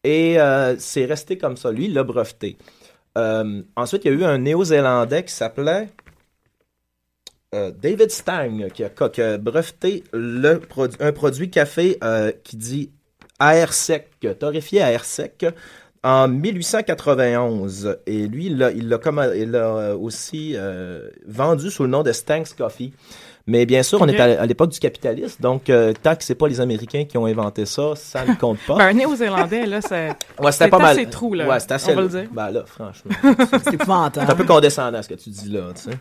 Et 0.02 0.38
euh, 0.40 0.76
c'est 0.78 1.06
resté 1.06 1.38
comme 1.38 1.56
ça. 1.56 1.72
Lui, 1.72 1.86
il 1.86 1.94
l'a 1.94 2.04
breveté. 2.04 2.56
Ensuite, 3.76 4.04
il 4.04 4.10
y 4.12 4.14
a 4.14 4.18
eu 4.18 4.24
un 4.24 4.38
Néo-Zélandais 4.38 5.24
qui 5.24 5.32
s'appelait 5.32 5.88
David 7.52 8.10
Stang 8.10 8.68
qui 8.74 8.82
a, 8.82 8.88
qui 8.90 9.22
a 9.22 9.38
breveté 9.38 10.02
le 10.12 10.54
produ- 10.56 10.96
un 10.98 11.12
produit 11.12 11.48
café 11.48 11.98
qui 12.42 12.56
dit 12.56 12.90
air 13.40 13.72
sec, 13.72 14.10
torréfié 14.40 14.82
à 14.82 14.90
air 14.90 15.04
sec 15.04 15.46
en 16.04 16.28
1891. 16.28 17.96
Et 18.06 18.26
lui, 18.26 18.46
il 18.46 18.58
l'a 18.58 18.70
il 18.70 18.88
l'a 18.88 18.98
comma- 18.98 19.34
il 19.34 19.50
l'a, 19.50 19.58
euh, 19.58 19.96
aussi 19.96 20.52
euh, 20.54 21.08
vendu 21.26 21.70
sous 21.70 21.82
le 21.82 21.88
nom 21.88 22.02
de 22.02 22.12
Stang's 22.12 22.52
Coffee. 22.52 22.92
Mais 23.46 23.66
bien 23.66 23.82
sûr, 23.82 24.00
on 24.00 24.08
est 24.08 24.18
à, 24.18 24.40
à 24.40 24.46
l'époque 24.46 24.70
du 24.70 24.78
capitalisme, 24.78 25.42
donc 25.42 25.68
euh, 25.68 25.92
tant 26.02 26.16
que 26.16 26.24
c'est 26.24 26.34
pas 26.34 26.48
les 26.48 26.62
Américains 26.62 27.04
qui 27.04 27.18
ont 27.18 27.26
inventé 27.26 27.66
ça, 27.66 27.92
ça 27.94 28.24
ne 28.24 28.34
compte 28.36 28.56
pas. 28.66 28.74
Ben, 28.78 28.86
un 28.86 28.92
néo-zélandais, 28.94 29.66
là, 29.66 29.80
c'est. 29.82 30.08
ouais, 30.40 30.50
c'est 30.50 30.72
assez 30.72 31.06
trou, 31.10 31.34
là. 31.34 31.46
Ouais, 31.46 31.60
c'est 31.60 31.72
assez 31.72 31.92
On 31.92 31.96
va 31.96 32.00
le 32.02 32.08
dire. 32.08 32.24
Ben 32.32 32.50
là, 32.50 32.62
franchement. 32.64 33.10
C'est 33.64 33.74
épouvantable. 33.74 34.26
C'est 34.26 34.32
un 34.32 34.36
peu 34.36 34.44
condescendant 34.44 35.02
ce 35.02 35.08
que 35.10 35.14
tu 35.14 35.28
dis 35.28 35.50
là, 35.50 35.60
tu 35.74 35.90
sais. 35.90 35.98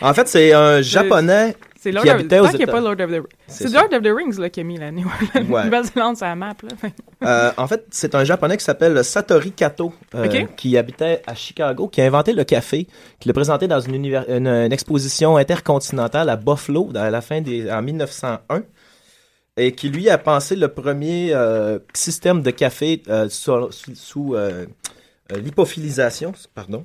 En 0.00 0.14
fait, 0.14 0.28
c'est 0.28 0.52
un 0.52 0.80
japonais. 0.82 1.56
C'est 1.84 1.92
Lord 1.92 2.04
of 2.06 2.10
habitait 2.12 2.38
aux 2.38 2.44
Tant 2.44 2.48
qu'il 2.50 2.58
n'y 2.58 2.62
a 2.62 2.64
États- 2.64 2.72
pas 2.72 2.80
Lord 2.80 3.00
of 3.00 3.10
the 3.10 3.28
C'est 3.46 3.68
ça. 3.68 3.80
Lord 3.82 3.92
of 3.94 4.02
the 4.02 4.08
Rings 4.16 4.38
là, 4.40 4.48
qui 4.48 4.60
a 4.60 4.64
mis 4.64 4.78
la. 4.78 4.90
Nouvelle-Zélande 4.90 6.16
sur 6.16 6.26
la 6.26 6.34
map. 6.34 6.54
Là. 6.62 6.90
Euh, 7.24 7.52
en 7.56 7.66
fait, 7.66 7.84
c'est 7.90 8.14
un 8.14 8.24
japonais 8.24 8.56
qui 8.56 8.64
s'appelle 8.64 9.04
Satori 9.04 9.52
Kato, 9.52 9.92
euh, 10.14 10.26
qui 10.56 10.76
habitait 10.78 11.20
à 11.26 11.34
Chicago, 11.34 11.88
qui 11.88 12.00
a 12.00 12.06
inventé 12.06 12.32
le 12.32 12.44
café, 12.44 12.86
qui 13.20 13.28
l'a 13.28 13.34
présenté 13.34 13.68
dans 13.68 13.80
une, 13.80 13.94
univers- 13.94 14.24
une, 14.28 14.46
une 14.48 14.72
exposition 14.72 15.36
intercontinentale 15.36 16.28
à 16.30 16.36
Buffalo 16.36 16.90
à 16.94 17.10
la 17.10 17.20
fin 17.20 17.40
des 17.42 17.70
en 17.70 17.82
1901 17.82 18.62
et 19.56 19.72
qui 19.72 19.88
lui 19.88 20.08
a 20.10 20.18
pensé 20.18 20.56
le 20.56 20.68
premier 20.68 21.32
euh, 21.34 21.78
système 21.92 22.42
de 22.42 22.50
café 22.50 23.02
euh, 23.08 23.28
sous, 23.28 24.34
euh, 24.34 24.66
l'hypophilisation, 25.34 26.32
pardon. 26.54 26.82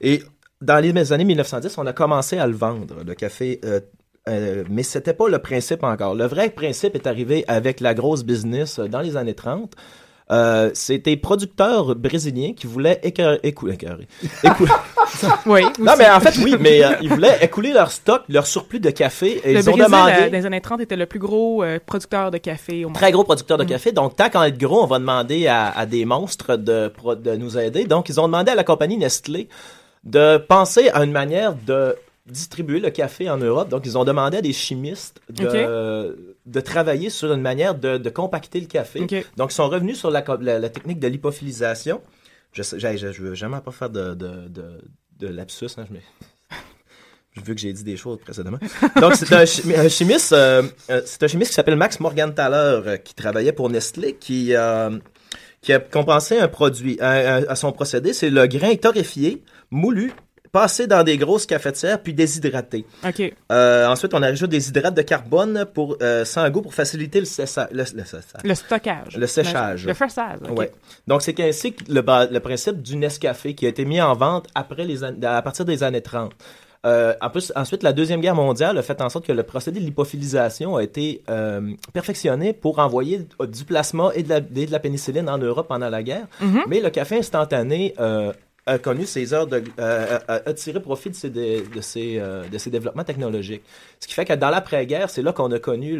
Et 0.00 0.22
dans 0.60 0.78
les 0.82 1.12
années 1.12 1.24
1910, 1.24 1.78
on 1.78 1.86
a 1.86 1.92
commencé 1.92 2.38
à 2.38 2.46
le 2.46 2.54
vendre, 2.54 2.96
le 3.06 3.14
café. 3.14 3.60
Euh, 4.30 4.64
mais 4.70 4.82
c'était 4.82 5.12
pas 5.14 5.28
le 5.28 5.38
principe 5.38 5.82
encore. 5.82 6.14
Le 6.14 6.26
vrai 6.26 6.50
principe 6.50 6.94
est 6.94 7.06
arrivé 7.06 7.44
avec 7.48 7.80
la 7.80 7.92
grosse 7.94 8.24
business 8.24 8.78
euh, 8.78 8.88
dans 8.88 9.00
les 9.00 9.16
années 9.16 9.34
30. 9.34 9.74
Euh, 10.30 10.70
c'était 10.74 11.16
producteurs 11.16 11.96
brésiliens 11.96 12.52
qui 12.56 12.68
voulaient 12.68 13.00
écœurer, 13.02 13.40
écouler, 13.42 13.72
écouler. 14.44 14.70
Oui. 15.44 15.62
non, 15.80 15.94
mais 15.98 16.08
en 16.08 16.20
fait, 16.20 16.36
oui, 16.44 16.54
mais 16.60 16.84
euh, 16.84 16.90
ils 17.02 17.08
voulaient 17.08 17.38
écouler 17.42 17.72
leur 17.72 17.90
stock, 17.90 18.22
leur 18.28 18.46
surplus 18.46 18.78
de 18.78 18.90
café, 18.90 19.40
et 19.42 19.54
le 19.54 19.58
ils 19.58 19.68
ont 19.68 19.72
Brésil, 19.72 19.86
demandé 19.86 20.12
euh, 20.12 20.26
dans 20.30 20.36
les 20.36 20.46
années 20.46 20.60
30, 20.60 20.80
était 20.82 20.94
le 20.94 21.06
plus 21.06 21.18
gros 21.18 21.64
euh, 21.64 21.80
producteur 21.84 22.30
de 22.30 22.38
café 22.38 22.84
au 22.84 22.88
monde. 22.90 22.94
très 22.96 23.10
gros 23.10 23.24
producteur 23.24 23.58
Mm. 23.58 23.62
de 23.62 23.64
café. 23.68 23.90
Donc, 23.90 24.14
tant 24.14 24.30
qu'en 24.30 24.44
être 24.44 24.56
gros, 24.58 24.84
on 24.84 24.86
va 24.86 25.00
demander 25.00 25.48
à, 25.48 25.68
à 25.76 25.84
des 25.84 26.04
monstres 26.04 26.54
de 26.56 26.92
nous 27.36 27.58
aider. 27.58 27.84
Donc, 27.84 28.08
ils 28.08 28.20
ont 28.20 28.26
demandé 28.28 28.52
à 28.52 28.54
la 28.54 28.62
compagnie 28.62 28.98
Nestlé 28.98 29.48
de 30.04 30.36
penser 30.38 30.90
à 30.90 31.02
une 31.02 31.12
manière 31.12 31.54
de 31.66 31.96
distribuer 32.30 32.80
le 32.80 32.90
café 32.90 33.28
en 33.30 33.36
Europe. 33.38 33.68
Donc, 33.68 33.82
ils 33.86 33.96
ont 33.98 34.04
demandé 34.04 34.38
à 34.38 34.42
des 34.42 34.52
chimistes 34.52 35.20
de, 35.28 36.34
de 36.46 36.60
travailler 36.60 37.10
sur 37.10 37.32
une 37.32 37.40
manière 37.42 37.74
de, 37.74 37.98
de 37.98 38.10
compacter 38.10 38.60
le 38.60 38.66
café. 38.66 39.00
Donc, 39.36 39.52
ils 39.52 39.54
sont 39.54 39.68
revenus 39.68 39.98
sur 39.98 40.10
la, 40.10 40.22
co- 40.22 40.36
la- 40.40 40.58
la 40.58 40.68
technique 40.68 40.98
de 41.00 41.08
l'hypophilisation. 41.08 42.00
Je 42.52 42.62
je 42.62 43.22
veux 43.22 43.34
jamais 43.34 43.60
pas 43.60 43.70
faire 43.70 43.90
de, 43.90 44.14
de, 44.14 45.28
lapsus. 45.28 45.66
Hein, 45.78 45.84
je 45.88 47.40
vu 47.44 47.54
que 47.54 47.60
j'ai 47.60 47.72
dit 47.72 47.84
des 47.84 47.96
choses 47.96 48.18
précédemment. 48.18 48.58
Donc, 49.00 49.14
c'est 49.14 49.32
un, 49.32 49.46
chi- 49.46 49.62
un 49.74 49.88
chimiste, 49.88 50.32
euh, 50.32 50.62
euh, 50.90 51.00
c'est 51.04 51.22
un 51.22 51.28
chimiste 51.28 51.50
qui 51.50 51.54
s'appelle 51.54 51.76
Max 51.76 52.00
Morgenthaler, 52.00 52.80
euh, 52.86 52.96
qui 52.96 53.14
travaillait 53.14 53.52
pour 53.52 53.70
Nestlé, 53.70 54.14
qui, 54.14 54.54
euh, 54.56 54.98
qui 55.62 55.72
a 55.72 55.78
compensé 55.78 56.38
un 56.38 56.48
produit 56.48 56.98
à 57.00 57.54
son 57.54 57.70
procédé. 57.72 58.12
C'est 58.12 58.30
le 58.30 58.46
grain 58.46 58.74
torréfié, 58.76 59.44
moulu, 59.70 60.12
passé 60.52 60.86
dans 60.86 61.02
des 61.04 61.16
grosses 61.16 61.46
cafetières, 61.46 62.02
puis 62.02 62.12
déshydraté. 62.14 62.84
OK. 63.06 63.32
Euh, 63.52 63.86
ensuite, 63.86 64.14
on 64.14 64.22
ajoute 64.22 64.50
des 64.50 64.68
hydrates 64.68 64.94
de 64.94 65.02
carbone 65.02 65.64
pour, 65.72 65.96
euh, 66.02 66.24
sans 66.24 66.48
goût 66.50 66.62
pour 66.62 66.74
faciliter 66.74 67.20
le, 67.20 67.26
le, 67.72 67.84
le 68.44 68.54
stockage. 68.54 69.16
Le 69.16 69.26
séchage. 69.26 69.86
Le. 69.86 70.50
OK. 70.50 70.58
Ouais. 70.58 70.72
Donc, 71.06 71.22
c'est 71.22 71.38
ainsi 71.40 71.72
que 71.74 71.84
le, 71.92 72.02
le 72.32 72.40
principe 72.40 72.82
du 72.82 72.96
Nescafé 72.96 73.54
qui 73.54 73.66
a 73.66 73.68
été 73.68 73.84
mis 73.84 74.00
en 74.00 74.14
vente 74.14 74.46
après 74.54 74.84
les 74.84 75.04
an- 75.04 75.14
à 75.22 75.42
partir 75.42 75.64
des 75.64 75.82
années 75.82 76.02
30. 76.02 76.32
Euh, 76.86 77.12
en 77.20 77.28
plus, 77.28 77.52
ensuite, 77.56 77.82
la 77.82 77.92
Deuxième 77.92 78.22
Guerre 78.22 78.34
mondiale 78.34 78.78
a 78.78 78.82
fait 78.82 79.02
en 79.02 79.10
sorte 79.10 79.26
que 79.26 79.32
le 79.32 79.42
procédé 79.42 79.80
de 79.80 79.84
l'hypophilisation 79.84 80.76
a 80.76 80.82
été 80.82 81.22
euh, 81.28 81.60
perfectionné 81.92 82.54
pour 82.54 82.78
envoyer 82.78 83.26
du 83.48 83.64
plasma 83.64 84.10
et 84.14 84.22
de, 84.22 84.30
la, 84.30 84.36
et 84.38 84.64
de 84.66 84.72
la 84.72 84.78
pénicilline 84.78 85.28
en 85.28 85.36
Europe 85.36 85.68
pendant 85.68 85.90
la 85.90 86.02
guerre. 86.02 86.26
Mhm. 86.40 86.62
Mais 86.68 86.80
le 86.80 86.88
café 86.88 87.18
instantané 87.18 87.94
euh, 88.00 88.32
a 88.66 88.78
connu 88.78 89.06
ses 89.06 89.32
heures 89.34 89.46
de... 89.46 89.62
euh, 89.78 90.18
a, 90.28 90.34
a 90.48 90.52
tiré 90.54 90.80
profit 90.80 91.10
de 91.10 91.14
ses, 91.14 91.30
de, 91.30 91.62
de 91.74 91.80
ses, 91.80 92.18
euh, 92.18 92.48
de 92.48 92.58
ses 92.58 92.70
développements 92.70 93.04
technologiques. 93.04 93.62
Ce 94.00 94.06
qui 94.06 94.14
fait 94.14 94.24
que 94.24 94.34
dans 94.34 94.50
l'après-guerre, 94.50 95.10
c'est 95.10 95.22
là 95.22 95.32
qu'on 95.32 95.50
a 95.52 95.58
connu 95.58 95.98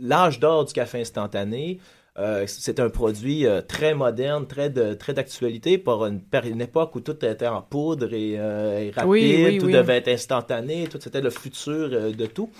l'âge 0.00 0.40
d'or 0.40 0.64
du 0.64 0.72
café 0.72 1.00
instantané. 1.00 1.78
Euh, 2.16 2.44
c'est 2.46 2.78
un 2.78 2.90
produit 2.90 3.44
très 3.66 3.92
moderne, 3.94 4.46
très 4.46 4.70
de 4.70 4.94
très 4.94 5.14
d'actualité 5.14 5.78
pour 5.78 6.06
une, 6.06 6.20
une 6.44 6.60
époque 6.60 6.94
où 6.94 7.00
tout 7.00 7.24
était 7.24 7.46
en 7.48 7.60
poudre 7.62 8.12
et, 8.14 8.32
et 8.34 8.90
rapide, 8.90 9.04
Oui, 9.08 9.42
oui, 9.44 9.58
tout 9.58 9.66
oui. 9.66 9.72
devait 9.72 9.96
être 9.96 10.08
instantané, 10.08 10.86
tout 10.88 10.98
c'était 11.00 11.20
le 11.20 11.30
futur 11.30 11.88
de 11.90 12.26
tout. 12.26 12.50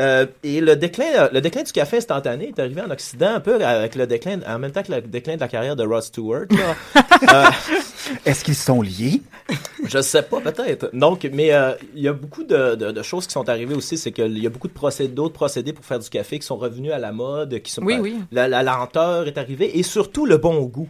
Euh, 0.00 0.26
et 0.42 0.60
le 0.60 0.74
déclin, 0.76 1.28
le 1.32 1.40
déclin 1.40 1.62
du 1.62 1.72
café 1.72 1.98
instantané 1.98 2.48
est 2.48 2.58
arrivé 2.58 2.80
en 2.80 2.90
Occident 2.90 3.34
un 3.34 3.40
peu 3.40 3.62
avec 3.64 3.94
le 3.94 4.06
déclin, 4.06 4.40
en 4.48 4.58
même 4.58 4.72
temps 4.72 4.82
que 4.82 4.90
le 4.92 5.00
déclin 5.02 5.36
de 5.36 5.40
la 5.40 5.48
carrière 5.48 5.76
de 5.76 5.84
Rod 5.84 6.02
Stewart. 6.02 6.46
Euh, 7.30 7.44
Est-ce 8.24 8.42
qu'ils 8.42 8.54
sont 8.54 8.80
liés? 8.80 9.20
je 9.86 10.00
sais 10.00 10.22
pas, 10.22 10.40
peut-être. 10.40 10.88
Donc, 10.94 11.28
mais 11.34 11.52
euh, 11.52 11.72
il 11.94 12.02
y 12.02 12.08
a 12.08 12.14
beaucoup 12.14 12.44
de, 12.44 12.74
de- 12.74 12.92
de 12.92 13.02
choses 13.02 13.26
qui 13.26 13.32
sont 13.34 13.46
arrivées 13.50 13.74
aussi. 13.74 13.98
C'est 13.98 14.10
qu'il 14.10 14.38
y 14.38 14.46
a 14.46 14.50
beaucoup 14.50 14.68
de 14.68 14.72
procédés, 14.72 15.12
d'autres 15.12 15.34
procédés 15.34 15.74
pour 15.74 15.84
faire 15.84 15.98
du 15.98 16.08
café 16.08 16.38
qui 16.38 16.46
sont 16.46 16.56
revenus 16.56 16.92
à 16.92 16.98
la 16.98 17.12
mode, 17.12 17.60
qui 17.60 17.70
sont 17.70 17.82
Oui, 17.82 17.96
pas- 17.96 18.00
oui. 18.00 18.16
La, 18.32 18.48
la 18.48 18.62
lenteur 18.62 19.26
est 19.26 19.36
arrivée 19.36 19.78
et 19.78 19.82
surtout 19.82 20.24
le 20.24 20.38
bon 20.38 20.62
goût. 20.62 20.88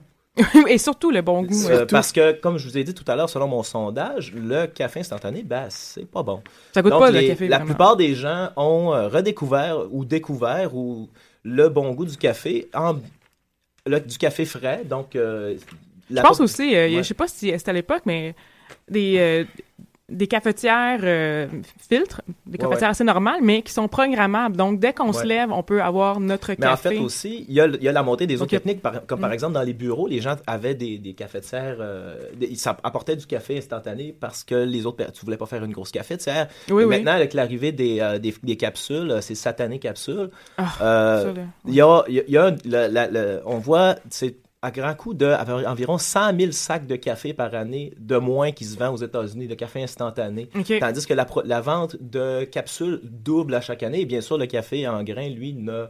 Et 0.69 0.79
surtout 0.79 1.11
le 1.11 1.21
bon 1.23 1.43
goût. 1.43 1.67
Euh, 1.69 1.81
euh, 1.81 1.87
parce 1.87 2.13
que, 2.13 2.33
comme 2.33 2.57
je 2.57 2.67
vous 2.69 2.79
ai 2.79 2.85
dit 2.85 2.95
tout 2.95 3.05
à 3.09 3.17
l'heure, 3.17 3.29
selon 3.29 3.49
mon 3.49 3.63
sondage, 3.63 4.33
le 4.33 4.67
café 4.67 5.01
instantané, 5.01 5.43
ben, 5.43 5.67
c'est 5.71 6.07
pas 6.07 6.23
bon. 6.23 6.41
Ça 6.73 6.83
goûte 6.83 6.93
Donc, 6.93 7.01
pas 7.01 7.11
les- 7.11 7.23
le 7.23 7.29
café. 7.29 7.49
la 7.49 7.57
vraiment. 7.59 7.67
plupart 7.69 7.97
des 7.97 8.15
gens 8.15 8.51
ont 8.57 8.95
euh, 8.95 9.09
redécouvert 9.09 9.79
ou 9.91 10.05
découvert 10.05 10.75
ou 10.75 11.09
le 11.43 11.69
bon 11.69 11.93
goût 11.93 12.07
du 12.07 12.17
café 12.17 12.69
en 12.75 12.97
le- 13.87 14.01
du 14.01 14.19
café 14.19 14.45
frais. 14.45 14.83
Donc, 14.85 15.17
euh, 15.17 15.57
Je 16.11 16.21
pense 16.21 16.41
aussi, 16.41 16.75
euh, 16.75 16.87
Ouais. 16.89 16.97
je 16.99 17.03
sais 17.03 17.15
pas 17.15 17.29
si 17.29 17.51
c'était 17.51 17.71
à 17.71 17.73
l'époque, 17.73 18.03
mais 18.07 18.35
des, 18.89 19.17
euh, 19.19 19.45
des 20.11 20.27
cafetières 20.27 21.01
euh, 21.03 21.47
filtres, 21.89 22.21
des 22.47 22.53
Ouais, 22.53 22.59
cafetières 22.59 22.81
ouais. 22.89 22.91
assez 22.91 23.05
normales, 23.05 23.41
mais 23.43 23.63
qui 23.63 23.73
sont 23.73 23.89
programmables. 23.89 24.57
Donc, 24.57 24.81
dès 24.81 24.93
qu'on 24.93 25.13
se 25.13 25.25
lève, 25.25 25.51
on 25.53 25.63
peut 25.63 25.83
avoir 25.83 26.21
notre 26.21 26.51
Mais 26.59 26.67
en 26.67 26.71
café. 26.71 26.91
fait 26.91 26.99
aussi, 26.99 27.45
il 27.49 27.55
y 27.55 27.61
a, 27.61 27.67
il 27.67 27.83
y 27.83 27.89
a 27.89 27.93
la 27.93 28.03
montée 28.03 28.27
des 28.27 28.43
autres 28.43 28.51
techniques, 28.51 28.83
par- 28.83 29.07
comme 29.07 29.21
par 29.21 29.31
Mm. 29.31 29.35
exemple 29.35 29.55
dans 29.55 29.63
les 29.63 29.73
bureaux, 29.73 30.09
les 30.09 30.21
gens 30.21 30.35
avaient 30.47 30.75
des, 30.75 30.99
des 30.99 31.15
cafetières, 31.15 31.77
euh, 31.81 32.19
des- 32.37 32.47
ils 32.49 32.57
s'app- 32.59 32.81
apportaient 32.83 33.17
du 33.17 33.27
café 33.27 33.57
instantané 33.59 34.15
parce 34.19 34.45
que 34.45 34.55
les 34.55 34.85
autres, 34.87 35.05
tu 35.13 35.25
voulais 35.25 35.37
pas 35.37 35.47
faire 35.47 35.65
une 35.65 35.73
grosse 35.73 35.93
cafetière. 35.93 36.49
Oui, 36.69 36.85
oui. 36.85 36.87
Maintenant, 36.87 37.13
avec 37.13 37.33
l'arrivée 37.35 37.73
des, 37.73 38.01
euh, 38.01 38.19
des, 38.19 38.35
des 38.43 38.57
capsules, 38.57 39.11
euh, 39.11 39.21
ces 39.21 39.35
satanées 39.35 39.79
capsules, 39.79 40.31
Ah, 40.59 40.67
ça, 40.79 41.25
il 41.67 41.75
y 41.75 41.81
a, 41.81 42.05
il 42.09 42.15
y 42.15 42.19
a- 42.19 42.23
il 42.27 42.33
y 42.35 42.37
a 42.37 42.51
le- 42.51 42.93
la- 42.93 43.09
le- 43.09 43.41
on 43.47 43.59
voit, 43.59 43.97
c'est 44.11 44.37
à 44.63 44.71
grand 44.71 44.95
coup 44.95 45.15
de 45.15 45.27
environ 45.67 45.97
100 45.97 46.39
000 46.39 46.53
sacs 46.53 46.87
de 46.87 46.97
café 46.97 47.33
par 47.33 47.55
année 47.55 47.95
de 47.99 48.17
moins 48.17 48.53
qui 48.53 48.65
se 48.65 48.79
vend 48.79 48.93
aux 48.93 48.99
États-Unis, 48.99 49.49
de 49.49 49.55
café 49.55 49.83
instantané. 49.83 50.49
Tandis 50.81 51.07
que 51.07 51.15
la, 51.15 51.61
vente 51.61 51.97
de 52.01 52.45
capsules 52.45 53.01
double 53.03 53.55
à 53.55 53.61
chaque 53.61 53.83
année. 53.83 54.03
Et 54.03 54.07
bien 54.07 54.21
sûr, 54.21 54.37
le 54.37 54.47
café 54.47 54.87
en 54.87 55.03
grains, 55.03 55.31
lui, 55.31 55.55
ne, 55.55 55.87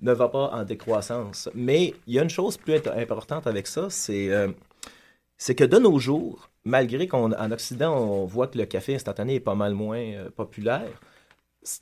ne 0.00 0.12
va 0.12 0.28
pas 0.28 0.50
en 0.52 0.64
décroissance. 0.64 1.48
Mais 1.54 1.94
il 2.06 2.14
y 2.14 2.18
a 2.18 2.22
une 2.22 2.30
chose 2.30 2.56
plus 2.56 2.80
importante 2.96 3.46
avec 3.46 3.68
ça, 3.68 3.86
c'est 3.88 4.30
euh, 4.30 4.48
c'est 5.36 5.54
que 5.54 5.64
de 5.64 5.78
nos 5.78 5.98
jours, 5.98 6.50
malgré 6.64 7.08
qu'en 7.08 7.32
Occident, 7.50 7.96
on 7.96 8.26
voit 8.26 8.46
que 8.46 8.58
le 8.58 8.64
café 8.64 8.94
instantané 8.94 9.36
est 9.36 9.40
pas 9.40 9.56
mal 9.56 9.74
moins 9.74 9.98
euh, 9.98 10.30
populaire, 10.30 11.00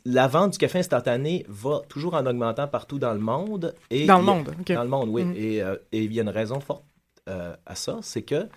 la 0.05 0.27
vente 0.29 0.53
du 0.53 0.59
café 0.59 0.79
instantané 0.81 1.45
va 1.49 1.81
toujours 1.89 2.15
en 2.15 2.27
augmentant 2.27 2.69
partout 2.69 2.99
dans 2.99 3.13
le 3.15 3.21
monde. 3.21 3.75
Et 3.91 4.07
Dans 4.07 4.19
le 4.19 4.23
a- 4.29 4.35
monde. 4.35 4.55
Dans 4.69 4.83
le 4.83 4.89
monde, 4.89 5.09
oui. 5.11 5.25
Et, 5.37 5.63
euh, 5.63 5.77
et 5.93 6.05
il 6.05 6.13
y 6.13 6.19
a 6.21 6.23
une 6.23 6.29
raison 6.29 6.61
forte 6.61 6.85
euh, 7.29 7.55
à 7.67 7.75
ça, 7.75 7.99
c'est 8.03 8.23
que 8.23 8.49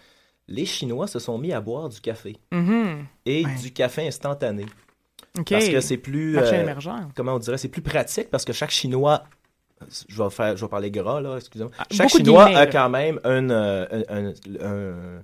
les 0.47 0.65
Chinois 0.65 1.07
se 1.07 1.19
sont 1.19 1.37
mis 1.37 1.53
à 1.53 1.61
boire 1.61 1.87
du 1.89 2.01
café 2.01 2.37
Mhm. 2.51 3.05
et 3.25 3.45
Ouais. 3.45 3.55
du 3.61 3.71
café 3.71 4.07
instantané. 4.07 4.65
Parce 5.49 5.67
que 5.69 5.79
c'est 5.81 5.97
plus. 5.97 6.37
Euh, 6.37 6.61
émergent. 6.61 6.91
comment 7.15 7.33
on 7.35 7.39
dirait 7.39 7.57
C'est 7.57 7.67
plus 7.69 7.81
pratique 7.81 8.29
parce 8.29 8.45
que 8.45 8.53
chaque 8.53 8.71
Chinois. 8.71 9.23
Je 10.07 10.21
vais, 10.23 10.29
faire, 10.29 10.55
je 10.55 10.63
vais 10.63 10.69
parler 10.69 10.91
gras, 10.91 11.19
là, 11.19 11.35
excusez-moi. 11.37 11.71
Ah, 11.77 11.83
Chaque 11.91 12.09
Chinois 12.09 12.45
a 12.45 12.67
quand 12.67 12.87
même 12.89 13.19
une, 13.25 13.51
un- 13.51 13.87
un- 14.09 14.33
un- 14.61 15.23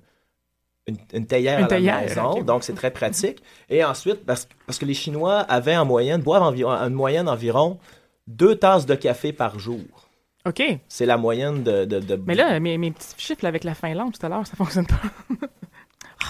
une, 0.86 0.96
une 1.12 1.26
théière 1.26 1.58
Une 1.58 1.64
à 1.66 1.78
la 1.78 2.00
maison, 2.00 2.42
donc 2.42 2.64
c'est 2.64 2.74
très 2.74 2.90
pratique. 2.90 3.42
Et 3.68 3.84
ensuite, 3.84 4.24
parce, 4.26 4.48
parce 4.66 4.78
que 4.78 4.84
les 4.84 4.94
Chinois 4.94 5.38
avaient 5.40 5.76
en 5.76 5.84
moyenne, 5.84 6.20
boivent 6.22 6.42
environ, 6.42 6.72
en 6.72 6.90
moyenne 6.90 7.28
environ 7.28 7.78
deux 8.26 8.56
tasses 8.56 8.86
de 8.86 8.94
café 8.94 9.32
par 9.32 9.58
jour. 9.58 9.80
OK. 10.46 10.62
C'est 10.88 11.06
la 11.06 11.16
moyenne 11.18 11.62
de. 11.62 11.84
de, 11.84 12.00
de- 12.00 12.20
Mais 12.26 12.34
là, 12.34 12.58
mes, 12.60 12.78
mes 12.78 12.90
petits 12.92 13.08
chiffres 13.18 13.40
là, 13.42 13.48
avec 13.50 13.62
la 13.62 13.74
Finlande 13.74 14.16
tout 14.18 14.24
à 14.24 14.28
l'heure, 14.30 14.46
ça 14.46 14.56
fonctionne 14.56 14.86
pas. 14.86 14.96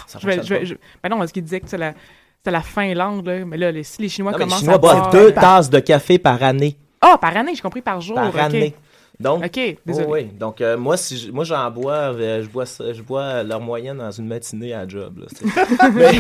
ça 0.07 0.18
Je 0.20 0.26
vais, 0.26 0.36
fonctionne 0.36 0.44
je 0.46 0.55
vais- 0.55 0.59
pas. 0.61 0.64
je- 0.64 0.74
Ben 1.03 1.09
non, 1.11 1.18
parce 1.18 1.32
qu'il 1.32 1.44
disait 1.44 1.61
que 1.61 1.68
c'est 1.68 1.78
la, 1.78 1.94
c'est 2.44 2.51
la 2.51 2.62
Finlande, 2.62 3.24
là. 3.26 3.44
Mais 3.44 3.57
là, 3.57 3.70
les, 3.70 3.84
si 3.84 4.03
les 4.03 4.09
Chinois 4.09 4.32
Non, 4.32 4.38
mais 4.38 4.44
les 4.44 4.48
commencent 4.48 4.61
Chinois 4.62 4.74
à 4.74 4.78
boivent 4.78 4.96
boire... 4.98 5.11
deux 5.12 5.32
par- 5.32 5.42
tasses 5.44 5.70
de 5.70 5.78
café 5.78 6.18
par 6.18 6.42
année. 6.42 6.76
Ah, 7.01 7.16
par 7.20 7.36
année, 7.36 7.55
j'ai 7.55 7.62
compris 7.62 7.82
par 7.82 8.01
jour. 8.01 8.16
Par 8.16 8.36
année. 8.36 8.74
Donc, 9.21 9.45
OK, 9.45 9.77
désolé. 9.85 10.07
Oh, 10.09 10.12
oui, 10.14 10.25
donc 10.39 10.61
euh, 10.62 10.79
moi, 10.79 10.97
si 10.97 11.18
je- 11.18 11.31
moi 11.31 11.45
j'en 11.45 11.71
bois, 11.71 12.14
euh, 12.14 12.43
je 12.43 12.49
bois, 12.49 12.64
je 12.64 13.03
bois 13.03 13.43
leur 13.43 13.61
moyenne 13.61 13.99
dans 13.99 14.11
une 14.11 14.27
matinée 14.27 14.73
à 14.73 14.89
job. 14.89 15.18
là, 15.18 15.27
c'est- 15.29 15.45
Mais- 15.93 16.18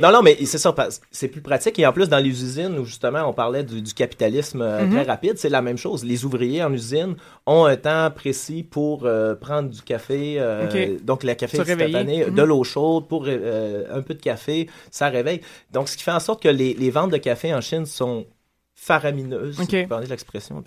non, 0.00 0.12
non, 0.12 0.20
mais 0.22 0.36
c'est 0.44 0.58
ça, 0.58 0.74
c'est 1.10 1.28
plus 1.28 1.40
pratique. 1.40 1.78
Et 1.78 1.86
en 1.86 1.92
plus, 1.92 2.08
dans 2.10 2.18
les 2.18 2.28
usines 2.28 2.78
où 2.78 2.84
justement 2.84 3.26
on 3.26 3.32
parlait 3.32 3.64
du, 3.64 3.80
du 3.80 3.94
capitalisme 3.94 4.60
euh, 4.60 4.84
Mhm. 4.84 4.90
très 4.92 5.02
rapide, 5.04 5.38
c'est 5.38 5.48
la 5.48 5.62
même 5.62 5.78
chose. 5.78 6.04
Les 6.04 6.24
ouvriers 6.26 6.62
en 6.62 6.72
usine 6.72 7.16
ont 7.46 7.64
un 7.64 7.76
temps 7.76 8.10
précis 8.14 8.62
pour 8.62 9.06
euh, 9.06 9.34
prendre 9.34 9.70
du 9.70 9.80
café, 9.80 10.36
euh, 10.38 10.98
donc 11.02 11.24
le 11.24 11.32
café 11.34 11.56
Se 11.56 11.62
réveiller. 11.62 11.96
instantané, 11.96 12.26
Mhm. 12.26 12.34
de 12.34 12.42
l'eau 12.42 12.62
chaude 12.62 13.08
pour 13.08 13.24
euh, 13.26 13.84
un 13.90 14.02
peu 14.02 14.12
de 14.14 14.20
café, 14.22 14.68
ça 14.90 15.08
réveille. 15.08 15.40
Donc, 15.72 15.88
ce 15.88 15.96
qui 15.96 16.02
fait 16.02 16.10
en 16.12 16.20
sorte 16.20 16.42
que 16.42 16.48
les, 16.48 16.74
les 16.74 16.90
ventes 16.90 17.10
de 17.12 17.16
café 17.16 17.54
en 17.54 17.60
Chine 17.62 17.86
sont 17.86 18.26
faramineuses. 18.74 19.56
Si 19.68 19.82
vous 19.82 19.88
parlez 19.88 20.06
de 20.06 20.10
l'expression. 20.10 20.62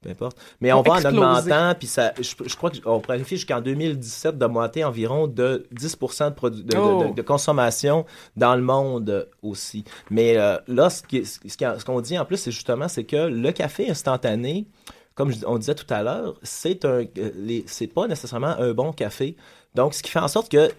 Peu 0.00 0.10
importe. 0.10 0.36
Mais 0.60 0.72
on 0.72 0.80
va 0.82 0.92
en 0.92 1.04
augmentant, 1.06 1.74
puis 1.76 1.88
ça, 1.88 2.12
je, 2.20 2.34
je 2.46 2.54
crois 2.56 2.70
qu'on 2.70 3.00
planifie 3.00 3.34
jusqu'en 3.36 3.60
2017 3.60 4.38
d'augmenter 4.38 4.84
environ 4.84 5.26
de 5.26 5.66
10% 5.74 6.50
de, 6.50 6.62
de, 6.62 6.76
Oh. 6.78 7.04
de- 7.08 7.14
de 7.14 7.22
consommation 7.22 8.06
dans 8.36 8.54
le 8.54 8.62
monde 8.62 9.28
aussi. 9.42 9.82
Mais 10.10 10.36
euh, 10.36 10.56
là, 10.68 10.88
ce 10.88 11.84
qu'on 11.84 12.00
dit 12.00 12.16
en 12.16 12.24
plus, 12.24 12.36
c'est 12.36 12.52
justement 12.52 12.86
c'est 12.86 13.02
que 13.04 13.16
le 13.16 13.50
café 13.50 13.90
instantané, 13.90 14.68
comme 15.16 15.32
je- 15.32 15.44
on 15.46 15.58
disait 15.58 15.74
tout 15.74 15.92
à 15.92 16.04
l'heure, 16.04 16.34
c'est 16.44 16.84
un, 16.84 17.02
euh, 17.18 17.60
c'est 17.66 17.88
pas 17.88 18.06
nécessairement 18.06 18.54
un 18.56 18.72
bon 18.74 18.92
café. 18.92 19.34
Donc, 19.74 19.94
ce 19.94 20.02
qui 20.04 20.10
fait 20.12 20.20
en 20.20 20.28
sorte 20.28 20.48
que 20.48 20.70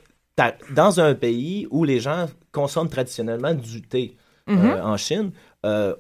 dans 0.74 1.01
un 1.01 1.13
pays 1.13 1.67
où 1.72 1.84
les 1.84 1.99
gens 1.99 2.28
consomment 2.53 2.88
traditionnellement 2.88 3.53
du 3.53 3.82
thé, 3.82 4.15
Mhm. 4.47 4.65
euh, 4.65 4.84
en 4.84 4.95
Chine, 4.97 5.32
euh, 5.66 5.93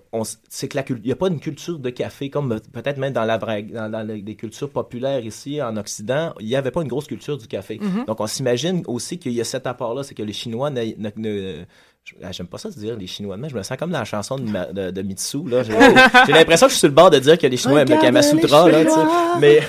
c'est 0.47 0.67
que 0.69 0.77
la 0.77 0.85
il 0.87 1.01
n'y 1.01 1.11
a 1.11 1.15
pas 1.17 1.27
une 1.27 1.39
culture 1.41 1.79
de 1.79 1.89
café 1.89 2.29
comme 2.29 2.53
euh, 2.53 2.59
peut-être 2.71 2.97
même 2.97 3.11
dans, 3.11 3.25
la, 3.25 3.37
vraie- 3.37 3.63
dans, 3.63 3.91
dans 3.91 4.07
les, 4.07 4.21
les 4.21 4.35
cultures 4.35 4.69
populaires 4.69 5.25
ici 5.25 5.61
en 5.61 5.75
Occident, 5.75 6.33
il 6.39 6.47
n'y 6.47 6.55
avait 6.55 6.71
pas 6.71 6.81
une 6.81 6.87
grosse 6.87 7.07
culture 7.07 7.37
du 7.37 7.47
café. 7.47 7.77
Mhm. 7.81 8.05
Donc 8.05 8.21
on 8.21 8.27
s'imagine 8.27 8.83
aussi 8.87 9.19
qu'il 9.19 9.33
y 9.33 9.41
a 9.41 9.43
cet 9.43 9.67
apport-là, 9.67 10.03
c'est 10.03 10.15
que 10.15 10.23
les 10.23 10.31
Chinois 10.33 10.69
ne- 10.69 10.83
je- 12.05 12.15
ah, 12.23 12.31
J'aime 12.31 12.47
pas 12.47 12.57
ça 12.57 12.69
de 12.69 12.75
dire 12.75 12.95
les 12.97 13.05
Chinois, 13.07 13.35
mais 13.35 13.49
je 13.49 13.55
me 13.55 13.61
sens 13.61 13.77
comme 13.77 13.91
dans 13.91 13.99
la 13.99 14.05
chanson 14.05 14.37
de, 14.37 14.49
Ma- 14.49 14.65
de, 14.71 14.91
de 14.91 15.01
Mitsu. 15.01 15.47
là. 15.49 15.63
J'ai 15.63 16.31
l'impression 16.31 16.67
que 16.67 16.71
je 16.71 16.75
suis 16.75 16.79
sur 16.79 16.87
le 16.87 16.93
bord 16.95 17.09
de 17.09 17.19
dire 17.19 17.37
que 17.37 17.45
les 17.47 17.57
Chinois 17.57 17.81
aiment 17.81 17.89
le 17.89 18.01
Kamasutra. 18.01 18.69
Là, 18.69 18.83
mais 19.41 19.59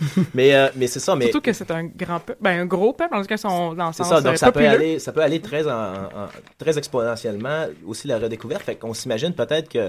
mais, 0.34 0.54
euh, 0.54 0.68
mais 0.76 0.86
c'est 0.86 1.00
ça. 1.00 1.14
Mais 1.16 1.26
Surtout 1.26 1.40
que 1.40 1.52
c'est 1.52 1.70
un 1.70 1.84
grand 1.84 2.20
peuple, 2.20 2.38
ben 2.40 2.60
un 2.60 2.66
gros 2.66 2.92
peuple, 2.92 3.16
lequel 3.16 3.36
ils 3.36 3.40
sont 3.40 3.74
dans 3.74 3.88
le 3.88 3.92
sens 3.92 4.08
ça, 4.08 4.20
donc 4.20 4.34
euh, 4.34 4.36
ça 4.36 4.52
peut, 4.52 4.66
aller, 4.66 4.98
ça 4.98 5.12
peut 5.12 5.22
aller 5.22 5.40
très, 5.40 5.66
en, 5.66 5.70
en- 5.72 6.28
très 6.58 6.76
exponentiellement, 6.78 7.66
aussi 7.86 8.08
la 8.08 8.18
redécouverte. 8.18 8.62
Fait 8.62 8.76
qu'on 8.76 8.94
s'imagine 8.94 9.34
peut-être 9.34 9.68
que, 9.68 9.88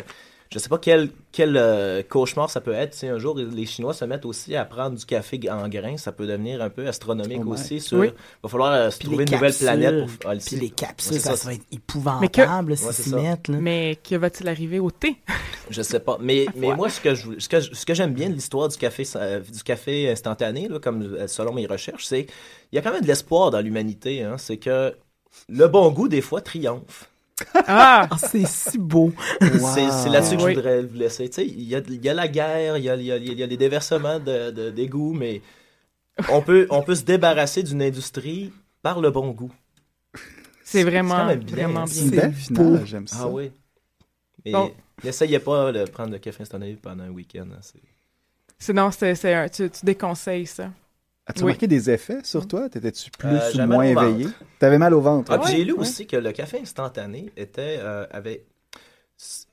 je 0.54 0.60
sais 0.60 0.68
pas 0.68 0.78
quel, 0.78 1.10
quel 1.32 1.56
euh, 1.56 2.04
cauchemar 2.04 2.50
ça 2.50 2.60
peut 2.60 2.74
être, 2.74 2.94
si 2.94 3.08
un 3.08 3.18
jour 3.18 3.38
les 3.38 3.66
Chinois 3.66 3.94
se 3.94 4.04
mettent 4.04 4.26
aussi 4.26 4.54
à 4.56 4.66
prendre 4.66 4.98
du 4.98 5.06
café 5.06 5.40
en 5.50 5.70
grains, 5.70 5.96
ça 5.96 6.12
peut 6.12 6.28
devenir 6.28 6.62
un 6.62 6.70
peu 6.70 6.86
astronomique 6.88 7.42
Oh 7.46 7.54
aussi. 7.54 7.80
Sur, 7.80 8.00
Oui. 8.00 8.10
va 8.44 8.50
falloir 8.50 8.74
euh, 8.74 8.90
se 8.90 8.98
Puis 9.00 9.08
trouver 9.08 9.24
une 9.24 9.32
nouvelle 9.32 9.54
planète 9.54 10.06
pour 10.20 10.30
ah, 10.30 10.34
le- 10.36 10.42
Puis 10.42 10.58
les 10.58 10.70
capsules, 10.70 11.14
Ouais, 11.14 11.20
ça, 11.20 11.36
va 11.36 11.54
être 11.54 11.64
épouvantable 11.72 12.72
Ouais, 12.72 12.76
si 12.78 12.84
c'est 12.84 13.04
s'y 13.04 13.16
mettent. 13.16 13.48
Là. 13.48 13.58
Mais 13.62 13.98
que 14.08 14.16
va-t-il 14.16 14.50
arriver 14.50 14.80
au 14.80 14.92
thé? 14.92 15.16
Je 15.70 15.82
sais 15.82 16.02
pas. 16.02 16.18
Mais, 16.20 16.48
mais 16.58 16.76
moi, 16.76 16.90
ce 16.90 17.00
que 17.00 17.16
je, 17.16 17.40
ce 17.40 17.48
que, 17.48 17.62
ce 17.62 17.86
que 17.86 17.94
j'aime 17.94 18.14
bien 18.14 18.30
de 18.30 18.34
l'histoire 18.34 18.68
du 18.68 18.76
café, 18.76 19.08
euh, 19.16 19.40
du 19.40 19.64
café 19.64 20.10
instantané, 20.12 20.68
là, 20.68 20.80
comme 20.80 21.28
selon 21.28 21.54
mes 21.54 21.66
recherches, 21.66 22.06
c'est 22.06 22.28
il 22.72 22.76
y 22.76 22.78
a 22.78 22.82
quand 22.82 22.92
même 22.92 23.04
de 23.04 23.08
l'espoir 23.08 23.52
dans 23.52 23.62
l'humanité. 23.62 24.22
Hein, 24.24 24.38
c'est 24.38 24.58
que 24.58 24.94
le 25.48 25.68
bon 25.70 25.90
goût, 25.92 26.10
des 26.10 26.20
fois, 26.20 26.42
triomphe. 26.42 27.10
Ah! 27.68 28.08
Ah, 28.12 28.18
c'est 28.18 28.46
si 28.46 28.78
beau. 28.78 29.12
C'est 29.42 29.90
c'est 29.92 30.10
là-dessus 30.10 30.38
que 30.38 30.44
Oui. 30.44 30.52
je 30.52 30.56
voudrais 30.60 30.82
vous 30.84 30.96
laisser. 30.98 31.28
Tu 31.30 31.36
sais, 31.36 31.46
il 31.48 31.64
y 31.64 31.76
a, 31.76 31.82
y 31.88 32.10
a 32.10 32.14
la 32.14 32.28
guerre, 32.28 32.78
il 32.78 32.84
y 32.84 32.90
a, 32.90 32.96
il 32.96 33.04
y 33.04 33.12
a- 33.12 33.18
il 33.18 33.34
y 33.40 33.44
a 33.44 33.46
les 33.48 33.58
déversements 33.58 34.20
de, 34.20 34.52
de- 34.52 34.70
d'égouts, 34.70 35.14
mais 35.14 35.42
on 36.30 36.42
peut, 36.42 36.68
on 36.70 36.84
peut 36.84 36.96
se 36.96 37.04
débarrasser 37.04 37.64
d'une 37.64 37.82
industrie 37.82 38.52
par 38.82 39.02
le 39.02 39.10
bon 39.12 39.32
goût. 39.32 39.52
C'est 40.64 40.80
c'est 40.80 40.84
vraiment, 40.84 41.16
quand 41.18 41.26
même 41.26 41.44
bien, 41.44 41.56
vraiment. 41.68 41.86
C'est 41.88 42.10
bien. 42.12 42.22
belle 42.30 42.34
beau. 42.52 42.86
j'aime 42.86 43.08
ça. 43.08 43.18
Ah 43.22 43.28
oui. 43.28 43.52
Mais 44.46 44.52
Bon. 44.54 44.72
n'essayez 45.04 45.40
pas 45.40 45.72
de 45.72 45.84
prendre 45.86 46.12
le 46.12 46.20
café 46.20 46.44
instantané 46.44 46.78
pendant 46.82 47.04
un 47.04 47.10
week-end. 47.10 47.48
hein, 47.52 47.60
c'est- 47.62 47.80
Sinon, 48.60 48.92
c'est, 48.92 49.16
c'est 49.16 49.34
un- 49.34 49.50
tu, 49.50 49.70
tu 49.70 49.84
déconseilles 49.86 50.46
ça. 50.46 50.70
As-tu 51.32 51.40
Oui. 51.40 51.52
remarqué 51.52 51.68
des 51.68 51.90
effets 51.90 52.20
sur 52.24 52.48
toi? 52.48 52.70
T'étais-tu 52.70 53.10
plus 53.12 53.28
Euh, 53.30 53.50
ou 53.50 53.56
j'avais 53.56 53.68
moins 53.74 53.84
éveillé? 53.84 54.28
T'avais 54.60 54.78
mal 54.78 54.94
au 54.94 55.02
ventre. 55.02 55.32
Ah, 55.34 55.42
j'ai 55.50 55.64
lu 55.64 55.74
ouais. 55.74 55.80
aussi 55.80 56.06
que 56.08 56.16
le 56.18 56.32
café 56.32 56.60
instantané 56.62 57.32
était 57.36 57.78
euh, 57.80 58.06
avait 58.12 58.46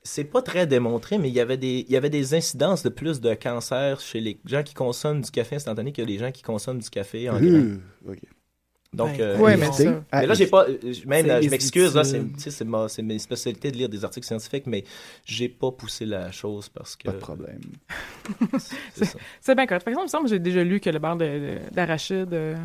c'est 0.02 0.24
pas 0.24 0.40
très 0.40 0.66
démontré, 0.66 1.18
mais 1.18 1.28
il 1.28 1.34
y 1.34 1.40
avait 1.40 1.58
des 1.58 1.84
il 1.86 1.92
y 1.92 1.96
avait 1.96 2.08
des 2.10 2.34
incidences 2.34 2.82
de 2.82 2.88
plus 2.88 3.20
de 3.20 3.34
cancer 3.34 4.00
chez 4.00 4.20
les 4.20 4.40
gens 4.46 4.62
qui 4.62 4.72
consomment 4.74 5.20
du 5.20 5.30
café 5.30 5.56
instantané 5.56 5.92
que 5.92 6.00
les 6.02 6.16
gens 6.18 6.32
qui 6.32 6.42
consomment 6.42 6.78
du 6.80 6.88
café 6.90 7.28
en. 7.28 7.42
Euh, 7.42 7.76
ok. 8.08 8.18
Donc 8.94 9.08
Ouais. 9.10 9.20
euh, 9.20 9.38
Ouais, 9.38 9.56
mais 9.58 9.70
ça- 9.70 10.02
là 10.24 10.32
j'ai 10.34 10.46
pas 10.46 10.66
euh, 10.66 10.78
même 11.06 11.28
euh, 11.28 11.42
je 11.42 11.50
m'excuse 11.50 11.94
là 11.94 12.04
c'est 12.04 12.22
c'est 12.38 12.64
ma 12.64 12.88
c'est 12.88 13.02
mes 13.02 13.18
spécialités 13.18 13.70
de 13.70 13.76
lire 13.76 13.88
des 13.90 14.02
articles 14.02 14.26
scientifiques 14.26 14.66
mais 14.66 14.82
j'ai 15.26 15.50
pas 15.50 15.70
poussé 15.70 16.06
la 16.06 16.30
chose 16.32 16.70
parce 16.70 16.96
que 16.96 17.04
Pas 17.04 17.12
de 17.12 17.18
problème. 17.18 17.60
c'est 19.40 19.54
bien 19.54 19.66
correct. 19.66 19.84
Par 19.84 19.92
exemple, 19.92 20.00
il 20.00 20.02
me 20.04 20.08
semble 20.08 20.24
que 20.24 20.30
j'ai 20.30 20.38
déjà 20.38 20.64
lu 20.64 20.80
que 20.80 20.90
le 20.90 20.98
beurre 20.98 21.16
de- 21.16 21.24
de- 21.24 21.58
d'arachide 21.74 22.32
euh, 22.32 22.56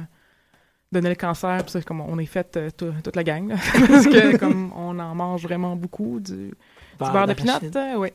donnait 0.92 1.10
le 1.10 1.16
cancer, 1.16 1.58
puis 1.64 1.72
c'est 1.72 1.84
comme 1.84 2.02
on 2.02 2.18
est 2.20 2.26
fait 2.26 2.56
euh, 2.58 2.70
tout- 2.76 2.94
toute 3.04 3.16
la 3.16 3.24
gang, 3.24 3.50
là. 3.50 3.56
parce 3.88 4.06
que 4.08 4.38
comme 4.38 4.72
on 4.76 4.98
en 5.00 5.16
mange 5.16 5.44
vraiment 5.44 5.76
beaucoup 5.76 6.20
du, 6.20 6.34
du 6.48 6.54
beurre 7.00 7.28
de 7.28 7.34
pinot, 7.34 7.52
euh, 7.76 7.96
oui. 7.98 8.10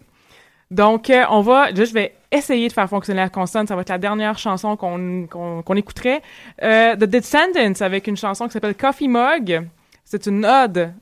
Donc, 0.70 1.10
euh, 1.10 1.24
on 1.30 1.40
va, 1.40 1.70
là, 1.70 1.84
je 1.84 1.92
vais 1.92 2.14
essayer 2.30 2.68
de 2.68 2.72
faire 2.72 2.88
fonctionner 2.88 3.20
la 3.20 3.28
consonne. 3.28 3.66
Ça 3.66 3.74
va 3.74 3.82
être 3.82 3.88
la 3.88 3.98
dernière 3.98 4.38
chanson 4.38 4.76
qu'on 4.76 5.76
écouterait. 5.76 6.22
Euh, 6.62 6.96
The 6.96 7.04
Descendants, 7.04 7.80
avec 7.80 8.06
une 8.06 8.16
chanson 8.16 8.46
qui 8.46 8.52
s'appelle 8.52 8.76
Coffee 8.76 9.08
Mug. 9.08 9.68
C'est 10.04 10.26
une 10.26 10.44
ode 10.44 10.92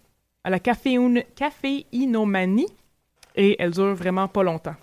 à 0.45 0.51
la 0.51 0.59
caféinomanie 0.59 2.69
et 3.35 3.61
elle 3.61 3.71
dure 3.71 3.95
vraiment 3.95 4.29
pas 4.29 4.43
longtemps. 4.43 4.77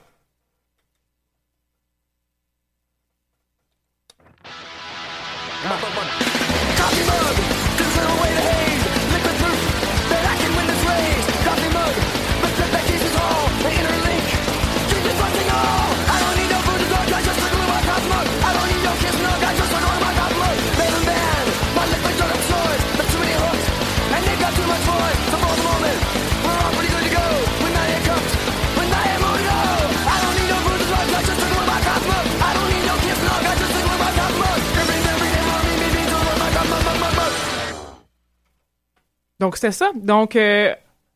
Donc, 39.44 39.58
c'est 39.58 39.72
ça. 39.72 39.92
Donc, 39.96 40.36
euh, 40.38 40.74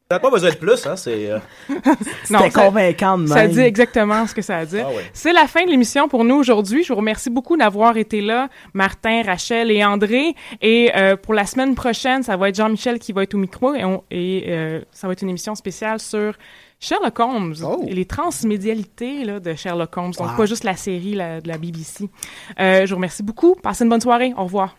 T'as 0.10 0.20
pas 0.20 0.30
besoin 0.30 0.52
de 0.52 0.56
plus, 0.56 0.86
hein, 0.88 0.96
c'est... 0.96 1.30
euh, 1.32 1.38
non, 1.70 2.40
C'était 2.40 2.50
ça- 2.52 2.66
convaincant 2.66 3.18
de 3.18 3.28
Ça 3.28 3.36
même. 3.36 3.52
dit 3.52 3.60
exactement 3.60 4.26
ce 4.26 4.34
que 4.34 4.42
ça 4.42 4.66
dit. 4.66 4.80
Ah 4.80 4.88
ouais. 4.88 5.04
C'est 5.12 5.34
la 5.34 5.48
fin 5.48 5.66
de 5.66 5.70
l'émission 5.70 6.08
pour 6.08 6.24
nous 6.24 6.36
aujourd'hui. 6.36 6.84
Je 6.84 6.94
vous 6.94 6.98
remercie 7.00 7.30
beaucoup 7.30 7.58
d'avoir 7.58 7.98
été 7.98 8.22
là, 8.22 8.48
Martin, 8.74 9.22
Rachel 9.24 9.70
et 9.70 9.84
André. 9.84 10.34
Et 10.62 10.92
euh, 10.96 11.18
pour 11.18 11.34
la 11.34 11.46
semaine 11.46 11.76
prochaine, 11.76 12.24
ça 12.24 12.38
va 12.38 12.48
être 12.48 12.56
Jean-Michel 12.56 13.00
qui 13.00 13.12
va 13.12 13.24
être 13.24 13.34
au 13.34 13.38
micro 13.38 13.74
et, 13.76 13.84
on- 13.84 14.02
et, 14.10 14.46
euh, 14.48 14.80
ça 14.92 15.08
va 15.08 15.14
être 15.14 15.24
une 15.24 15.30
émission 15.30 15.56
spéciale 15.56 16.00
sur 16.00 16.36
Sherlock 16.80 17.20
Holmes 17.20 17.56
Oh. 17.66 17.84
et 17.86 17.94
les 17.94 18.06
transmédialités 18.06 19.26
là, 19.26 19.40
de 19.42 19.56
Sherlock 19.56 19.98
Holmes. 19.98 20.14
Donc 20.18 20.30
Wow. 20.32 20.38
pas 20.38 20.46
juste 20.46 20.64
la 20.64 20.78
série 20.78 21.16
la- 21.16 21.42
de 21.42 21.48
la 21.50 21.58
BBC. 21.58 22.10
Euh, 22.62 22.86
je 22.86 22.90
vous 22.92 22.96
remercie 22.96 23.24
beaucoup. 23.24 23.56
Passez 23.56 23.84
une 23.84 23.90
bonne 23.90 24.00
soirée. 24.00 24.34
Au 24.38 24.44
revoir. 24.46 24.78